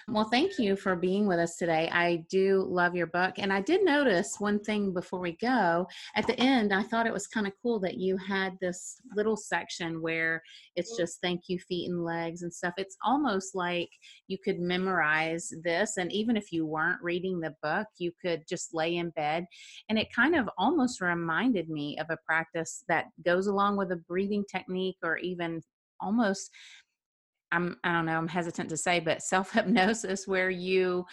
Mm-hmm. 0.03 0.13
Well, 0.13 0.25
thank 0.25 0.59
you 0.59 0.75
for 0.75 0.95
being 0.95 1.27
with 1.27 1.39
us 1.39 1.55
today. 1.57 1.89
I 1.91 2.25
do 2.29 2.65
love 2.67 2.95
your 2.95 3.07
book. 3.07 3.35
And 3.37 3.51
I 3.51 3.61
did 3.61 3.83
notice 3.83 4.35
one 4.39 4.59
thing 4.59 4.93
before 4.93 5.19
we 5.19 5.33
go. 5.33 5.87
At 6.15 6.27
the 6.27 6.39
end, 6.39 6.73
I 6.73 6.83
thought 6.83 7.07
it 7.07 7.13
was 7.13 7.27
kind 7.27 7.47
of 7.47 7.53
cool 7.61 7.79
that 7.81 7.97
you 7.97 8.17
had 8.17 8.57
this 8.59 8.97
little 9.15 9.37
section 9.37 10.01
where 10.01 10.41
it's 10.75 10.91
mm-hmm. 10.91 11.03
just 11.03 11.21
thank 11.21 11.43
you, 11.47 11.59
feet 11.59 11.89
and 11.89 12.03
legs 12.03 12.43
and 12.43 12.53
stuff. 12.53 12.73
It's 12.77 12.97
almost 13.03 13.55
like 13.55 13.89
you 14.27 14.37
could 14.37 14.59
memorize 14.59 15.51
this. 15.63 15.97
And 15.97 16.11
even 16.11 16.37
if 16.37 16.51
you 16.51 16.65
weren't 16.65 17.01
reading 17.01 17.39
the 17.39 17.55
book, 17.61 17.87
you 17.97 18.11
could 18.21 18.43
just 18.47 18.73
lay 18.73 18.97
in 18.97 19.09
bed. 19.11 19.45
And 19.89 19.97
it 19.97 20.13
kind 20.13 20.35
of 20.35 20.49
almost 20.57 21.01
reminded 21.01 21.69
me 21.69 21.97
of 21.99 22.07
a 22.09 22.17
practice 22.25 22.83
that 22.87 23.05
goes 23.23 23.47
along 23.47 23.77
with 23.77 23.91
a 23.91 23.97
breathing 23.97 24.43
technique 24.49 24.97
or 25.03 25.17
even 25.17 25.61
almost 26.01 26.51
I'm 27.51 27.77
I 27.83 27.91
don't 27.93 28.05
know, 28.05 28.17
I'm 28.17 28.27
hesitant 28.27 28.69
to 28.69 28.77
say, 28.77 28.99
but 28.99 29.21
self 29.21 29.51
hypnosis 29.51 30.27
where 30.27 30.49
you 30.49 31.05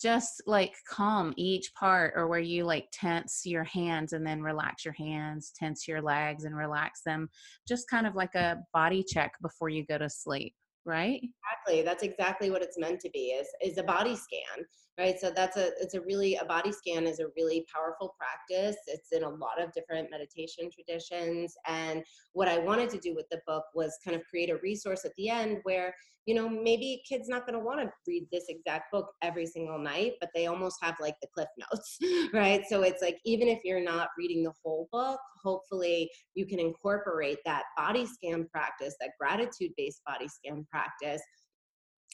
just 0.00 0.42
like 0.46 0.74
calm 0.88 1.32
each 1.36 1.72
part 1.74 2.12
or 2.16 2.28
where 2.28 2.40
you 2.40 2.64
like 2.64 2.86
tense 2.92 3.42
your 3.44 3.64
hands 3.64 4.12
and 4.12 4.26
then 4.26 4.42
relax 4.42 4.84
your 4.84 4.94
hands, 4.94 5.52
tense 5.56 5.88
your 5.88 6.02
legs 6.02 6.44
and 6.44 6.56
relax 6.56 7.00
them, 7.04 7.28
just 7.66 7.88
kind 7.88 8.06
of 8.06 8.14
like 8.14 8.34
a 8.34 8.58
body 8.74 9.04
check 9.06 9.32
before 9.40 9.68
you 9.68 9.86
go 9.86 9.96
to 9.96 10.10
sleep, 10.10 10.54
right? 10.84 11.20
Exactly. 11.22 11.82
That's 11.82 12.02
exactly 12.02 12.50
what 12.50 12.62
it's 12.62 12.78
meant 12.78 13.00
to 13.00 13.10
be 13.10 13.28
is 13.28 13.48
is 13.62 13.78
a 13.78 13.82
body 13.82 14.16
scan 14.16 14.64
right 14.98 15.20
so 15.20 15.30
that's 15.34 15.56
a 15.56 15.68
it's 15.80 15.94
a 15.94 16.00
really 16.00 16.36
a 16.36 16.44
body 16.44 16.72
scan 16.72 17.06
is 17.06 17.20
a 17.20 17.26
really 17.36 17.64
powerful 17.72 18.14
practice. 18.18 18.76
It's 18.86 19.12
in 19.12 19.22
a 19.22 19.28
lot 19.28 19.60
of 19.60 19.72
different 19.72 20.10
meditation 20.10 20.70
traditions 20.70 21.54
and 21.66 22.02
what 22.32 22.48
i 22.48 22.58
wanted 22.58 22.90
to 22.90 22.98
do 22.98 23.14
with 23.14 23.26
the 23.30 23.40
book 23.46 23.64
was 23.74 23.98
kind 24.04 24.16
of 24.16 24.22
create 24.28 24.50
a 24.50 24.58
resource 24.62 25.04
at 25.04 25.12
the 25.16 25.28
end 25.28 25.58
where 25.64 25.94
you 26.26 26.34
know 26.34 26.48
maybe 26.48 27.02
kids 27.08 27.28
not 27.28 27.46
going 27.46 27.58
to 27.58 27.64
want 27.64 27.80
to 27.80 27.90
read 28.06 28.26
this 28.30 28.44
exact 28.48 28.92
book 28.92 29.06
every 29.22 29.46
single 29.46 29.78
night 29.78 30.14
but 30.20 30.28
they 30.34 30.46
almost 30.46 30.76
have 30.82 30.96
like 31.00 31.14
the 31.22 31.28
cliff 31.32 31.48
notes 31.58 31.98
right? 32.32 32.64
So 32.68 32.82
it's 32.82 33.02
like 33.02 33.18
even 33.24 33.48
if 33.48 33.60
you're 33.64 33.82
not 33.82 34.08
reading 34.18 34.42
the 34.42 34.52
whole 34.62 34.88
book 34.92 35.20
hopefully 35.42 36.10
you 36.34 36.46
can 36.46 36.58
incorporate 36.58 37.38
that 37.44 37.64
body 37.76 38.06
scan 38.06 38.46
practice 38.48 38.96
that 39.00 39.10
gratitude 39.18 39.72
based 39.76 40.02
body 40.04 40.28
scan 40.28 40.66
practice 40.70 41.22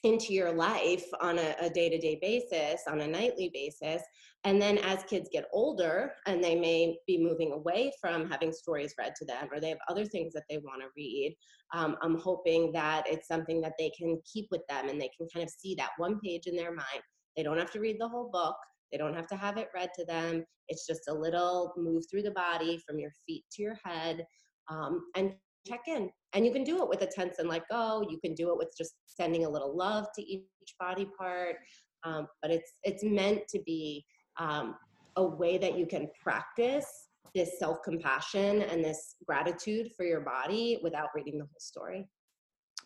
into 0.05 0.33
your 0.33 0.53
life 0.53 1.05
on 1.21 1.39
a, 1.39 1.71
day-to-day 1.71 2.19
basis 2.21 2.83
on 2.89 3.01
a 3.01 3.07
nightly 3.07 3.51
basis. 3.55 4.03
And 4.45 4.61
then 4.61 4.79
as 4.79 5.05
kids 5.05 5.29
get 5.33 5.47
older 5.53 6.15
and 6.27 6.43
they 6.43 6.57
may 6.57 6.97
be 7.07 7.23
moving 7.23 7.53
away 7.53 7.93
from 8.01 8.29
having 8.29 8.53
stories 8.53 8.95
read 8.99 9.15
to 9.17 9.25
them 9.25 9.49
or 9.53 9.61
they 9.61 9.69
have 9.69 9.79
other 9.89 10.05
things 10.05 10.33
that 10.33 10.43
they 10.51 10.59
want 10.59 10.81
to 10.81 10.89
read 10.97 11.37
um, 11.75 11.97
i'm 12.03 12.19
hoping 12.19 12.73
that 12.73 13.05
it's 13.07 13.29
something 13.29 13.61
that 13.61 13.75
they 13.79 13.91
can 13.97 14.21
keep 14.31 14.49
with 14.51 14.63
them 14.69 14.89
and 14.89 15.01
they 15.01 15.11
can 15.17 15.29
kind 15.33 15.45
of 15.45 15.51
see 15.51 15.75
that 15.77 15.91
one 15.97 16.19
page 16.21 16.47
in 16.47 16.57
their 16.57 16.75
mind. 16.75 17.03
They 17.37 17.43
don't 17.43 17.59
have 17.59 17.71
to 17.73 17.81
read 17.81 17.97
the 17.99 18.09
whole 18.09 18.31
book. 18.31 18.57
They 18.91 18.99
don't 18.99 19.15
have 19.15 19.29
to 19.29 19.37
have 19.37 19.57
it 19.57 19.69
read 19.75 19.91
to 19.97 20.05
them. 20.05 20.45
It's 20.69 20.87
just 20.87 21.09
a 21.09 21.15
little 21.15 21.73
move 21.77 22.05
through 22.11 22.23
the 22.23 22.33
body 22.33 22.83
from 22.87 22.99
your 22.99 23.13
feet 23.27 23.45
to 23.53 23.63
your 23.63 23.79
head 23.85 24.25
um, 24.71 25.05
and 25.17 25.33
check 25.67 25.83
in. 25.87 26.11
And 26.35 26.45
you 26.47 26.53
can 26.53 26.65
do 26.65 26.83
it 26.83 26.89
with 26.89 27.03
a 27.03 27.07
tense 27.07 27.39
and 27.39 27.49
let 27.49 27.69
go. 27.71 28.05
You 28.09 28.19
can 28.19 28.35
do 28.35 28.51
it 28.51 28.59
with 28.59 28.73
just 28.77 28.95
sending 29.07 29.45
a 29.45 29.49
little 29.49 29.77
love 29.77 30.07
to 30.17 30.23
each 30.23 30.45
body 30.79 31.07
part. 31.19 31.57
Um, 32.05 32.27
but 32.41 32.51
it's 32.51 32.73
it's 32.83 33.05
meant 33.05 33.47
to 33.49 33.61
be 33.65 34.05
um, 34.39 34.77
a 35.17 35.25
way 35.25 35.59
that 35.59 35.79
you 35.79 35.87
can 35.87 36.09
practice 36.23 36.87
this 37.35 37.59
self 37.59 37.83
compassion 37.83 38.63
and 38.63 38.85
this 38.85 39.17
gratitude 39.27 39.91
for 39.97 40.05
your 40.05 40.21
body 40.21 40.79
without 40.83 41.09
reading 41.15 41.39
the 41.39 41.45
whole 41.45 41.61
story. 41.61 42.09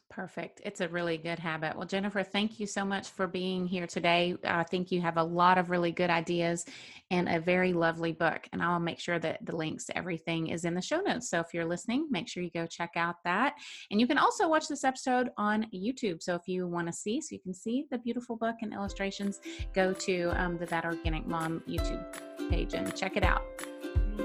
Perfect. 0.09 0.61
It's 0.65 0.81
a 0.81 0.89
really 0.89 1.19
good 1.19 1.39
habit. 1.39 1.77
Well, 1.77 1.87
Jennifer, 1.87 2.23
thank 2.23 2.59
you 2.61 2.67
so 2.67 2.85
much 2.85 3.09
for 3.09 3.27
being 3.27 3.67
here 3.67 3.87
today. 3.87 4.37
I 4.45 4.63
think 4.63 4.91
you 4.91 5.01
have 5.03 5.17
a 5.17 5.23
lot 5.23 5.59
of 5.59 5.69
really 5.69 5.91
good 5.91 6.11
ideas 6.11 6.65
and 7.11 7.29
a 7.29 7.41
very 7.41 7.73
lovely 7.73 8.13
book. 8.13 8.49
And 8.53 8.63
I'll 8.63 8.81
make 8.81 9.01
sure 9.01 9.19
that 9.19 9.45
the 9.45 9.55
links 9.55 9.85
to 9.87 9.99
everything 9.99 10.49
is 10.49 10.65
in 10.65 10.75
the 10.75 10.81
show 10.81 11.01
notes. 11.01 11.29
So 11.29 11.41
if 11.41 11.53
you're 11.53 11.67
listening, 11.67 12.07
make 12.11 12.29
sure 12.29 12.43
you 12.43 12.51
go 12.51 12.67
check 12.67 12.93
out 12.97 13.17
that. 13.25 13.55
And 13.91 14.01
you 14.01 14.07
can 14.07 14.17
also 14.17 14.49
watch 14.49 14.69
this 14.69 14.85
episode 14.85 15.31
on 15.37 15.67
YouTube. 15.75 16.23
So 16.23 16.35
if 16.35 16.47
you 16.47 16.67
want 16.67 16.87
to 16.87 16.93
see, 16.93 17.21
so 17.21 17.35
you 17.35 17.41
can 17.41 17.53
see 17.53 17.87
the 17.91 17.99
beautiful 17.99 18.37
book 18.37 18.57
and 18.63 18.73
illustrations, 18.73 19.41
go 19.75 19.93
to 19.93 20.31
um, 20.41 20.57
the 20.57 20.67
That 20.67 20.85
Organic 20.85 21.27
Mom 21.27 21.63
YouTube 21.69 22.49
page 22.49 22.75
and 22.75 22.95
check 22.97 23.17
it 23.17 23.25
out. 23.25 23.43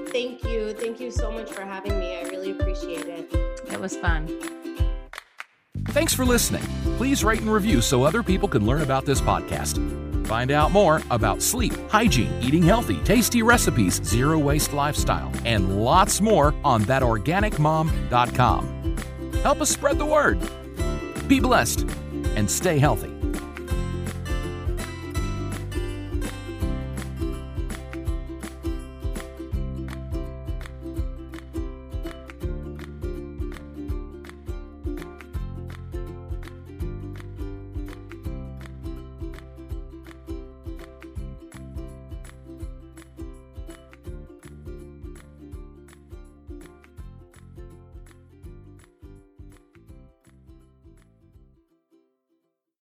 Thank 0.08 0.44
you. 0.44 0.74
Thank 0.74 1.00
you 1.02 1.12
so 1.12 1.32
much 1.32 1.52
for 1.52 1.64
having 1.64 2.00
me. 2.00 2.18
I 2.18 2.22
really 2.24 2.52
appreciate 2.52 3.08
it. 3.08 3.34
It 3.70 3.80
was 3.80 3.98
fun. 3.98 4.61
Thanks 5.92 6.14
for 6.14 6.24
listening. 6.24 6.64
Please 6.96 7.22
rate 7.22 7.42
and 7.42 7.52
review 7.52 7.82
so 7.82 8.04
other 8.04 8.24
people 8.24 8.48
can 8.48 8.66
learn 8.66 8.82
about 8.82 9.06
this 9.06 9.20
podcast. 9.20 9.76
Find 10.26 10.50
out 10.50 10.72
more 10.72 11.02
about 11.12 11.42
sleep, 11.42 11.74
hygiene, 11.89 12.34
eating 12.42 12.64
healthy, 12.64 12.96
tasty 13.04 13.44
recipes, 13.44 14.02
zero 14.02 14.39
waste 14.39 14.72
lifestyle, 14.72 15.34
and 15.44 15.84
lots 15.84 16.22
more 16.22 16.56
on 16.64 16.86
thatorganicmom.com. 16.86 18.98
Help 19.44 19.60
us 19.60 19.70
spread 19.70 19.98
the 19.98 20.06
word. 20.06 20.39
Be 21.28 21.42
blessed 21.42 21.82
and 22.36 22.50
stay 22.50 22.80
healthy. 22.80 23.12